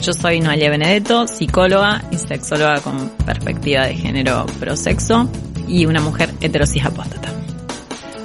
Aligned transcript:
Yo 0.00 0.12
soy 0.12 0.40
Noelia 0.40 0.70
Benedetto, 0.70 1.26
psicóloga 1.26 2.04
y 2.12 2.18
sexóloga 2.18 2.80
con 2.80 3.08
perspectiva 3.26 3.86
de 3.86 3.94
género 3.94 4.46
prosexo 4.60 5.28
y 5.66 5.86
una 5.86 6.00
mujer 6.00 6.30
heterosis 6.40 6.84
apóstata. 6.84 7.32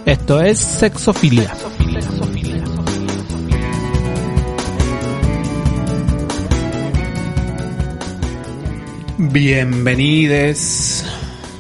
Esto 0.06 0.40
es 0.40 0.60
Sexofilia. 0.60 1.52
Bienvenides. 9.18 11.06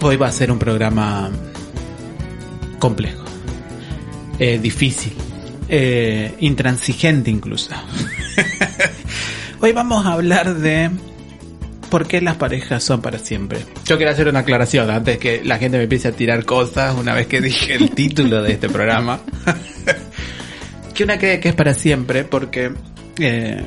Hoy 0.02 0.16
va 0.16 0.28
a 0.28 0.32
ser 0.32 0.52
un 0.52 0.60
programa 0.60 1.32
complejo, 2.78 3.24
eh, 4.38 4.60
difícil, 4.60 5.14
eh, 5.70 6.36
intransigente 6.40 7.32
incluso. 7.32 7.72
Hoy 9.66 9.72
vamos 9.72 10.06
a 10.06 10.12
hablar 10.12 10.56
de 10.56 10.92
por 11.90 12.06
qué 12.06 12.20
las 12.20 12.36
parejas 12.36 12.84
son 12.84 13.02
para 13.02 13.18
siempre. 13.18 13.60
Yo 13.86 13.96
quiero 13.96 14.12
hacer 14.12 14.28
una 14.28 14.40
aclaración 14.40 14.90
antes 14.90 15.18
que 15.18 15.42
la 15.42 15.58
gente 15.58 15.78
me 15.78 15.84
empiece 15.84 16.10
a 16.10 16.12
tirar 16.12 16.44
cosas 16.44 16.94
una 16.98 17.14
vez 17.14 17.28
que 17.28 17.40
dije 17.40 17.76
el 17.76 17.92
título 17.96 18.42
de 18.42 18.52
este 18.52 18.68
programa. 18.68 19.22
que 20.94 21.06
una 21.06 21.18
cree 21.18 21.40
que 21.40 21.48
es 21.48 21.56
para 21.56 21.74
siempre 21.76 22.26
porque 22.26 22.74
eh, 23.18 23.64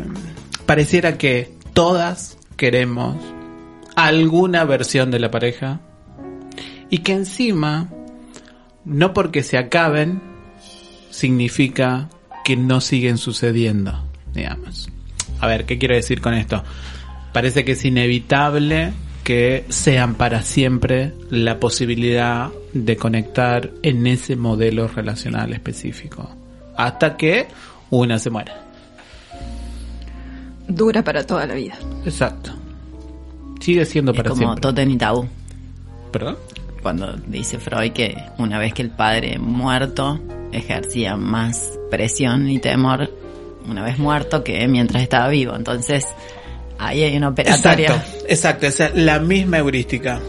pareciera 0.66 1.16
que 1.16 1.55
todas 1.72 2.36
queremos 2.58 3.16
alguna 3.94 4.64
versión 4.64 5.10
de 5.10 5.19
la 5.19 5.31
pareja 5.31 5.81
y 6.91 6.98
que 6.98 7.12
encima, 7.12 7.88
no 8.84 9.14
porque 9.14 9.42
se 9.42 9.56
acaben, 9.56 10.20
significa 11.08 12.10
que 12.44 12.55
no 12.55 12.83
siguen 12.83 13.16
sucediendo, 13.16 14.05
digamos. 14.34 14.91
A 15.40 15.46
ver, 15.46 15.64
¿qué 15.66 15.78
quiero 15.78 15.94
decir 15.94 16.20
con 16.20 16.34
esto? 16.34 16.62
Parece 17.32 17.64
que 17.64 17.72
es 17.72 17.84
inevitable 17.84 18.92
que 19.24 19.64
sean 19.68 20.14
para 20.14 20.42
siempre 20.42 21.12
la 21.30 21.58
posibilidad 21.58 22.50
de 22.72 22.96
conectar 22.96 23.70
en 23.82 24.06
ese 24.06 24.36
modelo 24.36 24.86
relacional 24.88 25.52
específico. 25.52 26.30
Hasta 26.76 27.16
que 27.16 27.48
una 27.90 28.18
se 28.18 28.30
muera. 28.30 28.62
Dura 30.68 31.02
para 31.02 31.24
toda 31.24 31.46
la 31.46 31.54
vida. 31.54 31.74
Exacto. 32.04 32.52
Sigue 33.60 33.84
siendo 33.84 34.12
Es 34.12 34.16
para 34.16 34.30
como 34.30 34.42
siempre. 34.42 34.60
totem 34.60 34.90
y 34.90 34.96
tabú. 34.96 35.26
¿Perdón? 36.12 36.36
Cuando 36.82 37.16
dice 37.26 37.58
Freud 37.58 37.92
que 37.92 38.16
una 38.38 38.58
vez 38.58 38.72
que 38.75 38.82
el 38.82 38.91
padre 38.91 39.38
muerto 39.38 40.20
ejercía 40.52 41.16
más 41.16 41.78
presión 41.91 42.48
y 42.48 42.58
temor 42.60 43.10
una 43.69 43.82
vez 43.82 43.99
muerto 43.99 44.43
que 44.44 44.66
mientras 44.69 45.03
estaba 45.03 45.28
vivo. 45.28 45.54
Entonces, 45.54 46.06
ahí 46.78 47.03
hay 47.03 47.16
una 47.16 47.28
operatoria. 47.28 47.88
Exacto, 47.88 48.25
exacto, 48.28 48.66
esa 48.66 48.87
es 48.87 48.94
la 48.97 49.19
misma 49.19 49.59
heurística. 49.59 50.21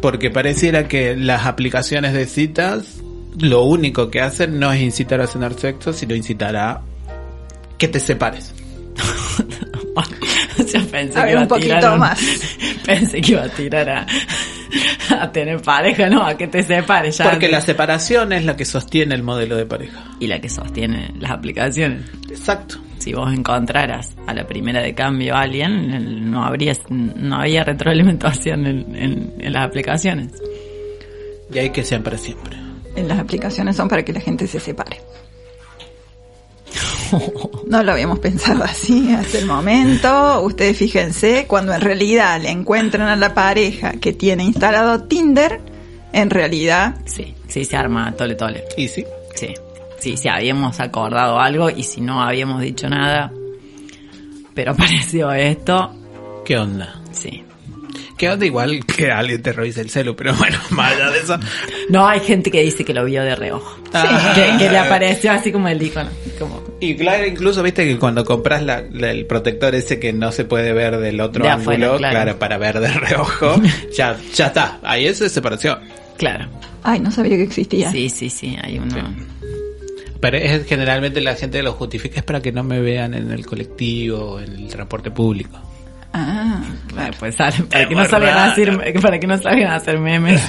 Porque 0.00 0.30
pareciera 0.30 0.88
que 0.88 1.16
las 1.16 1.46
aplicaciones 1.46 2.12
de 2.12 2.26
citas 2.26 2.98
lo 3.38 3.62
único 3.62 4.10
que 4.10 4.20
hacen 4.20 4.58
no 4.58 4.72
es 4.72 4.80
incitar 4.82 5.20
a 5.20 5.26
tener 5.26 5.54
sexo, 5.54 5.92
sino 5.92 6.14
incitar 6.14 6.54
a 6.56 6.80
que 7.78 7.88
te 7.88 8.00
separes. 8.00 8.52
Yo 10.72 10.86
pensé 10.88 11.18
A 11.18 11.22
que 11.22 11.26
ver, 11.26 11.30
iba 11.32 11.40
un 11.40 11.44
a 11.44 11.48
poquito 11.48 11.92
un- 11.92 11.98
más. 11.98 12.20
Pensé 12.86 13.20
que 13.20 13.32
iba 13.32 13.42
a 13.44 13.48
tirar 13.48 13.88
a, 13.88 14.06
a 15.18 15.30
tener 15.32 15.60
pareja, 15.62 16.08
no, 16.08 16.22
a 16.24 16.36
que 16.36 16.46
te 16.48 16.62
separes 16.62 17.18
ya. 17.18 17.30
Porque 17.30 17.48
la 17.48 17.60
separación 17.60 18.32
es 18.32 18.44
la 18.44 18.56
que 18.56 18.64
sostiene 18.64 19.14
el 19.14 19.22
modelo 19.22 19.56
de 19.56 19.66
pareja. 19.66 20.02
Y 20.20 20.26
la 20.26 20.40
que 20.40 20.48
sostiene 20.48 21.12
las 21.18 21.30
aplicaciones. 21.32 22.02
Exacto. 22.30 22.76
Si 22.98 23.12
vos 23.12 23.32
encontraras 23.32 24.14
a 24.26 24.32
la 24.34 24.46
primera 24.46 24.80
de 24.80 24.94
cambio 24.94 25.34
a 25.34 25.40
alguien, 25.42 26.30
no 26.30 26.44
habría, 26.44 26.72
no 26.88 27.36
había 27.36 27.64
retroalimentación 27.64 28.66
en, 28.66 28.96
en- 28.96 29.34
en 29.38 29.52
las 29.52 29.66
aplicaciones. 29.66 30.32
Y 31.52 31.58
hay 31.58 31.70
que 31.70 31.82
sean 31.84 32.02
para 32.02 32.16
siempre. 32.16 32.56
En 32.94 33.08
las 33.08 33.18
aplicaciones 33.18 33.76
son 33.76 33.88
para 33.88 34.04
que 34.04 34.12
la 34.12 34.20
gente 34.20 34.46
se 34.46 34.60
separe. 34.60 34.98
No 37.66 37.82
lo 37.82 37.92
habíamos 37.92 38.18
pensado 38.18 38.64
así 38.64 39.12
hasta 39.14 39.38
el 39.38 39.46
momento. 39.46 40.42
Ustedes 40.42 40.76
fíjense, 40.76 41.46
cuando 41.46 41.72
en 41.72 41.80
realidad 41.80 42.40
le 42.40 42.50
encuentran 42.50 43.08
a 43.08 43.16
la 43.16 43.32
pareja 43.34 43.92
que 43.92 44.12
tiene 44.12 44.44
instalado 44.44 45.04
Tinder, 45.04 45.60
en 46.12 46.28
realidad 46.30 46.96
Sí, 47.06 47.34
sí 47.48 47.64
se 47.64 47.76
arma 47.76 48.12
tole 48.12 48.34
tole. 48.34 48.64
Y 48.76 48.88
sí. 48.88 49.04
Sí, 49.34 49.54
sí, 49.98 50.16
sí, 50.18 50.28
habíamos 50.28 50.78
acordado 50.80 51.38
algo 51.38 51.70
y 51.70 51.82
si 51.84 52.00
no 52.02 52.22
habíamos 52.22 52.60
dicho 52.60 52.88
nada, 52.88 53.32
pero 54.54 54.72
apareció 54.76 55.32
esto, 55.32 55.92
¿Qué 56.44 56.58
onda? 56.58 57.00
sí. 57.12 57.42
¿Qué 58.22 58.28
onda? 58.30 58.46
Igual 58.46 58.86
que 58.86 59.10
alguien 59.10 59.42
te 59.42 59.52
revise 59.52 59.80
el 59.80 59.90
celu, 59.90 60.14
pero 60.14 60.32
bueno, 60.34 60.56
más 60.70 60.92
allá 60.92 61.10
de 61.10 61.18
eso. 61.18 61.36
No, 61.88 62.06
hay 62.06 62.20
gente 62.20 62.52
que 62.52 62.62
dice 62.62 62.84
que 62.84 62.94
lo 62.94 63.04
vio 63.04 63.20
de 63.24 63.34
reojo. 63.34 63.76
Ah. 63.92 64.32
Que, 64.36 64.64
que 64.64 64.70
le 64.70 64.78
apareció 64.78 65.32
así 65.32 65.50
como 65.50 65.66
el 65.66 65.82
icono. 65.82 66.08
Como, 66.38 66.62
Y 66.78 66.94
claro, 66.94 67.26
incluso 67.26 67.64
viste 67.64 67.84
que 67.84 67.98
cuando 67.98 68.24
compras 68.24 68.62
la- 68.62 68.84
la- 68.92 69.10
el 69.10 69.26
protector 69.26 69.74
ese 69.74 69.98
que 69.98 70.12
no 70.12 70.30
se 70.30 70.44
puede 70.44 70.72
ver 70.72 70.98
del 70.98 71.20
otro 71.20 71.42
De 71.42 71.50
ángulo, 71.50 71.72
afuera, 71.94 71.96
claro. 71.98 72.12
claro. 72.24 72.38
para 72.38 72.58
ver 72.58 72.78
de 72.78 72.92
reojo, 72.92 73.60
ya, 73.96 74.16
ya 74.32 74.46
está. 74.46 74.78
Ahí 74.84 75.06
eso 75.06 75.24
es 75.26 75.32
separación. 75.32 75.80
claro. 76.16 76.46
Ay, 76.84 77.00
no 77.00 77.10
sabía 77.10 77.36
que 77.36 77.42
existía. 77.42 77.90
Sí, 77.90 78.08
sí, 78.08 78.30
sí, 78.30 78.56
hay 78.62 78.78
uno. 78.78 78.94
Pero 80.20 80.36
es 80.36 80.64
generalmente 80.66 81.20
la 81.20 81.34
gente 81.34 81.60
lo 81.60 81.72
justifica 81.72 82.20
es 82.20 82.24
para 82.24 82.40
que 82.40 82.52
no 82.52 82.62
me 82.62 82.80
vean 82.80 83.14
en 83.14 83.32
el 83.32 83.44
colectivo, 83.44 84.38
en 84.38 84.52
el 84.52 84.68
transporte 84.68 85.10
público. 85.10 85.58
Ah, 86.14 86.60
Claro, 86.88 87.14
pues 87.18 87.34
sale, 87.36 87.56
para 87.70 87.88
que 87.88 87.94
no 87.94 88.04
salgan 88.04 88.36
a 88.36 88.44
hacer, 88.52 89.00
para 89.00 89.18
que 89.18 89.26
no 89.26 89.38
salgan 89.38 89.70
a 89.72 89.76
hacer 89.76 89.98
memes. 89.98 90.42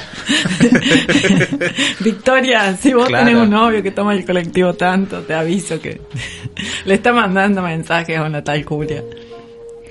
Victoria, 2.00 2.76
si 2.76 2.94
vos 2.94 3.08
Claro. 3.08 3.26
tenés 3.26 3.42
un 3.42 3.50
novio 3.50 3.82
que 3.82 3.92
toma 3.92 4.14
el 4.14 4.26
colectivo 4.26 4.74
tanto, 4.74 5.22
te 5.22 5.34
aviso 5.34 5.80
que 5.80 6.02
le 6.86 6.94
está 6.96 7.14
mandando 7.14 7.62
mensajes 7.62 8.18
a 8.18 8.24
una 8.24 8.44
tal 8.44 8.64
Julia. 8.64 9.04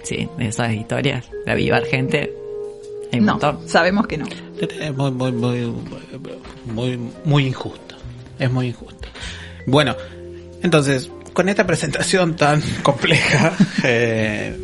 Sí, 0.02 0.28
de 0.36 0.48
esas 0.48 0.72
historias 0.72 1.24
de 1.46 1.52
avivar 1.52 1.84
gente. 1.84 2.32
Hay 3.12 3.20
no, 3.20 3.32
montón. 3.32 3.68
sabemos 3.68 4.06
que 4.06 4.18
no. 4.18 4.26
Es 4.60 4.94
muy, 4.96 5.10
muy, 5.10 5.32
muy, 5.32 5.72
muy, 6.66 6.98
muy 7.24 7.46
injusto. 7.46 7.96
Es 8.38 8.50
muy 8.50 8.68
injusto. 8.68 9.08
Bueno, 9.66 9.94
entonces, 10.62 11.10
con 11.32 11.48
esta 11.48 11.66
presentación 11.66 12.36
tan 12.36 12.60
compleja, 12.82 13.52
eh, 13.84 14.56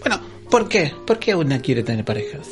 bueno, 0.00 0.20
¿por 0.50 0.68
qué? 0.68 0.92
¿Por 1.06 1.18
qué 1.18 1.34
una 1.34 1.60
quiere 1.60 1.82
tener 1.82 2.04
parejas? 2.04 2.48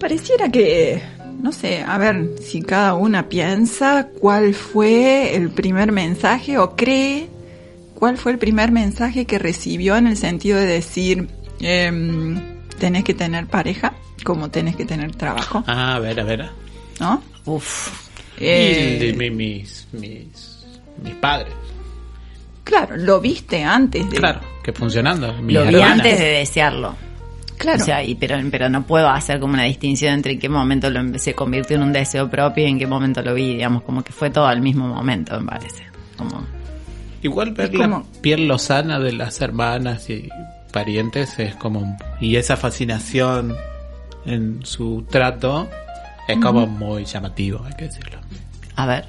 Pareciera 0.00 0.50
que, 0.50 1.00
no 1.40 1.52
sé, 1.52 1.82
a 1.86 1.96
ver 1.98 2.30
si 2.42 2.62
cada 2.62 2.94
una 2.94 3.28
piensa 3.28 4.08
cuál 4.20 4.54
fue 4.54 5.36
el 5.36 5.50
primer 5.50 5.92
mensaje 5.92 6.58
o 6.58 6.74
cree 6.76 7.28
cuál 7.94 8.18
fue 8.18 8.32
el 8.32 8.38
primer 8.38 8.72
mensaje 8.72 9.26
que 9.26 9.38
recibió 9.38 9.96
en 9.96 10.08
el 10.08 10.16
sentido 10.16 10.58
de 10.58 10.66
decir, 10.66 11.28
em, 11.60 12.40
tenés 12.80 13.04
que 13.04 13.14
tener 13.14 13.46
pareja, 13.46 13.94
como 14.24 14.50
tenés 14.50 14.74
que 14.74 14.84
tener 14.84 15.14
trabajo, 15.14 15.62
Ah, 15.68 15.94
a 15.94 15.98
ver, 16.00 16.18
a 16.18 16.24
ver. 16.24 16.50
¿no? 16.98 17.22
Uf. 17.44 17.90
Eh, 18.38 19.10
Y 19.12 19.16
mi- 19.16 19.30
mis, 19.30 19.86
mis, 19.92 20.64
mis 21.04 21.14
padres. 21.14 21.52
Claro, 22.64 22.96
lo 22.96 23.20
viste 23.20 23.62
antes 23.64 24.08
de... 24.10 24.16
Claro, 24.16 24.40
que 24.62 24.72
funcionando. 24.72 25.32
mis 25.34 25.54
Lo 25.54 25.62
vi 25.66 25.74
hermanas. 25.74 25.90
antes 25.98 26.18
de 26.18 26.24
desearlo. 26.26 26.94
Claro. 27.58 27.80
O 27.82 27.84
sea, 27.84 28.02
y, 28.02 28.16
pero, 28.16 28.36
pero 28.50 28.68
no 28.68 28.82
puedo 28.84 29.08
hacer 29.08 29.38
como 29.38 29.54
una 29.54 29.64
distinción 29.64 30.14
entre 30.14 30.32
en 30.32 30.40
qué 30.40 30.48
momento 30.48 30.90
lo 30.90 31.16
se 31.18 31.34
convirtió 31.34 31.76
en 31.76 31.82
un 31.84 31.92
deseo 31.92 32.28
propio 32.28 32.66
y 32.66 32.70
en 32.70 32.78
qué 32.78 32.86
momento 32.88 33.22
lo 33.22 33.34
vi, 33.34 33.54
digamos, 33.54 33.82
como 33.82 34.02
que 34.02 34.12
fue 34.12 34.30
todo 34.30 34.46
al 34.46 34.60
mismo 34.60 34.88
momento, 34.88 35.38
me 35.40 35.46
parece. 35.46 35.84
Como, 36.16 36.44
Igual 37.22 37.52
ver 37.52 37.66
Es 37.70 37.74
la 37.78 37.84
como- 37.88 38.06
piel 38.20 38.48
lozana 38.48 38.98
de 38.98 39.12
las 39.12 39.40
hermanas 39.40 40.10
y 40.10 40.28
parientes 40.72 41.38
es 41.38 41.54
como... 41.54 41.96
Y 42.20 42.34
esa 42.34 42.56
fascinación 42.56 43.54
en 44.26 44.64
su 44.66 45.06
trato 45.08 45.68
es 46.26 46.38
como 46.38 46.66
muy 46.66 47.04
llamativo, 47.04 47.62
hay 47.64 47.74
que 47.74 47.84
decirlo. 47.84 48.18
a 48.74 48.86
ver, 48.86 49.04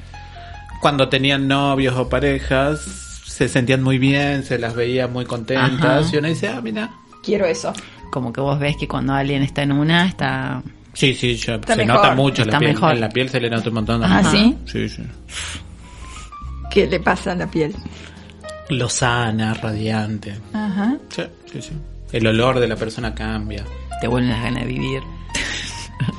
Cuando 0.82 1.10
tenían 1.10 1.48
novios 1.48 1.96
o 1.98 2.08
parejas, 2.10 3.03
se 3.36 3.48
sentían 3.50 3.82
muy 3.82 3.98
bien, 3.98 4.44
se 4.44 4.60
las 4.60 4.76
veía 4.76 5.08
muy 5.08 5.26
contentas 5.26 6.06
Ajá. 6.08 6.16
y 6.16 6.18
uno 6.18 6.28
dice, 6.28 6.48
ah, 6.50 6.62
mira, 6.62 6.92
Quiero 7.24 7.46
eso. 7.46 7.74
como 8.12 8.32
que 8.32 8.42
vos 8.42 8.60
ves 8.60 8.78
que 8.78 8.88
cuando 8.88 9.14
alguien 9.14 9.42
está 9.42 9.64
en 9.64 9.72
una, 9.72 10.06
está 10.06 10.62
Sí, 10.94 11.16
sí, 11.16 11.36
se 11.38 11.58
mejor, 11.58 11.86
nota 11.88 12.14
mucho 12.14 12.44
está 12.44 12.54
la 12.54 12.60
piel. 12.60 12.74
mejor. 12.74 12.94
En 12.94 13.02
la 13.02 13.10
piel 13.10 13.30
se 13.30 13.40
le 13.40 13.50
nota 13.50 13.70
un 13.70 13.76
montón. 13.76 14.02
de- 14.02 14.08
Ah, 14.08 14.24
¿sí? 14.30 14.56
Sí, 14.66 14.88
sí. 14.88 15.04
¿Qué 16.70 16.86
le 16.86 17.00
pasa 17.00 17.32
a 17.32 17.36
la 17.36 17.48
piel? 17.50 17.74
Lozana, 18.70 19.56
radiante. 19.56 20.36
Ajá. 20.54 20.96
Sí, 21.10 21.24
sí, 21.52 21.62
sí. 21.64 21.72
El 22.12 22.28
olor 22.28 22.60
de 22.60 22.68
la 22.68 22.76
persona 22.76 23.16
cambia. 23.16 23.64
Te 24.02 24.08
vuelven 24.08 24.30
las 24.32 24.44
ganas 24.44 24.62
de 24.62 24.68
vivir. 24.68 25.02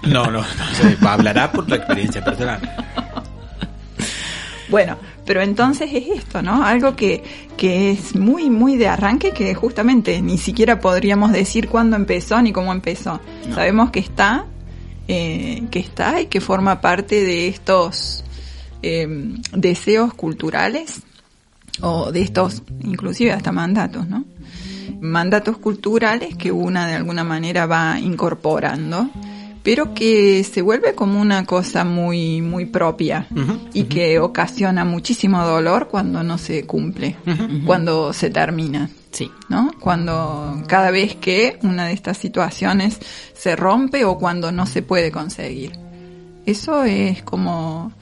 No, 0.02 0.25
no, 0.31 0.40
no 0.40 0.44
sé, 0.75 0.96
hablará 1.06 1.50
por 1.52 1.67
tu 1.67 1.75
experiencia 1.75 2.22
personal. 2.25 2.60
Bueno, 4.69 4.96
pero 5.24 5.42
entonces 5.42 5.90
es 5.92 6.08
esto, 6.08 6.42
¿no? 6.42 6.64
Algo 6.64 6.96
que, 6.96 7.22
que 7.56 7.90
es 7.90 8.14
muy, 8.14 8.50
muy 8.50 8.76
de 8.76 8.88
arranque, 8.88 9.30
que 9.32 9.54
justamente 9.54 10.20
ni 10.20 10.38
siquiera 10.38 10.80
podríamos 10.80 11.32
decir 11.32 11.68
cuándo 11.68 11.96
empezó 11.96 12.40
ni 12.42 12.52
cómo 12.52 12.72
empezó. 12.72 13.20
Sabemos 13.54 13.90
que 13.90 14.00
está, 14.00 14.46
eh, 15.08 15.64
que 15.70 15.78
está 15.78 16.20
y 16.20 16.26
que 16.26 16.40
forma 16.40 16.80
parte 16.80 17.22
de 17.22 17.48
estos 17.48 18.24
eh, 18.82 19.06
deseos 19.52 20.12
culturales 20.14 21.02
o 21.80 22.12
de 22.12 22.22
estos, 22.22 22.62
inclusive 22.82 23.32
hasta 23.32 23.50
mandatos, 23.50 24.06
¿no? 24.06 24.24
Mandatos 25.00 25.56
culturales 25.58 26.36
que 26.36 26.52
una 26.52 26.86
de 26.86 26.94
alguna 26.94 27.24
manera 27.24 27.66
va 27.66 27.98
incorporando, 27.98 29.10
pero 29.64 29.94
que 29.94 30.44
se 30.44 30.61
vuelve 30.61 30.94
como 30.94 31.20
una 31.20 31.46
cosa 31.46 31.84
muy, 31.84 32.43
muy 32.43 32.66
propia 32.66 33.26
y 33.72 33.84
que 33.84 34.19
ocasiona 34.20 34.84
muchísimo 34.84 35.43
dolor 35.44 35.88
cuando 35.88 36.22
no 36.22 36.37
se 36.37 36.66
cumple, 36.66 37.16
cuando 37.66 38.12
se 38.12 38.31
termina. 38.31 38.90
Sí. 39.11 39.31
¿no? 39.49 39.70
Cuando 39.81 40.62
cada 40.66 40.90
vez 40.90 41.14
que 41.14 41.58
una 41.62 41.87
de 41.87 41.94
estas 41.94 42.19
situaciones 42.19 42.99
se 43.32 43.56
rompe 43.56 44.05
o 44.05 44.19
cuando 44.19 44.52
no 44.52 44.66
se 44.66 44.82
puede 44.82 45.11
conseguir. 45.11 45.72
Eso 46.44 46.84
es 46.84 47.22
como 47.22 47.93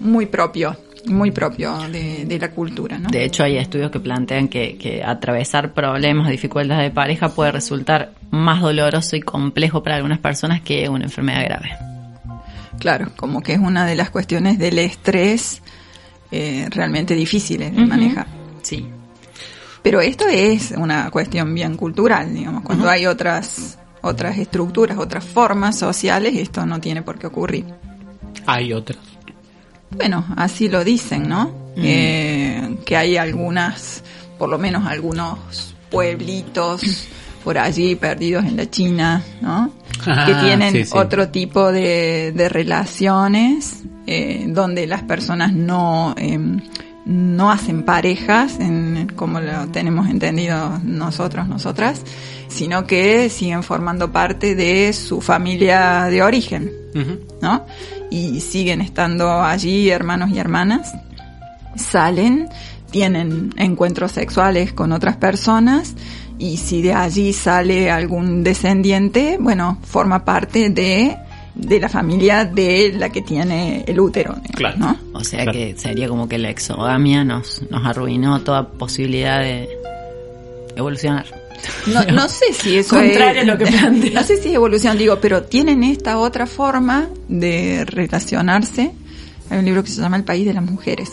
muy 0.00 0.26
propio, 0.26 0.76
muy 1.06 1.30
propio 1.30 1.76
de, 1.88 2.24
de 2.24 2.38
la 2.38 2.50
cultura, 2.50 2.98
¿no? 2.98 3.08
De 3.08 3.24
hecho, 3.24 3.42
hay 3.42 3.56
estudios 3.56 3.90
que 3.90 4.00
plantean 4.00 4.48
que, 4.48 4.76
que 4.76 5.02
atravesar 5.02 5.72
problemas, 5.72 6.28
dificultades 6.30 6.84
de 6.84 6.90
pareja 6.90 7.30
puede 7.30 7.52
resultar 7.52 8.12
más 8.30 8.60
doloroso 8.60 9.16
y 9.16 9.20
complejo 9.20 9.82
para 9.82 9.96
algunas 9.96 10.18
personas 10.18 10.60
que 10.60 10.88
una 10.88 11.04
enfermedad 11.04 11.44
grave. 11.44 11.70
Claro, 12.78 13.12
como 13.16 13.42
que 13.42 13.52
es 13.54 13.58
una 13.58 13.86
de 13.86 13.94
las 13.94 14.10
cuestiones 14.10 14.58
del 14.58 14.78
estrés 14.78 15.62
eh, 16.30 16.66
realmente 16.70 17.14
difíciles 17.14 17.74
de 17.74 17.86
manejar. 17.86 18.26
Sí. 18.62 18.86
Pero 19.82 20.00
esto 20.00 20.26
es 20.28 20.72
una 20.72 21.10
cuestión 21.10 21.54
bien 21.54 21.76
cultural, 21.76 22.34
digamos. 22.34 22.62
Cuando 22.62 22.88
hay 22.88 23.06
otras 23.06 23.78
otras 24.02 24.38
estructuras, 24.38 24.98
otras 24.98 25.24
formas 25.24 25.78
sociales, 25.78 26.34
esto 26.36 26.64
no 26.64 26.80
tiene 26.80 27.02
por 27.02 27.18
qué 27.18 27.26
ocurrir. 27.26 27.66
Hay 28.46 28.72
otras. 28.72 28.98
Bueno, 29.90 30.24
así 30.36 30.68
lo 30.68 30.84
dicen, 30.84 31.28
¿no? 31.28 31.52
Eh, 31.76 32.76
que 32.84 32.96
hay 32.96 33.16
algunas, 33.16 34.02
por 34.38 34.48
lo 34.48 34.58
menos 34.58 34.86
algunos 34.86 35.74
pueblitos 35.90 37.08
por 37.44 37.56
allí 37.58 37.94
perdidos 37.96 38.44
en 38.44 38.56
la 38.56 38.68
China, 38.68 39.22
¿no? 39.40 39.72
Ah, 40.06 40.24
que 40.26 40.34
tienen 40.34 40.72
sí, 40.72 40.84
sí. 40.84 40.92
otro 40.94 41.28
tipo 41.28 41.72
de, 41.72 42.32
de 42.34 42.48
relaciones 42.48 43.82
eh, 44.06 44.46
donde 44.48 44.86
las 44.86 45.02
personas 45.02 45.52
no 45.52 46.14
em, 46.16 46.60
no 47.04 47.50
hacen 47.50 47.82
parejas, 47.82 48.60
en, 48.60 49.10
como 49.16 49.40
lo 49.40 49.66
tenemos 49.68 50.08
entendido 50.08 50.78
nosotros, 50.84 51.48
nosotras, 51.48 52.02
sino 52.48 52.86
que 52.86 53.28
siguen 53.30 53.62
formando 53.62 54.12
parte 54.12 54.54
de 54.54 54.92
su 54.92 55.20
familia 55.20 56.04
de 56.04 56.22
origen. 56.22 56.70
¿no? 57.40 57.66
Y 58.10 58.40
siguen 58.40 58.80
estando 58.80 59.42
allí 59.42 59.88
hermanos 59.90 60.30
y 60.30 60.38
hermanas, 60.38 60.92
salen, 61.76 62.48
tienen 62.90 63.54
encuentros 63.56 64.12
sexuales 64.12 64.72
con 64.72 64.92
otras 64.92 65.16
personas 65.16 65.94
y 66.38 66.56
si 66.56 66.82
de 66.82 66.92
allí 66.94 67.32
sale 67.32 67.90
algún 67.90 68.42
descendiente, 68.42 69.36
bueno, 69.38 69.78
forma 69.82 70.24
parte 70.24 70.70
de, 70.70 71.16
de 71.54 71.80
la 71.80 71.88
familia 71.88 72.44
de 72.44 72.94
la 72.98 73.10
que 73.10 73.22
tiene 73.22 73.84
el 73.86 74.00
útero, 74.00 74.32
digamos, 74.34 74.56
Claro. 74.56 74.78
¿no? 74.78 74.96
O 75.12 75.22
sea 75.22 75.42
Claro. 75.44 75.52
que 75.58 75.74
sería 75.78 76.08
como 76.08 76.28
que 76.28 76.38
la 76.38 76.50
exogamia 76.50 77.22
nos, 77.24 77.62
nos 77.70 77.86
arruinó 77.86 78.40
toda 78.40 78.68
posibilidad 78.70 79.40
de 79.40 79.68
evolucionar. 80.76 81.26
No, 81.86 82.04
no 82.12 82.28
sé 82.28 82.52
si 82.52 82.76
eso 82.76 82.96
Contrario 82.96 83.42
es, 83.42 83.48
a 83.48 83.52
lo 83.52 83.58
que 83.58 83.66
plantea. 83.70 84.20
No 84.20 84.26
sé 84.26 84.36
si 84.36 84.48
es 84.48 84.54
evolución, 84.54 84.98
digo, 84.98 85.18
pero 85.20 85.44
tienen 85.44 85.84
esta 85.84 86.18
otra 86.18 86.46
forma 86.46 87.08
de 87.28 87.84
relacionarse. 87.84 88.92
Hay 89.50 89.58
un 89.58 89.64
libro 89.64 89.82
que 89.82 89.90
se 89.90 90.00
llama 90.00 90.16
El 90.16 90.24
país 90.24 90.46
de 90.46 90.54
las 90.54 90.64
mujeres 90.64 91.12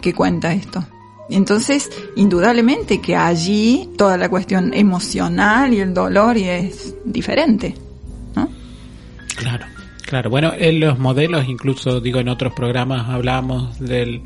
que 0.00 0.14
cuenta 0.14 0.52
esto. 0.52 0.84
Entonces, 1.28 1.90
indudablemente 2.16 3.00
que 3.00 3.14
allí 3.14 3.88
toda 3.96 4.16
la 4.16 4.28
cuestión 4.28 4.74
emocional 4.74 5.72
y 5.72 5.80
el 5.80 5.94
dolor 5.94 6.36
y 6.36 6.44
es 6.44 6.94
diferente, 7.04 7.74
¿no? 8.34 8.48
Claro, 9.36 9.66
claro. 10.04 10.28
Bueno, 10.28 10.52
en 10.58 10.80
los 10.80 10.98
modelos, 10.98 11.48
incluso 11.48 12.00
digo 12.00 12.18
en 12.18 12.28
otros 12.28 12.52
programas 12.52 13.08
hablábamos 13.08 13.78
del 13.78 14.22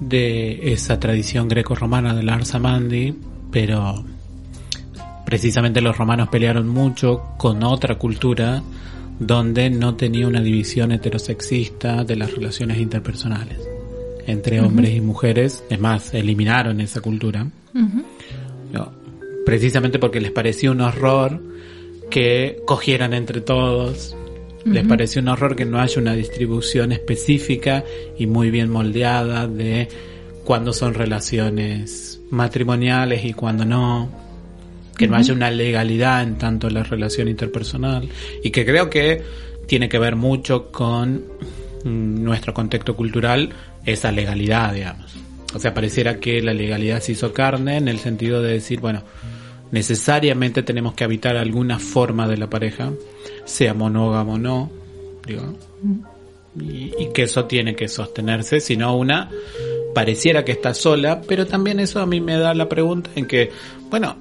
de 0.00 0.72
esa 0.72 1.00
tradición 1.00 1.48
greco-romana 1.48 2.14
del 2.14 2.28
Arsamandi, 2.28 3.14
pero 3.50 4.04
precisamente 5.28 5.82
los 5.82 5.98
romanos 5.98 6.30
pelearon 6.30 6.66
mucho 6.66 7.34
con 7.36 7.62
otra 7.62 7.96
cultura 7.96 8.62
donde 9.20 9.68
no 9.68 9.94
tenía 9.94 10.26
una 10.26 10.40
división 10.40 10.90
heterosexista 10.90 12.02
de 12.02 12.16
las 12.16 12.32
relaciones 12.32 12.78
interpersonales 12.78 13.58
entre 14.26 14.62
hombres 14.62 14.96
y 14.96 15.02
mujeres. 15.02 15.62
Es 15.68 15.78
más, 15.78 16.14
eliminaron 16.14 16.80
esa 16.80 17.02
cultura. 17.02 17.46
No, 17.74 18.90
precisamente 19.44 19.98
porque 19.98 20.18
les 20.18 20.30
pareció 20.30 20.72
un 20.72 20.80
horror 20.80 21.42
que 22.10 22.62
cogieran 22.64 23.12
entre 23.12 23.42
todos. 23.42 24.16
Les 24.64 24.86
pareció 24.86 25.20
un 25.20 25.28
horror 25.28 25.56
que 25.56 25.66
no 25.66 25.78
haya 25.78 26.00
una 26.00 26.14
distribución 26.14 26.90
específica 26.90 27.84
y 28.18 28.26
muy 28.26 28.50
bien 28.50 28.70
moldeada 28.70 29.46
de 29.46 29.88
cuándo 30.46 30.72
son 30.72 30.94
relaciones 30.94 32.18
matrimoniales 32.30 33.26
y 33.26 33.34
cuándo 33.34 33.66
no. 33.66 34.27
Que 34.98 35.08
no 35.08 35.16
haya 35.16 35.32
una 35.32 35.50
legalidad 35.50 36.22
en 36.22 36.36
tanto 36.36 36.68
la 36.68 36.82
relación 36.82 37.28
interpersonal. 37.28 38.08
Y 38.42 38.50
que 38.50 38.66
creo 38.66 38.90
que 38.90 39.22
tiene 39.66 39.88
que 39.88 39.98
ver 39.98 40.16
mucho 40.16 40.70
con 40.70 41.24
mm, 41.84 42.22
nuestro 42.22 42.52
contexto 42.52 42.94
cultural, 42.96 43.50
esa 43.86 44.12
legalidad, 44.12 44.74
digamos. 44.74 45.14
O 45.54 45.58
sea, 45.58 45.72
pareciera 45.72 46.18
que 46.18 46.42
la 46.42 46.52
legalidad 46.52 47.00
se 47.00 47.12
hizo 47.12 47.32
carne 47.32 47.76
en 47.76 47.88
el 47.88 47.98
sentido 47.98 48.42
de 48.42 48.52
decir, 48.52 48.80
bueno, 48.80 49.02
necesariamente 49.70 50.62
tenemos 50.62 50.94
que 50.94 51.04
habitar 51.04 51.36
alguna 51.36 51.78
forma 51.78 52.28
de 52.28 52.36
la 52.36 52.50
pareja, 52.50 52.92
sea 53.44 53.72
monógamo 53.72 54.34
o 54.34 54.38
no, 54.38 54.70
digo, 55.26 55.56
y, 56.60 56.92
y 56.98 57.12
que 57.14 57.22
eso 57.22 57.46
tiene 57.46 57.74
que 57.74 57.88
sostenerse, 57.88 58.60
si 58.60 58.76
no 58.76 58.96
una 58.96 59.30
pareciera 59.94 60.44
que 60.44 60.52
está 60.52 60.74
sola, 60.74 61.22
pero 61.26 61.46
también 61.46 61.80
eso 61.80 62.00
a 62.00 62.06
mí 62.06 62.20
me 62.20 62.36
da 62.36 62.54
la 62.54 62.68
pregunta 62.68 63.10
en 63.14 63.26
que, 63.26 63.50
bueno, 63.90 64.16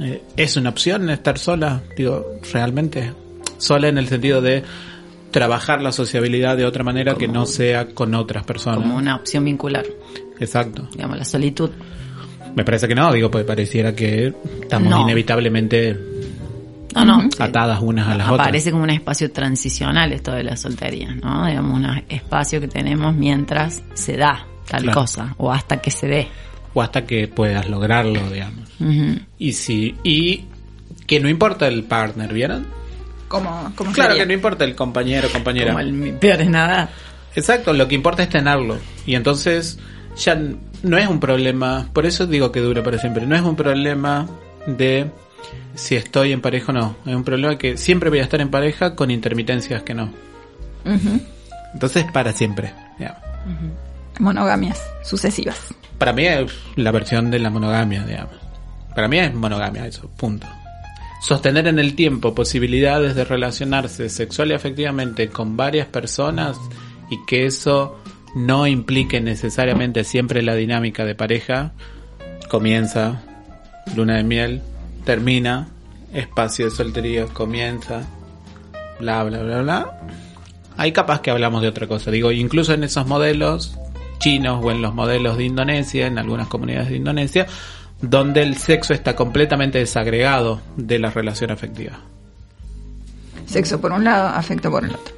eh, 0.00 0.22
¿es 0.36 0.56
una 0.56 0.70
opción 0.70 1.10
estar 1.10 1.38
sola? 1.38 1.82
Digo, 1.96 2.26
realmente, 2.52 3.12
sola 3.58 3.88
en 3.88 3.98
el 3.98 4.08
sentido 4.08 4.40
de 4.40 4.62
trabajar 5.30 5.80
la 5.80 5.92
sociabilidad 5.92 6.56
de 6.56 6.64
otra 6.64 6.82
manera 6.82 7.14
que 7.14 7.28
no 7.28 7.46
sea 7.46 7.88
con 7.88 8.14
otras 8.14 8.44
personas. 8.44 8.80
Como 8.80 8.96
una 8.96 9.16
opción 9.16 9.44
vincular, 9.44 9.84
Exacto. 10.40 10.88
digamos, 10.92 11.18
la 11.18 11.24
solitud. 11.24 11.70
Me 12.56 12.64
parece 12.64 12.88
que 12.88 12.94
no, 12.96 13.12
digo, 13.12 13.30
pues 13.30 13.44
pareciera 13.44 13.94
que 13.94 14.34
estamos 14.62 14.90
No. 14.90 15.02
inevitablemente 15.02 15.96
No, 16.96 17.04
no. 17.04 17.20
sí. 17.22 17.28
atadas 17.38 17.78
unas 17.80 18.08
a 18.08 18.16
las 18.16 18.26
otras. 18.28 18.40
Aparece 18.48 18.72
como 18.72 18.82
un 18.82 18.90
espacio 18.90 19.30
transicional 19.30 20.12
esto 20.12 20.32
de 20.32 20.42
la 20.42 20.56
soltería, 20.56 21.14
¿no? 21.14 21.46
Digamos, 21.46 21.78
un 21.78 21.86
espacio 22.08 22.60
que 22.60 22.66
tenemos 22.66 23.14
mientras 23.14 23.82
se 23.94 24.16
da 24.16 24.46
tal 24.68 24.82
Claro. 24.82 25.00
cosa 25.00 25.34
o 25.38 25.52
hasta 25.52 25.76
que 25.80 25.92
se 25.92 26.08
dé. 26.08 26.28
O 26.74 26.82
hasta 26.82 27.04
que 27.04 27.26
puedas 27.28 27.68
lograrlo, 27.68 28.30
digamos. 28.30 28.68
Y 29.38 29.52
sí, 29.52 29.96
y 30.04 30.44
que 31.06 31.20
no 31.20 31.28
importa 31.28 31.66
el 31.68 31.82
partner, 31.84 32.32
¿vieron? 32.32 32.66
¿Cómo, 33.28 33.72
cómo 33.76 33.92
Claro 33.92 34.10
sería? 34.10 34.24
que 34.24 34.28
no 34.28 34.32
importa 34.34 34.64
el 34.64 34.74
compañero 34.74 35.28
o 35.28 35.32
compañera. 35.32 35.72
Como 35.72 35.80
el 35.80 36.14
peor 36.14 36.40
es 36.40 36.50
nada. 36.50 36.90
Exacto, 37.34 37.72
lo 37.72 37.86
que 37.86 37.94
importa 37.94 38.22
es 38.22 38.28
tenerlo. 38.28 38.78
Y 39.06 39.14
entonces 39.14 39.78
ya 40.16 40.40
no 40.82 40.98
es 40.98 41.08
un 41.08 41.20
problema, 41.20 41.88
por 41.92 42.06
eso 42.06 42.26
digo 42.26 42.50
que 42.50 42.60
dure 42.60 42.82
para 42.82 42.98
siempre, 42.98 43.26
no 43.26 43.36
es 43.36 43.42
un 43.42 43.56
problema 43.56 44.26
de 44.66 45.10
si 45.74 45.96
estoy 45.96 46.32
en 46.32 46.40
pareja 46.40 46.72
o 46.72 46.74
no. 46.74 46.96
Es 47.06 47.14
un 47.14 47.24
problema 47.24 47.56
que 47.56 47.76
siempre 47.76 48.10
voy 48.10 48.18
a 48.18 48.22
estar 48.22 48.40
en 48.40 48.50
pareja 48.50 48.94
con 48.96 49.10
intermitencias 49.10 49.82
que 49.82 49.94
no. 49.94 50.12
Ujú. 50.84 51.20
Entonces 51.72 52.04
para 52.12 52.32
siempre. 52.32 52.72
Monogamias 54.20 54.80
sucesivas. 55.02 55.74
Para 55.98 56.12
mí 56.12 56.26
es 56.26 56.52
la 56.76 56.92
versión 56.92 57.30
de 57.30 57.38
la 57.38 57.50
monogamia, 57.50 58.04
digamos. 58.04 58.36
Para 58.94 59.08
mí 59.08 59.18
es 59.18 59.34
monogamia, 59.34 59.86
eso, 59.86 60.10
punto. 60.16 60.46
sostener 61.20 61.66
en 61.66 61.78
el 61.78 61.94
tiempo 61.94 62.34
posibilidades 62.34 63.14
de 63.14 63.24
relacionarse 63.24 64.08
sexual 64.08 64.50
y 64.50 64.54
afectivamente 64.54 65.28
con 65.28 65.56
varias 65.56 65.86
personas 65.86 66.56
y 67.10 67.18
que 67.26 67.46
eso 67.46 68.00
no 68.34 68.66
implique 68.66 69.20
necesariamente 69.20 70.04
siempre 70.04 70.42
la 70.42 70.54
dinámica 70.54 71.04
de 71.04 71.14
pareja, 71.14 71.72
comienza 72.48 73.22
luna 73.94 74.16
de 74.16 74.24
miel, 74.24 74.62
termina 75.04 75.68
espacio 76.12 76.66
de 76.66 76.70
soltería, 76.70 77.26
comienza, 77.26 78.02
bla, 78.98 79.22
bla, 79.24 79.42
bla, 79.42 79.62
bla. 79.62 80.00
Ahí 80.76 80.92
capaz 80.92 81.20
que 81.20 81.30
hablamos 81.30 81.62
de 81.62 81.68
otra 81.68 81.86
cosa. 81.86 82.10
Digo, 82.10 82.32
incluso 82.32 82.72
en 82.72 82.84
esos 82.84 83.06
modelos 83.06 83.76
chinos 84.20 84.64
o 84.64 84.70
en 84.70 84.80
los 84.80 84.94
modelos 84.94 85.36
de 85.36 85.44
Indonesia, 85.44 86.06
en 86.06 86.18
algunas 86.18 86.46
comunidades 86.46 86.90
de 86.90 86.96
Indonesia, 86.96 87.46
donde 88.00 88.42
el 88.42 88.56
sexo 88.56 88.94
está 88.94 89.16
completamente 89.16 89.78
desagregado 89.78 90.60
de 90.76 91.00
la 91.00 91.10
relación 91.10 91.50
afectiva. 91.50 91.98
Sexo 93.46 93.80
por 93.80 93.90
un 93.90 94.04
lado, 94.04 94.28
afecto 94.28 94.70
por 94.70 94.84
el 94.84 94.94
otro. 94.94 95.14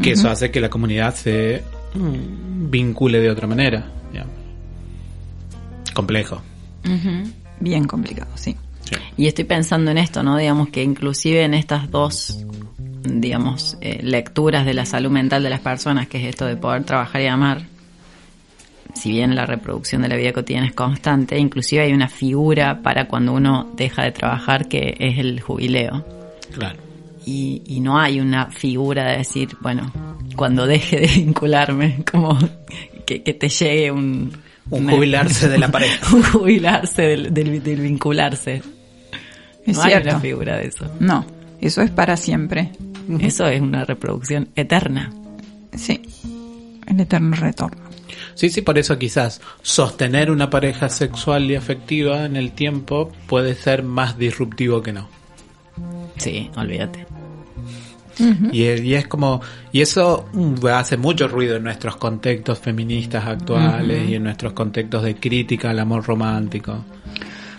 Que 0.00 0.12
eso 0.12 0.30
hace 0.30 0.50
que 0.50 0.60
la 0.60 0.70
comunidad 0.70 1.14
se 1.14 1.64
vincule 1.94 3.18
de 3.20 3.30
otra 3.30 3.48
manera. 3.48 3.90
Complejo. 5.92 6.40
Bien 7.58 7.84
complicado, 7.84 8.30
sí. 8.36 8.56
Y 9.16 9.26
estoy 9.26 9.44
pensando 9.44 9.90
en 9.90 9.98
esto, 9.98 10.22
¿no? 10.22 10.36
Digamos 10.36 10.68
que 10.70 10.82
inclusive 10.82 11.44
en 11.44 11.54
estas 11.54 11.90
dos, 11.90 12.44
digamos, 13.02 13.76
eh, 13.80 14.00
lecturas 14.02 14.66
de 14.66 14.74
la 14.74 14.86
salud 14.86 15.10
mental 15.10 15.42
de 15.42 15.50
las 15.50 15.60
personas, 15.60 16.08
que 16.08 16.18
es 16.18 16.24
esto 16.24 16.46
de 16.46 16.56
poder 16.56 16.84
trabajar 16.84 17.22
y 17.22 17.26
amar, 17.26 17.62
si 18.94 19.10
bien 19.10 19.34
la 19.34 19.46
reproducción 19.46 20.02
de 20.02 20.08
la 20.08 20.16
vida 20.16 20.32
cotidiana 20.32 20.66
es 20.66 20.74
constante, 20.74 21.38
inclusive 21.38 21.82
hay 21.82 21.92
una 21.92 22.08
figura 22.08 22.82
para 22.82 23.06
cuando 23.08 23.32
uno 23.32 23.70
deja 23.76 24.02
de 24.02 24.12
trabajar 24.12 24.68
que 24.68 24.96
es 24.98 25.18
el 25.18 25.40
jubileo. 25.40 26.04
Claro. 26.52 26.78
Y, 27.24 27.62
y 27.66 27.80
no 27.80 27.98
hay 27.98 28.20
una 28.20 28.50
figura 28.50 29.10
de 29.10 29.18
decir, 29.18 29.50
bueno, 29.60 29.92
cuando 30.36 30.66
deje 30.66 31.00
de 31.00 31.06
vincularme, 31.06 32.02
como 32.10 32.38
que, 33.06 33.22
que 33.22 33.34
te 33.34 33.48
llegue 33.48 33.90
un... 33.90 34.32
Un 34.70 34.88
jubilarse 34.88 35.48
de 35.48 35.58
la 35.58 35.68
pareja. 35.72 36.14
un 36.14 36.22
jubilarse 36.22 37.02
del, 37.02 37.34
del, 37.34 37.62
del 37.62 37.80
vincularse. 37.80 38.62
Es 39.66 39.76
no 39.76 39.82
cierto. 39.82 40.08
hay 40.08 40.14
una 40.14 40.20
figura 40.20 40.56
de 40.58 40.68
eso. 40.68 40.90
No, 41.00 41.26
eso 41.60 41.82
es 41.82 41.90
para 41.90 42.16
siempre. 42.16 42.70
Eso 43.18 43.46
es 43.46 43.60
una 43.60 43.84
reproducción 43.84 44.48
eterna. 44.54 45.12
Sí, 45.74 46.00
el 46.86 47.00
eterno 47.00 47.36
retorno. 47.36 47.90
Sí, 48.34 48.50
sí, 48.50 48.62
por 48.62 48.78
eso 48.78 48.98
quizás 48.98 49.40
sostener 49.62 50.30
una 50.30 50.50
pareja 50.50 50.88
sexual 50.88 51.50
y 51.50 51.56
afectiva 51.56 52.24
en 52.24 52.36
el 52.36 52.52
tiempo 52.52 53.12
puede 53.26 53.54
ser 53.54 53.82
más 53.82 54.18
disruptivo 54.18 54.82
que 54.82 54.92
no. 54.92 55.08
Sí, 56.16 56.50
olvídate. 56.56 57.06
y, 58.52 58.64
es, 58.64 58.82
y 58.82 58.94
es 58.94 59.06
como, 59.06 59.40
y 59.72 59.80
eso 59.80 60.28
mm, 60.32 60.66
hace 60.66 60.96
mucho 60.96 61.28
ruido 61.28 61.56
en 61.56 61.64
nuestros 61.64 61.96
contextos 61.96 62.58
feministas 62.58 63.26
actuales 63.26 64.08
y 64.08 64.14
en 64.14 64.24
nuestros 64.24 64.52
contextos 64.52 65.02
de 65.02 65.16
crítica 65.16 65.70
al 65.70 65.78
amor 65.78 66.04
romántico. 66.04 66.84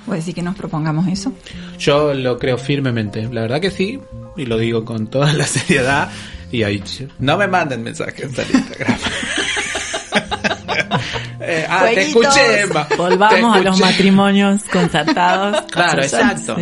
¿Puede 0.06 0.20
decir 0.20 0.34
que 0.34 0.42
nos 0.42 0.56
propongamos 0.56 1.08
eso? 1.08 1.34
Yo 1.78 2.14
lo 2.14 2.38
creo 2.40 2.58
firmemente, 2.58 3.28
la 3.32 3.42
verdad 3.42 3.62
que 3.62 3.72
sí, 3.72 4.00
y 4.36 4.46
lo 4.46 4.58
digo 4.58 4.84
con 4.84 5.08
toda 5.08 5.32
la 5.34 5.46
seriedad. 5.46 6.10
Y 6.52 6.64
ahí, 6.64 6.84
no 7.20 7.38
me 7.38 7.48
manden 7.48 7.84
mensajes 7.84 8.38
al 8.38 8.46
Instagram. 8.52 8.98
Eh, 11.44 11.66
ah, 11.68 11.86
te 11.94 12.02
escuché, 12.02 12.62
Emma. 12.62 12.88
Volvamos 12.96 13.54
Te 13.54 13.60
a 13.60 13.64
los 13.64 13.80
matrimonios 13.80 14.64
concertados. 14.66 15.64
Claro, 15.72 16.02
exacto. 16.02 16.56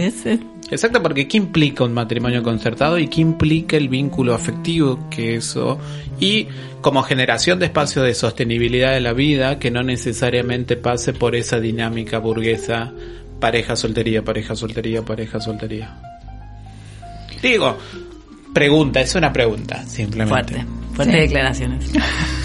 Exacto, 0.72 1.02
porque 1.02 1.28
¿qué 1.28 1.38
implica 1.38 1.84
un 1.84 1.94
matrimonio 1.94 2.44
concertado 2.44 2.98
y 3.00 3.08
qué 3.08 3.22
implica 3.22 3.76
el 3.76 3.90
vínculo 3.90 4.36
afectivo 4.36 5.10
que 5.10 5.36
eso? 5.36 5.80
Y 6.20 6.48
como 6.82 7.02
generación 7.04 7.60
de 7.60 7.66
espacio 7.66 8.04
de 8.04 8.14
sostenibilidad 8.14 8.94
de 8.94 9.02
la 9.02 9.14
vida 9.14 9.58
que 9.58 9.72
no 9.72 9.82
necesariamente 9.82 10.78
pase 10.78 11.14
por 11.14 11.36
esa 11.36 11.60
dinámica 11.60 12.20
burguesa 12.20 12.94
pareja 13.40 13.76
soltería, 13.76 14.24
pareja 14.24 14.56
soltería, 14.56 15.04
pareja 15.04 15.40
soltería. 15.40 15.96
Digo, 17.42 17.78
pregunta, 18.54 19.02
es 19.02 19.16
una 19.16 19.32
pregunta, 19.32 19.86
simplemente. 19.86 20.54
Fuerte, 20.56 20.66
fuertes 20.94 21.16
Sí. 21.16 21.22
declaraciones. 21.22 21.92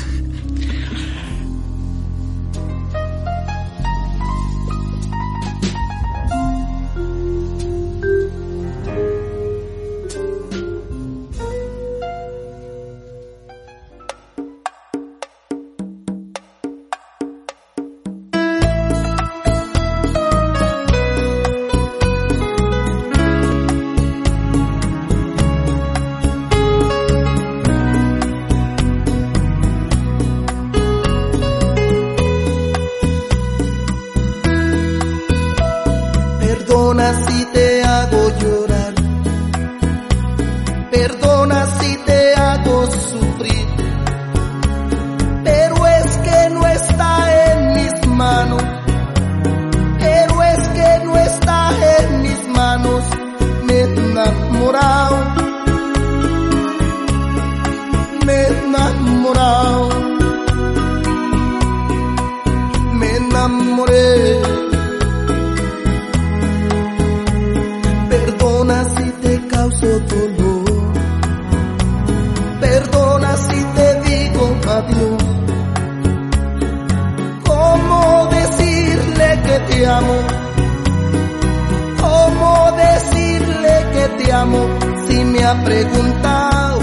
¿Cómo 82.01 82.73
decirle 82.77 83.73
que 83.93 84.05
te 84.25 84.33
amo 84.33 84.67
si 85.07 85.25
me 85.25 85.45
ha 85.45 85.55
preguntado? 85.65 86.79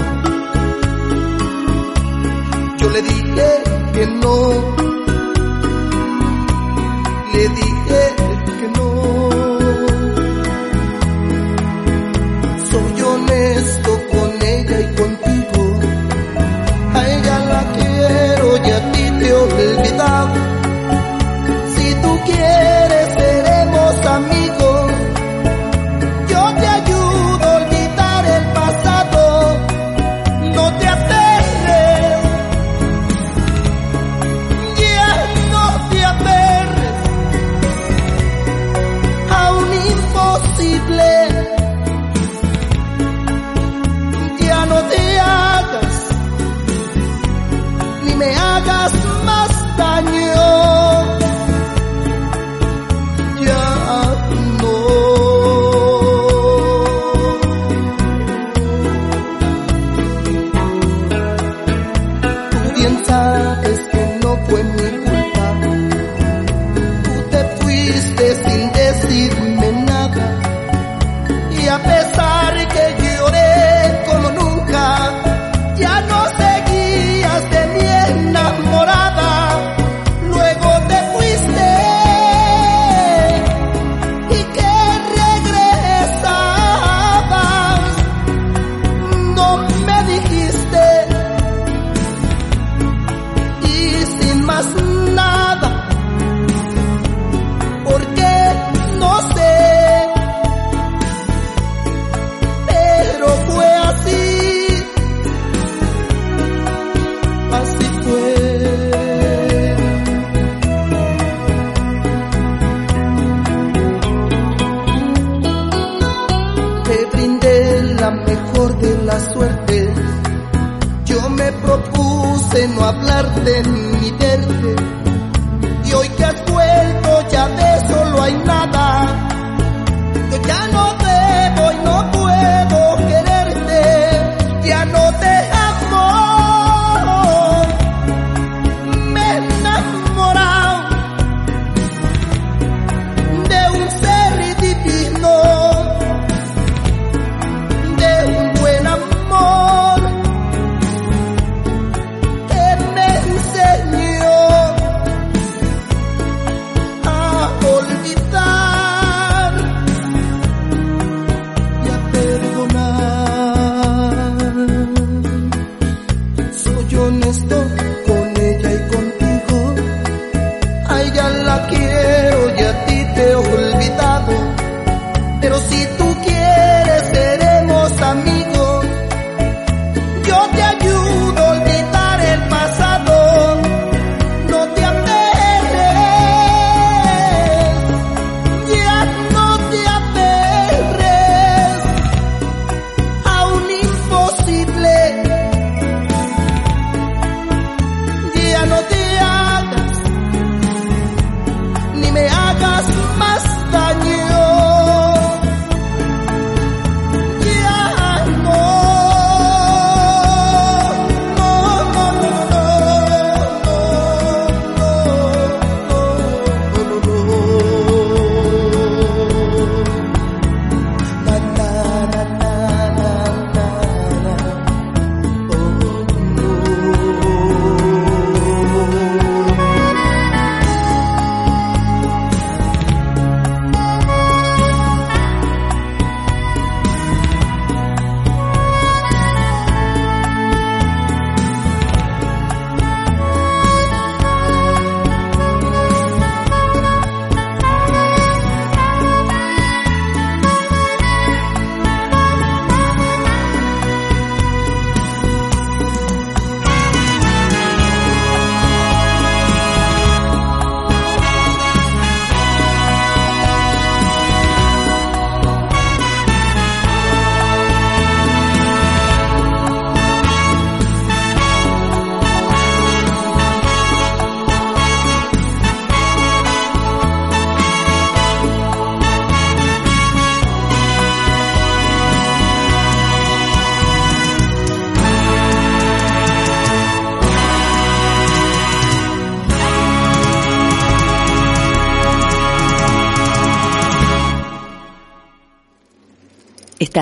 Yo 2.78 2.90
le 2.90 3.02
dije 3.02 3.48
que 3.94 4.06
no. 4.06 4.36
Le 7.32 7.48
dije 7.48 7.81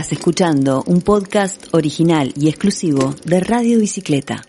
Estás 0.00 0.16
escuchando 0.16 0.82
un 0.86 1.02
podcast 1.02 1.66
original 1.72 2.32
y 2.34 2.48
exclusivo 2.48 3.14
de 3.26 3.38
Radio 3.38 3.78
Bicicleta. 3.78 4.42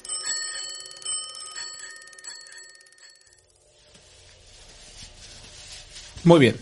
Muy 6.23 6.39
bien. 6.39 6.55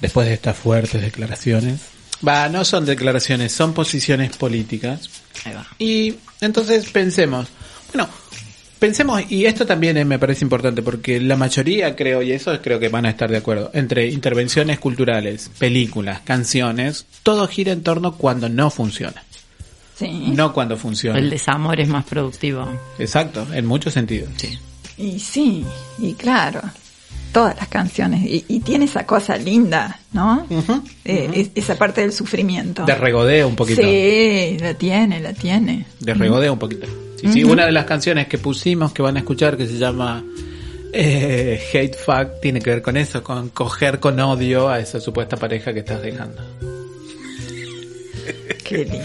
Después 0.00 0.26
de 0.26 0.32
estas 0.32 0.56
fuertes 0.56 1.02
declaraciones. 1.02 1.82
Va, 2.26 2.48
no 2.48 2.64
son 2.64 2.86
declaraciones, 2.86 3.52
son 3.52 3.74
posiciones 3.74 4.38
políticas. 4.38 5.10
Ahí 5.44 5.52
va. 5.52 5.66
Y 5.78 6.14
entonces 6.40 6.88
pensemos, 6.88 7.48
bueno, 7.92 8.08
pensemos, 8.82 9.22
y 9.30 9.46
esto 9.46 9.64
también 9.64 9.96
eh, 9.96 10.04
me 10.04 10.18
parece 10.18 10.44
importante 10.44 10.82
porque 10.82 11.20
la 11.20 11.36
mayoría 11.36 11.94
creo, 11.94 12.20
y 12.20 12.32
eso 12.32 12.50
creo 12.60 12.80
que 12.80 12.88
van 12.88 13.06
a 13.06 13.10
estar 13.10 13.30
de 13.30 13.36
acuerdo, 13.36 13.70
entre 13.74 14.08
intervenciones 14.08 14.80
culturales, 14.80 15.50
películas, 15.56 16.20
canciones, 16.24 17.06
todo 17.22 17.46
gira 17.46 17.70
en 17.70 17.84
torno 17.84 18.16
cuando 18.16 18.48
no 18.48 18.70
funciona, 18.70 19.22
Sí. 19.96 20.32
no 20.34 20.52
cuando 20.52 20.76
funciona. 20.76 21.16
El 21.18 21.30
desamor 21.30 21.78
es 21.80 21.86
más 21.88 22.04
productivo. 22.04 22.68
Exacto, 22.98 23.46
en 23.54 23.66
muchos 23.66 23.92
sentidos. 23.94 24.30
Sí. 24.36 24.58
Y 24.98 25.20
sí, 25.20 25.64
y 26.00 26.14
claro, 26.14 26.60
todas 27.32 27.54
las 27.56 27.68
canciones. 27.68 28.24
Y, 28.24 28.44
y 28.48 28.60
tiene 28.60 28.86
esa 28.86 29.06
cosa 29.06 29.36
linda, 29.36 30.00
¿no? 30.12 30.44
Eh, 31.04 31.30
es- 31.34 31.50
esa 31.54 31.76
parte 31.78 32.00
del 32.00 32.12
sufrimiento. 32.12 32.84
De 32.84 32.94
regodeo 32.96 33.46
un 33.46 33.54
poquito. 33.54 33.80
Sí, 33.80 34.56
la 34.60 34.74
tiene, 34.74 35.20
la 35.20 35.32
tiene. 35.32 35.86
De 36.00 36.14
regodeo 36.14 36.52
un 36.54 36.58
poquito. 36.58 36.86
Sí, 37.22 37.32
sí, 37.32 37.44
una 37.44 37.64
de 37.66 37.72
las 37.72 37.84
canciones 37.86 38.26
que 38.26 38.36
pusimos 38.38 38.92
que 38.92 39.00
van 39.02 39.16
a 39.16 39.20
escuchar 39.20 39.56
que 39.56 39.66
se 39.66 39.78
llama 39.78 40.22
eh, 40.92 41.60
Hate 41.72 41.96
Fuck 41.96 42.40
tiene 42.42 42.60
que 42.60 42.70
ver 42.70 42.82
con 42.82 42.96
eso, 42.96 43.22
con 43.22 43.48
coger 43.50 44.00
con 44.00 44.18
odio 44.20 44.68
a 44.68 44.78
esa 44.80 45.00
supuesta 45.00 45.36
pareja 45.36 45.72
que 45.72 45.78
estás 45.80 46.02
dejando. 46.02 46.42
Qué 48.64 48.78
lindo. 48.84 48.98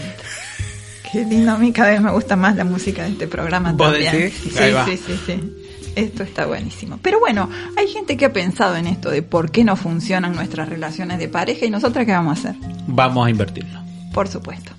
Qué 1.12 1.24
lindo. 1.24 1.52
A 1.52 1.58
mí 1.58 1.72
cada 1.72 1.90
vez 1.90 2.00
me 2.00 2.10
gusta 2.10 2.36
más 2.36 2.56
la 2.56 2.64
música 2.64 3.02
de 3.04 3.10
este 3.10 3.26
programa 3.26 3.72
¿Vos 3.72 3.92
también. 3.92 4.12
decís? 4.12 4.52
Sí, 4.52 4.58
Ahí 4.62 4.72
va. 4.72 4.84
sí, 4.84 4.96
sí, 4.96 5.18
sí. 5.26 5.54
Esto 5.96 6.22
está 6.22 6.46
buenísimo. 6.46 6.98
Pero 7.02 7.18
bueno, 7.18 7.48
hay 7.76 7.88
gente 7.88 8.16
que 8.16 8.26
ha 8.26 8.32
pensado 8.32 8.76
en 8.76 8.86
esto 8.86 9.10
de 9.10 9.22
por 9.22 9.50
qué 9.50 9.64
no 9.64 9.74
funcionan 9.74 10.34
nuestras 10.34 10.68
relaciones 10.68 11.18
de 11.18 11.28
pareja 11.28 11.66
y 11.66 11.70
nosotras 11.70 12.06
qué 12.06 12.12
vamos 12.12 12.38
a 12.38 12.50
hacer. 12.50 12.54
Vamos 12.86 13.26
a 13.26 13.30
invertirlo. 13.30 13.80
Por 14.12 14.28
supuesto. 14.28 14.70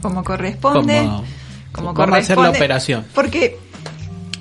Como 0.00 0.22
corresponde. 0.22 0.98
Como- 0.98 1.24
como 1.72 1.92
vamos 1.94 2.14
a 2.16 2.18
hacer 2.18 2.36
la 2.38 2.50
operación. 2.50 3.04
Porque, 3.14 3.58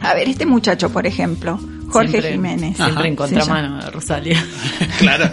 a 0.02 0.14
ver, 0.14 0.30
este 0.30 0.46
muchacho, 0.46 0.90
por 0.92 1.08
ejemplo, 1.08 1.60
Jorge 1.90 2.10
Siempre- 2.12 2.32
Jiménez. 2.34 2.76
Siempre 2.78 2.96
Ajá. 3.00 3.08
en 3.08 3.16
contramano 3.16 3.84
de 3.84 3.92
Rosalía. 3.92 4.46
claro. 5.00 5.32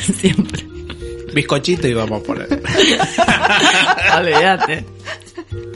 Siempre. 0.18 0.64
Bizcochito 1.34 1.86
y 1.86 1.92
vamos 1.94 2.22
a 2.22 2.24
poner. 2.24 2.62
Olvídate. 4.18 4.86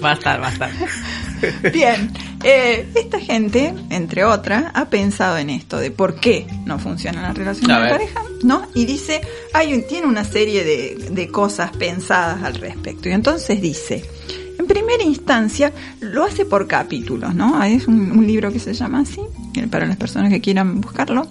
Va 0.03 0.11
a 0.13 0.15
estar, 0.15 0.41
va 0.43 0.49
a 0.49 0.53
estar. 0.53 0.71
Bien, 1.73 2.11
eh, 2.43 2.89
esta 2.95 3.21
gente, 3.21 3.75
entre 3.91 4.25
otras, 4.25 4.65
ha 4.75 4.89
pensado 4.89 5.37
en 5.39 5.51
esto 5.51 5.79
de 5.79 5.91
por 5.91 6.15
qué 6.17 6.47
no 6.65 6.79
funcionan 6.79 7.23
las 7.25 7.37
relaciones 7.37 7.77
A 7.77 7.81
de 7.81 7.91
pareja, 7.91 8.23
¿no? 8.43 8.67
Y 8.75 8.85
dice, 8.87 9.21
hay 9.53 9.75
un, 9.75 9.87
tiene 9.87 10.07
una 10.07 10.25
serie 10.25 10.65
de, 10.65 11.09
de 11.11 11.29
cosas 11.29 11.71
pensadas 11.77 12.43
al 12.43 12.55
respecto. 12.55 13.09
Y 13.09 13.13
entonces 13.13 13.61
dice, 13.61 14.05
en 14.61 14.67
primera 14.67 15.03
instancia, 15.03 15.73
lo 16.01 16.25
hace 16.25 16.45
por 16.45 16.67
capítulos, 16.67 17.35
¿no? 17.35 17.63
Es 17.65 17.89
un, 17.89 18.13
un 18.13 18.27
libro 18.27 18.53
que 18.53 18.59
se 18.59 18.75
llama 18.75 19.01
así, 19.01 19.21
para 19.71 19.87
las 19.87 19.97
personas 19.97 20.31
que 20.31 20.41
quieran 20.41 20.81
buscarlo. 20.81 21.27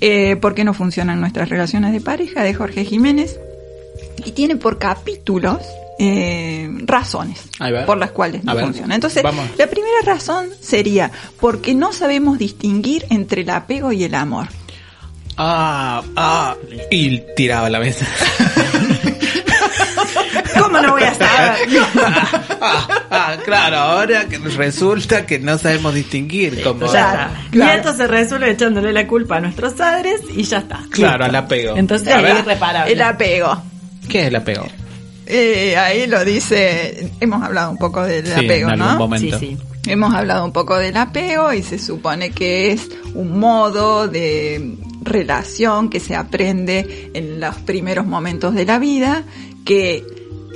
Eh, 0.00 0.36
¿Por 0.36 0.54
qué 0.54 0.64
no 0.64 0.74
funcionan 0.74 1.20
nuestras 1.20 1.48
relaciones 1.48 1.92
de 1.92 2.00
pareja? 2.00 2.42
de 2.42 2.54
Jorge 2.54 2.84
Jiménez. 2.84 3.38
Y 4.24 4.32
tiene 4.32 4.56
por 4.56 4.78
capítulos 4.78 5.58
eh, 5.98 6.70
razones 6.84 7.48
por 7.86 7.98
las 7.98 8.10
cuales 8.10 8.44
no 8.44 8.56
funciona. 8.56 8.94
Entonces, 8.94 9.22
vamos. 9.22 9.48
la 9.56 9.66
primera 9.66 10.00
razón 10.04 10.48
sería 10.60 11.10
porque 11.40 11.74
no 11.74 11.92
sabemos 11.92 12.38
distinguir 12.38 13.04
entre 13.10 13.42
el 13.42 13.50
apego 13.50 13.92
y 13.92 14.04
el 14.04 14.14
amor. 14.14 14.48
Ah, 15.36 16.02
ah. 16.16 16.56
Y 16.90 17.22
tiraba 17.36 17.70
la 17.70 17.78
mesa. 17.78 18.06
ah, 21.38 21.56
ah, 23.10 23.36
claro, 23.44 23.76
ahora 23.76 24.26
que 24.26 24.38
resulta 24.38 25.26
que 25.26 25.38
no 25.38 25.58
sabemos 25.58 25.94
distinguir 25.94 26.62
como... 26.62 26.86
Ya 26.86 26.90
Claro, 26.92 27.30
está. 27.32 27.50
claro. 27.50 27.72
Y 27.72 27.76
esto 27.76 27.94
se 27.94 28.06
resuelve 28.06 28.50
echándole 28.50 28.92
la 28.92 29.06
culpa 29.06 29.36
a 29.36 29.40
nuestros 29.40 29.74
padres 29.74 30.20
y 30.34 30.42
ya 30.42 30.58
está. 30.58 30.80
Claro, 30.90 31.24
al 31.24 31.34
apego. 31.34 31.76
Entonces 31.76 32.08
A 32.08 32.20
es 32.20 32.38
irreparable. 32.40 32.92
el 32.92 33.02
apego. 33.02 33.62
¿Qué 34.08 34.20
es 34.22 34.26
el 34.28 34.36
apego? 34.36 34.66
Eh, 35.26 35.76
ahí 35.76 36.06
lo 36.06 36.24
dice, 36.24 37.10
hemos 37.20 37.42
hablado 37.42 37.70
un 37.70 37.76
poco 37.78 38.02
del 38.02 38.26
Sí, 38.26 38.32
apego, 38.32 38.70
en 38.70 38.80
algún 38.80 38.86
¿no? 38.94 38.98
momento. 38.98 39.38
Sí, 39.38 39.56
sí. 39.84 39.90
Hemos 39.90 40.14
hablado 40.14 40.44
un 40.44 40.52
poco 40.52 40.76
del 40.78 40.96
apego 40.96 41.52
y 41.52 41.62
se 41.62 41.78
supone 41.78 42.30
que 42.30 42.72
es 42.72 42.88
un 43.14 43.38
modo 43.38 44.08
de 44.08 44.74
relación 45.02 45.88
que 45.90 46.00
se 46.00 46.14
aprende 46.16 47.10
en 47.14 47.40
los 47.40 47.56
primeros 47.56 48.06
momentos 48.06 48.54
de 48.54 48.64
la 48.66 48.78
vida, 48.78 49.22
que 49.64 50.04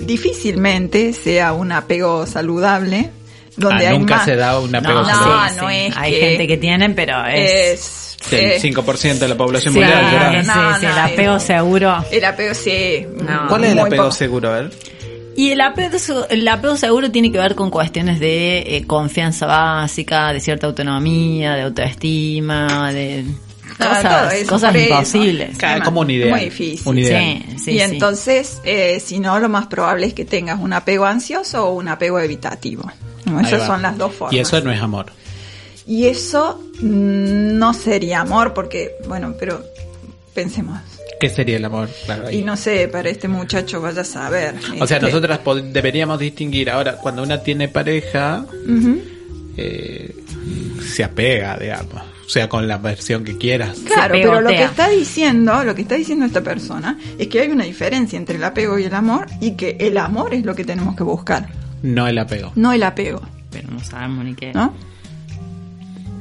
difícilmente 0.06 1.12
sea 1.12 1.52
un 1.52 1.72
apego 1.72 2.26
saludable, 2.26 3.10
donde 3.56 3.86
Ah, 3.86 3.90
hay 3.90 3.98
nunca 3.98 4.16
más- 4.16 4.24
se 4.24 4.36
da 4.36 4.58
un 4.58 4.74
apego 4.74 5.00
No, 5.00 5.04
saludable. 5.06 5.56
no, 5.56 5.62
no 5.62 5.70
es 5.70 5.96
Hay 5.96 6.12
que- 6.12 6.20
gente 6.20 6.46
que 6.46 6.56
tienen, 6.56 6.94
pero 6.94 7.24
es... 7.26 7.70
es 7.80 7.98
Sí, 8.22 8.36
el 8.36 8.60
5% 8.60 9.18
de 9.18 9.28
la 9.28 9.36
población 9.36 9.74
Sí, 9.74 9.80
mundial 9.80 10.06
sí, 10.08 10.46
No, 10.46 10.78
sí, 10.78 10.86
no, 10.86 10.92
el 10.92 10.98
apego 10.98 11.32
no. 11.32 11.40
seguro. 11.40 12.04
el 12.12 12.24
apego 12.24 12.54
sí. 12.54 13.04
No. 13.20 13.48
¿Cuál 13.48 13.64
es 13.64 13.72
el 13.72 13.78
apego 13.80 14.02
poco. 14.04 14.14
seguro? 14.14 14.48
A 14.50 14.60
ver. 14.60 14.70
Y 15.36 15.50
el 15.50 15.60
apego, 15.60 15.96
el 16.30 16.46
apego 16.46 16.76
seguro 16.76 17.10
tiene 17.10 17.32
que 17.32 17.38
ver 17.38 17.54
con 17.56 17.70
cuestiones 17.70 18.20
de 18.20 18.58
eh, 18.76 18.84
confianza 18.86 19.46
básica, 19.46 20.32
de 20.32 20.38
cierta 20.40 20.68
autonomía, 20.68 21.54
de 21.54 21.62
autoestima, 21.62 22.92
de 22.92 23.24
cosas, 24.48 24.76
imposibles. 24.76 25.56
Claro, 25.58 25.78
Muy 25.78 25.84
como 25.84 26.00
un 26.00 26.10
ideal. 26.10 26.30
muy 26.30 26.40
difícil. 26.40 26.88
Un 26.88 26.98
ideal. 26.98 27.22
Sí, 27.22 27.58
sí, 27.58 27.70
y 27.72 27.74
sí. 27.74 27.80
entonces, 27.80 28.60
eh, 28.64 29.00
si 29.00 29.18
no, 29.20 29.38
lo 29.38 29.48
más 29.48 29.66
probable 29.66 30.06
es 30.06 30.14
que 30.14 30.24
tengas 30.24 30.60
un 30.60 30.72
apego 30.72 31.04
ansioso 31.04 31.66
o 31.66 31.74
un 31.74 31.88
apego 31.88 32.18
evitativo. 32.18 32.90
No, 33.24 33.40
Esas 33.40 33.66
son 33.66 33.82
las 33.82 33.96
dos 33.96 34.12
formas. 34.14 34.34
Y 34.34 34.38
eso 34.40 34.60
no 34.60 34.72
es 34.72 34.80
amor. 34.80 35.06
Y 35.86 36.06
eso 36.06 36.60
mm, 36.80 37.58
no 37.58 37.74
sería 37.74 38.20
amor 38.20 38.54
porque, 38.54 38.96
bueno, 39.06 39.34
pero 39.38 39.64
pensemos. 40.34 40.78
¿Qué 41.20 41.28
sería 41.28 41.56
el 41.56 41.64
amor? 41.64 41.88
Claro. 42.04 42.30
Y 42.30 42.42
no 42.42 42.56
sé, 42.56 42.88
para 42.88 43.08
este 43.08 43.28
muchacho 43.28 43.80
vaya 43.80 44.00
a 44.00 44.04
saber. 44.04 44.54
O 44.80 44.86
sea, 44.86 44.96
este, 44.96 45.06
nosotras 45.06 45.40
deberíamos 45.72 46.18
distinguir 46.18 46.68
ahora, 46.70 46.96
cuando 46.96 47.22
una 47.22 47.42
tiene 47.42 47.68
pareja, 47.68 48.44
eh, 49.56 50.16
se 50.84 51.04
apega, 51.04 51.56
digamos. 51.56 52.02
O 52.24 52.28
sea, 52.28 52.48
con 52.48 52.66
la 52.68 52.78
versión 52.78 53.24
que 53.24 53.36
quieras. 53.36 53.78
Claro, 53.84 54.14
pero 54.14 54.40
lo 54.40 54.48
que 54.48 54.62
está 54.64 54.88
diciendo, 54.88 55.64
lo 55.64 55.74
que 55.74 55.82
está 55.82 55.96
diciendo 55.96 56.24
esta 56.24 56.40
persona 56.42 56.98
es 57.18 57.28
que 57.28 57.40
hay 57.40 57.48
una 57.48 57.64
diferencia 57.64 58.16
entre 58.16 58.36
el 58.36 58.44
apego 58.44 58.78
y 58.78 58.84
el 58.84 58.94
amor 58.94 59.26
y 59.40 59.52
que 59.52 59.76
el 59.80 59.98
amor 59.98 60.32
es 60.32 60.44
lo 60.44 60.54
que 60.54 60.64
tenemos 60.64 60.96
que 60.96 61.02
buscar, 61.02 61.48
No 61.82 62.06
el 62.06 62.16
apego. 62.18 62.52
no 62.54 62.72
el 62.72 62.82
apego, 62.84 63.20
Pero 63.50 63.70
no 63.70 63.80
sabemos 63.80 64.24
ni 64.24 64.34
qué. 64.34 64.52
¿no? 64.54 64.72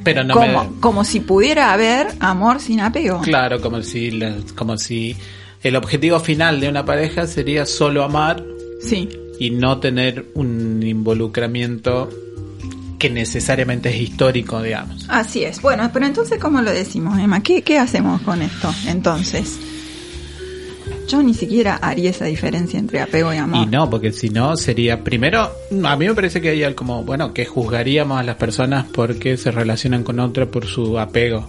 Pero 0.04 0.24
no 0.24 0.34
como, 0.34 0.64
me... 0.64 0.80
como 0.80 1.04
si 1.04 1.20
pudiera 1.20 1.72
haber 1.72 2.08
amor 2.18 2.60
sin 2.60 2.80
apego. 2.80 3.20
Claro, 3.20 3.60
como 3.60 3.80
si, 3.82 4.20
como 4.56 4.76
si 4.76 5.16
el 5.62 5.76
objetivo 5.76 6.18
final 6.18 6.60
de 6.60 6.68
una 6.68 6.84
pareja 6.84 7.26
sería 7.28 7.64
solo 7.66 8.02
amar 8.02 8.42
Sí. 8.80 9.08
y 9.38 9.50
no 9.50 9.78
tener 9.78 10.26
un 10.34 10.82
involucramiento 10.82 12.10
que 13.02 13.10
necesariamente 13.10 13.90
es 13.90 14.00
histórico, 14.00 14.62
digamos. 14.62 15.06
Así 15.08 15.42
es. 15.42 15.60
Bueno, 15.60 15.90
pero 15.92 16.06
entonces, 16.06 16.38
¿cómo 16.38 16.62
lo 16.62 16.70
decimos, 16.70 17.18
Emma? 17.18 17.42
¿Qué, 17.42 17.62
qué 17.62 17.76
hacemos 17.76 18.22
con 18.22 18.42
esto? 18.42 18.72
Entonces, 18.86 19.58
yo 21.08 21.20
ni 21.20 21.34
siquiera 21.34 21.74
haría 21.82 22.10
esa 22.10 22.26
diferencia 22.26 22.78
entre 22.78 23.00
apego 23.00 23.34
y 23.34 23.38
amor. 23.38 23.66
Y 23.66 23.66
no, 23.66 23.90
porque 23.90 24.12
si 24.12 24.28
no 24.28 24.56
sería, 24.56 25.02
primero, 25.02 25.50
a 25.84 25.96
mí 25.96 26.06
me 26.06 26.14
parece 26.14 26.40
que 26.40 26.50
hay 26.50 26.62
algo 26.62 26.76
como, 26.76 27.02
bueno, 27.02 27.34
que 27.34 27.44
juzgaríamos 27.44 28.20
a 28.20 28.22
las 28.22 28.36
personas 28.36 28.86
porque 28.94 29.36
se 29.36 29.50
relacionan 29.50 30.04
con 30.04 30.20
otra 30.20 30.46
por 30.46 30.66
su 30.66 30.96
apego. 30.96 31.48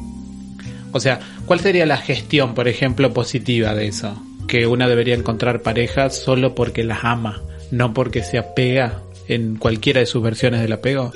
O 0.91 0.99
sea, 0.99 1.19
¿cuál 1.45 1.59
sería 1.59 1.85
la 1.85 1.97
gestión, 1.97 2.55
por 2.55 2.67
ejemplo, 2.67 3.13
positiva 3.13 3.75
de 3.75 3.89
eso? 3.89 4.19
Que 4.47 4.65
una 4.65 4.87
debería 4.87 5.13
encontrar 5.13 5.61
parejas 5.61 6.17
solo 6.17 6.55
porque 6.55 6.83
las 6.83 7.03
ama, 7.03 7.43
no 7.69 7.93
porque 7.93 8.23
se 8.23 8.39
apega 8.39 9.03
en 9.27 9.57
cualquiera 9.57 9.99
de 9.99 10.07
sus 10.07 10.23
versiones 10.23 10.59
del 10.59 10.73
apego. 10.73 11.13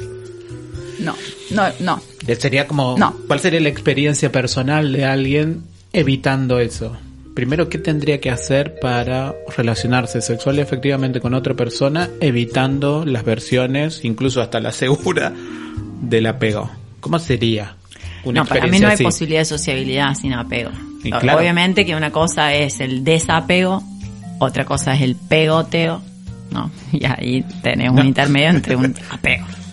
No, 0.99 1.15
no, 1.51 1.63
no. 1.79 2.01
Eh, 2.27 2.35
Sería 2.35 2.67
como, 2.67 2.97
No. 2.97 3.15
¿cuál 3.27 3.39
sería 3.39 3.59
la 3.59 3.69
experiencia 3.69 4.31
personal 4.31 4.91
de 4.91 5.05
alguien 5.05 5.63
evitando 5.93 6.59
eso? 6.59 6.97
Primero, 7.33 7.69
¿qué 7.69 7.77
tendría 7.77 8.19
que 8.19 8.31
hacer 8.31 8.79
para 8.79 9.35
relacionarse 9.55 10.21
sexual 10.21 10.57
y 10.57 10.61
efectivamente 10.61 11.19
con 11.21 11.35
otra 11.35 11.53
persona, 11.53 12.09
evitando 12.19 13.05
las 13.05 13.23
versiones, 13.23 14.03
incluso 14.03 14.41
hasta 14.41 14.59
la 14.59 14.71
segura, 14.71 15.33
del 16.01 16.25
apego? 16.25 16.71
¿Cómo 16.99 17.19
sería 17.19 17.75
una 18.23 18.41
no, 18.41 18.47
para 18.47 18.65
mí 18.65 18.79
no 18.79 18.87
hay 18.87 18.95
así? 18.95 19.03
posibilidad 19.03 19.41
de 19.41 19.45
sociabilidad 19.45 20.15
sin 20.15 20.33
apego. 20.33 20.71
Y 21.03 21.11
claro. 21.11 21.37
Obviamente 21.39 21.85
que 21.85 21.95
una 21.95 22.11
cosa 22.11 22.55
es 22.55 22.79
el 22.79 23.03
desapego 23.03 23.83
otra 24.39 24.65
cosa 24.65 24.93
es 24.93 25.01
el 25.01 25.15
pegoteo, 25.15 26.01
¿no? 26.51 26.71
Y 26.91 27.05
ahí 27.05 27.45
tenés 27.61 27.91
un 27.91 28.05
intermedio 28.05 28.49
entre 28.49 28.75
un 28.75 28.95
apego. 29.09 29.45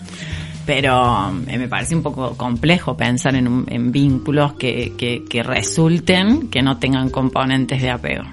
Pero 0.65 1.31
eh, 1.47 1.57
me 1.57 1.67
parece 1.67 1.95
un 1.95 2.01
poco 2.01 2.35
complejo 2.35 2.97
pensar 2.97 3.35
en, 3.35 3.47
un- 3.47 3.65
en 3.69 3.91
vínculos 3.91 4.53
que, 4.53 4.93
que, 4.97 5.23
que 5.29 5.43
resulten 5.43 6.47
que 6.49 6.61
no 6.61 6.79
tengan 6.79 7.09
componentes 7.09 7.81
de 7.81 7.89
apego. 7.91 8.23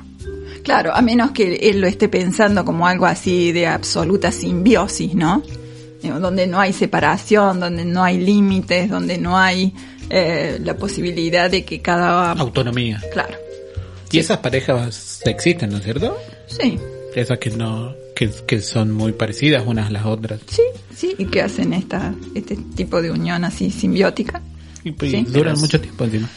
Claro, 0.64 0.94
a 0.94 1.02
menos 1.02 1.32
que 1.32 1.54
él 1.56 1.80
lo 1.80 1.86
esté 1.88 2.08
pensando 2.08 2.64
como 2.64 2.86
algo 2.86 3.04
así 3.06 3.52
de 3.52 3.66
absoluta 3.66 4.30
simbiosis, 4.32 5.14
¿no? 5.14 5.42
Digo, 6.02 6.20
Donde 6.20 6.46
no 6.46 6.58
hay 6.60 6.72
separación, 6.72 7.60
donde 7.60 7.84
no 7.84 8.02
hay 8.02 8.18
límites, 8.18 8.88
donde 8.88 9.18
no 9.18 9.36
hay 9.38 9.74
eh, 10.08 10.58
la 10.62 10.74
posibilidad 10.76 11.50
de 11.50 11.64
que 11.64 11.80
cada... 11.80 12.32
Autonomía. 12.32 13.00
Claro, 13.12 13.34
Y 14.10 14.18
esas 14.18 14.38
parejas 14.38 15.20
existen, 15.26 15.70
¿no 15.70 15.78
es 15.78 15.84
cierto? 15.84 16.16
sí, 16.46 16.78
Esas 17.14 17.38
que 17.38 17.50
no, 17.50 17.94
que, 18.14 18.30
que 18.46 18.60
son 18.60 18.92
muy 18.92 19.12
parecidas 19.12 19.64
unas 19.66 19.88
a 19.88 19.90
las 19.90 20.04
otras. 20.06 20.40
sí, 20.46 20.62
sí, 20.94 21.14
y 21.18 21.26
que 21.26 21.42
hacen 21.42 21.72
esta, 21.72 22.14
este 22.34 22.56
tipo 22.76 23.00
de 23.02 23.10
unión 23.10 23.44
así 23.44 23.70
simbiótica. 23.70 24.40
Y, 24.84 24.94
Sí. 25.00 25.24
duran 25.28 25.58
mucho 25.60 25.80
tiempo 25.80 26.04
encima. 26.04 26.28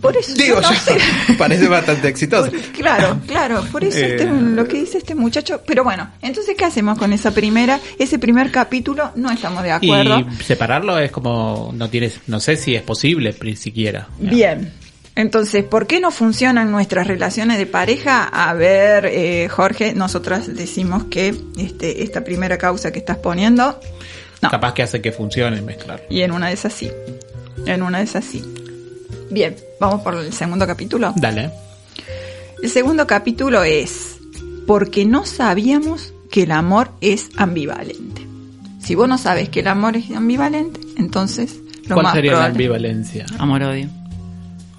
Por 0.00 0.14
eso 0.16 0.34
Digo, 0.34 0.60
no 0.60 0.68
sé. 0.74 0.98
parece 1.38 1.68
bastante 1.68 2.08
exitoso. 2.08 2.50
Por- 2.50 2.60
claro, 2.72 3.18
claro, 3.26 3.64
por 3.72 3.82
eso 3.82 3.98
Eh. 3.98 4.10
este- 4.16 4.26
lo 4.26 4.66
que 4.68 4.80
dice 4.80 4.98
este 4.98 5.14
muchacho. 5.14 5.62
Pero 5.66 5.84
bueno, 5.84 6.10
entonces, 6.22 6.54
¿qué 6.56 6.64
hacemos 6.66 6.98
con 6.98 7.12
esa 7.12 7.32
primera, 7.32 7.80
ese 7.98 8.18
primer 8.18 8.50
capítulo? 8.50 9.10
No 9.16 9.30
estamos 9.30 9.62
de 9.62 9.72
acuerdo. 9.72 10.20
Y 10.20 10.42
separarlo 10.44 10.98
es 10.98 11.10
como, 11.10 11.72
no 11.74 11.88
tienes, 11.88 12.20
no 12.26 12.40
sé 12.40 12.56
si 12.56 12.74
es 12.74 12.82
posible, 12.82 13.34
ni 13.42 13.56
siquiera. 13.56 14.08
Bien. 14.20 14.70
Entonces, 15.16 15.64
¿por 15.64 15.86
qué 15.86 15.98
no 15.98 16.10
funcionan 16.10 16.70
nuestras 16.70 17.06
relaciones 17.06 17.58
de 17.58 17.66
pareja? 17.66 18.24
A 18.24 18.52
ver, 18.52 19.06
eh, 19.06 19.48
Jorge, 19.48 19.94
nosotras 19.94 20.54
decimos 20.54 21.04
que 21.04 21.34
este, 21.56 22.02
esta 22.02 22.22
primera 22.22 22.58
causa 22.58 22.92
que 22.92 22.98
estás 22.98 23.16
poniendo, 23.16 23.80
no. 24.42 24.50
Capaz 24.50 24.74
que 24.74 24.82
hace 24.82 25.00
que 25.00 25.12
funcione 25.12 25.62
mezclar. 25.62 26.02
Y 26.10 26.20
en 26.20 26.32
una 26.32 26.48
de 26.48 26.54
esas 26.54 26.72
sí. 26.72 26.90
En 27.64 27.82
una 27.82 27.98
de 27.98 28.04
esas 28.04 28.24
sí. 28.24 28.44
Bien, 29.30 29.56
vamos 29.80 30.02
por 30.02 30.14
el 30.14 30.32
segundo 30.32 30.66
capítulo. 30.66 31.12
Dale. 31.16 31.50
El 32.62 32.70
segundo 32.70 33.06
capítulo 33.06 33.64
es 33.64 34.18
porque 34.66 35.06
no 35.06 35.24
sabíamos 35.24 36.12
que 36.30 36.42
el 36.42 36.52
amor 36.52 36.90
es 37.00 37.30
ambivalente. 37.36 38.26
Si 38.80 38.94
vos 38.94 39.08
no 39.08 39.18
sabes 39.18 39.48
que 39.48 39.60
el 39.60 39.68
amor 39.68 39.96
es 39.96 40.10
ambivalente, 40.10 40.80
entonces 40.96 41.56
lo 41.88 41.94
¿Cuál 41.94 42.04
más 42.04 42.14
sería 42.14 42.32
la 42.32 42.46
ambivalencia? 42.46 43.26
Amor-odio. 43.38 43.88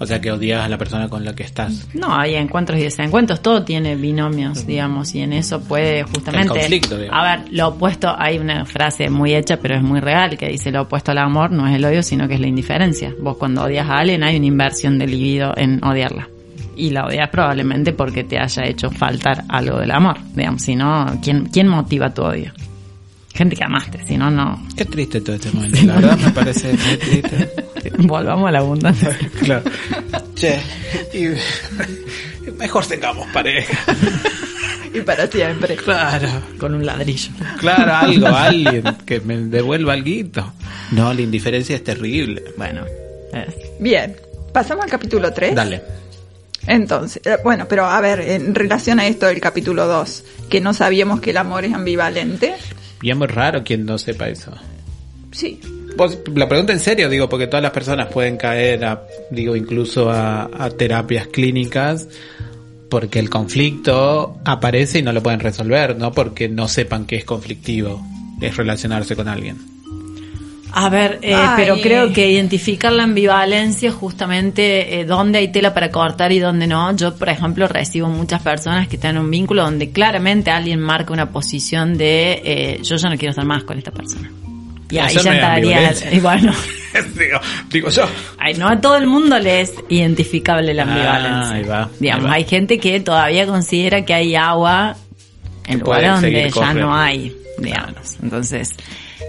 O 0.00 0.06
sea, 0.06 0.20
que 0.20 0.30
odias 0.30 0.64
a 0.64 0.68
la 0.68 0.78
persona 0.78 1.08
con 1.08 1.24
la 1.24 1.34
que 1.34 1.42
estás. 1.42 1.88
No, 1.92 2.14
hay 2.14 2.36
encuentros 2.36 2.78
y 2.78 2.84
desencuentros, 2.84 3.42
todo 3.42 3.64
tiene 3.64 3.96
binomios, 3.96 4.64
digamos, 4.64 5.12
y 5.14 5.22
en 5.22 5.32
eso 5.32 5.60
puede 5.60 6.04
justamente... 6.04 6.52
El 6.52 6.60
conflicto, 6.60 6.96
digamos. 6.96 7.18
A 7.18 7.36
ver, 7.36 7.52
lo 7.52 7.68
opuesto, 7.68 8.14
hay 8.16 8.38
una 8.38 8.64
frase 8.64 9.10
muy 9.10 9.34
hecha, 9.34 9.58
pero 9.58 9.74
es 9.74 9.82
muy 9.82 9.98
real, 9.98 10.38
que 10.38 10.48
dice 10.48 10.70
lo 10.70 10.82
opuesto 10.82 11.10
al 11.10 11.18
amor 11.18 11.50
no 11.50 11.66
es 11.66 11.74
el 11.74 11.84
odio, 11.84 12.02
sino 12.02 12.28
que 12.28 12.34
es 12.34 12.40
la 12.40 12.46
indiferencia. 12.46 13.12
Vos 13.20 13.36
cuando 13.36 13.62
odias 13.62 13.88
a 13.88 13.98
alguien 13.98 14.22
hay 14.22 14.36
una 14.36 14.46
inversión 14.46 14.98
de 14.98 15.06
libido 15.06 15.52
en 15.56 15.82
odiarla. 15.84 16.28
Y 16.76 16.90
la 16.90 17.06
odias 17.06 17.28
probablemente 17.30 17.92
porque 17.92 18.22
te 18.22 18.38
haya 18.38 18.64
hecho 18.64 18.90
faltar 18.90 19.44
algo 19.48 19.78
del 19.78 19.90
amor, 19.90 20.16
digamos, 20.34 20.62
si 20.62 20.76
no, 20.76 21.18
¿quién, 21.20 21.46
quién 21.46 21.66
motiva 21.66 22.14
tu 22.14 22.22
odio? 22.22 22.52
Gente 23.34 23.54
que 23.56 23.64
amaste, 23.64 24.04
si 24.06 24.16
no, 24.16 24.30
no. 24.30 24.66
Qué 24.76 24.84
triste 24.84 25.20
todo 25.20 25.36
este 25.36 25.50
momento. 25.52 25.78
La 25.84 25.94
verdad 25.96 26.18
me 26.18 26.30
parece 26.30 26.72
muy 26.72 26.96
triste. 26.96 27.50
Volvamos 27.98 28.48
a 28.48 28.52
la 28.52 28.58
abundancia. 28.60 29.16
Claro. 29.42 29.62
Che, 30.34 30.60
y 31.14 32.50
mejor 32.58 32.86
tengamos 32.86 33.26
pareja. 33.28 33.76
Y 34.94 35.00
para 35.00 35.26
siempre. 35.26 35.76
Claro. 35.76 36.28
Con 36.58 36.74
un 36.74 36.84
ladrillo. 36.86 37.30
Claro, 37.58 37.94
algo, 37.94 38.26
alguien 38.36 38.84
que 39.06 39.20
me 39.20 39.36
devuelva 39.38 39.92
algo. 39.92 40.52
No, 40.92 41.12
la 41.12 41.20
indiferencia 41.20 41.76
es 41.76 41.84
terrible. 41.84 42.42
Bueno, 42.56 42.84
es- 43.32 43.54
Bien, 43.80 44.16
pasamos 44.52 44.84
al 44.84 44.90
capítulo 44.90 45.32
3. 45.32 45.54
Dale. 45.54 45.82
Entonces, 46.66 47.22
eh, 47.24 47.36
bueno, 47.44 47.66
pero 47.68 47.84
a 47.86 48.00
ver, 48.00 48.20
en 48.20 48.54
relación 48.54 48.98
a 49.00 49.06
esto 49.06 49.26
del 49.26 49.40
capítulo 49.40 49.86
2, 49.86 50.24
que 50.50 50.60
no 50.60 50.74
sabíamos 50.74 51.20
que 51.20 51.30
el 51.30 51.36
amor 51.38 51.64
es 51.64 51.72
ambivalente. 51.72 52.54
Y 53.02 53.10
es 53.10 53.16
muy 53.16 53.26
raro 53.26 53.62
quien 53.62 53.84
no 53.84 53.98
sepa 53.98 54.28
eso. 54.28 54.52
Sí, 55.30 55.60
la 56.34 56.48
pregunta 56.48 56.72
en 56.72 56.80
serio, 56.80 57.08
digo, 57.08 57.28
porque 57.28 57.46
todas 57.46 57.62
las 57.62 57.72
personas 57.72 58.08
pueden 58.08 58.36
caer 58.36 58.84
a, 58.84 59.02
digo, 59.30 59.56
incluso 59.56 60.10
a, 60.10 60.48
a 60.52 60.70
terapias 60.70 61.26
clínicas 61.28 62.08
porque 62.88 63.18
el 63.18 63.28
conflicto 63.28 64.38
aparece 64.44 65.00
y 65.00 65.02
no 65.02 65.12
lo 65.12 65.22
pueden 65.22 65.40
resolver, 65.40 65.96
no 65.96 66.12
porque 66.12 66.48
no 66.48 66.68
sepan 66.68 67.06
que 67.06 67.16
es 67.16 67.24
conflictivo, 67.24 68.00
es 68.40 68.56
relacionarse 68.56 69.14
con 69.14 69.28
alguien. 69.28 69.77
A 70.72 70.88
ver, 70.90 71.18
eh, 71.22 71.36
pero 71.56 71.80
creo 71.80 72.12
que 72.12 72.28
identificar 72.30 72.92
la 72.92 73.04
ambivalencia 73.04 73.90
justamente 73.90 75.00
eh, 75.00 75.04
dónde 75.04 75.38
hay 75.38 75.48
tela 75.48 75.72
para 75.74 75.90
cortar 75.90 76.30
y 76.32 76.38
dónde 76.38 76.66
no. 76.66 76.94
Yo, 76.94 77.16
por 77.16 77.28
ejemplo, 77.30 77.66
recibo 77.68 78.08
muchas 78.08 78.42
personas 78.42 78.86
que 78.86 78.96
están 78.96 79.16
en 79.16 79.22
un 79.22 79.30
vínculo 79.30 79.62
donde 79.64 79.90
claramente 79.90 80.50
alguien 80.50 80.80
marca 80.80 81.12
una 81.12 81.30
posición 81.30 81.96
de 81.96 82.42
eh, 82.44 82.80
yo 82.82 82.96
ya 82.96 83.08
no 83.08 83.16
quiero 83.16 83.30
estar 83.30 83.44
más 83.46 83.64
con 83.64 83.78
esta 83.78 83.90
persona. 83.90 84.30
Y 84.90 84.98
ahí 84.98 85.14
ya 85.14 85.22
no 85.22 85.30
es 85.30 85.34
entraría, 85.36 85.76
ambivalencia. 85.76 86.12
y 86.12 86.20
bueno, 86.20 86.52
digo, 87.18 87.40
digo 87.70 87.88
yo. 87.90 88.04
ay, 88.38 88.54
no 88.54 88.68
a 88.68 88.80
todo 88.80 88.96
el 88.96 89.06
mundo 89.06 89.38
le 89.38 89.60
es 89.62 89.72
identificable 89.88 90.72
la 90.74 90.82
Ah, 90.84 90.86
ambivalencia. 90.86 91.54
ahí 91.56 91.64
va, 91.64 91.90
Digamos, 91.98 92.24
ahí 92.26 92.30
va. 92.30 92.36
hay 92.36 92.44
gente 92.44 92.78
que 92.78 93.00
todavía 93.00 93.46
considera 93.46 94.04
que 94.04 94.14
hay 94.14 94.34
agua 94.34 94.96
en 95.66 95.80
lugares 95.80 96.10
donde 96.12 96.50
ya 96.50 96.72
no 96.74 96.94
hay, 96.94 97.34
digamos. 97.58 98.16
Entonces, 98.22 98.70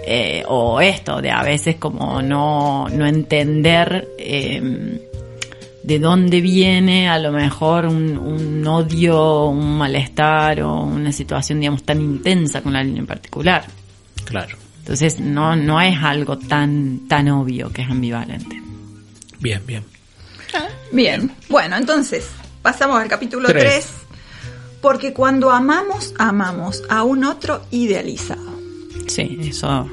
eh, 0.06 0.44
o 0.48 0.80
esto, 0.80 1.20
de 1.20 1.30
a 1.30 1.42
veces 1.42 1.76
como 1.76 2.22
no, 2.22 2.88
no 2.88 3.06
entender 3.06 4.08
eh, 4.18 5.00
de 5.82 5.98
dónde 5.98 6.40
viene 6.40 7.08
a 7.08 7.18
lo 7.18 7.32
mejor 7.32 7.86
un, 7.86 8.16
un 8.16 8.66
odio, 8.66 9.46
un 9.46 9.78
malestar 9.78 10.62
o 10.62 10.82
una 10.82 11.12
situación, 11.12 11.60
digamos, 11.60 11.82
tan 11.82 12.00
intensa 12.00 12.62
con 12.62 12.76
alguien 12.76 12.98
en 12.98 13.06
particular. 13.06 13.64
Claro. 14.24 14.56
Entonces, 14.78 15.20
no, 15.20 15.56
no 15.56 15.80
es 15.80 15.96
algo 16.02 16.38
tan, 16.38 17.08
tan 17.08 17.28
obvio 17.28 17.72
que 17.72 17.82
es 17.82 17.90
ambivalente. 17.90 18.60
Bien, 19.38 19.62
bien. 19.66 19.84
bien. 20.92 21.32
Bueno, 21.48 21.76
entonces, 21.76 22.28
pasamos 22.62 23.00
al 23.00 23.08
capítulo 23.08 23.48
Tres. 23.48 23.62
3. 23.62 23.86
Porque 24.80 25.12
cuando 25.12 25.50
amamos, 25.50 26.14
amamos 26.18 26.82
a 26.88 27.02
un 27.02 27.24
otro 27.24 27.62
idealizado. 27.70 28.59
Sí, 29.10 29.38
eso. 29.48 29.88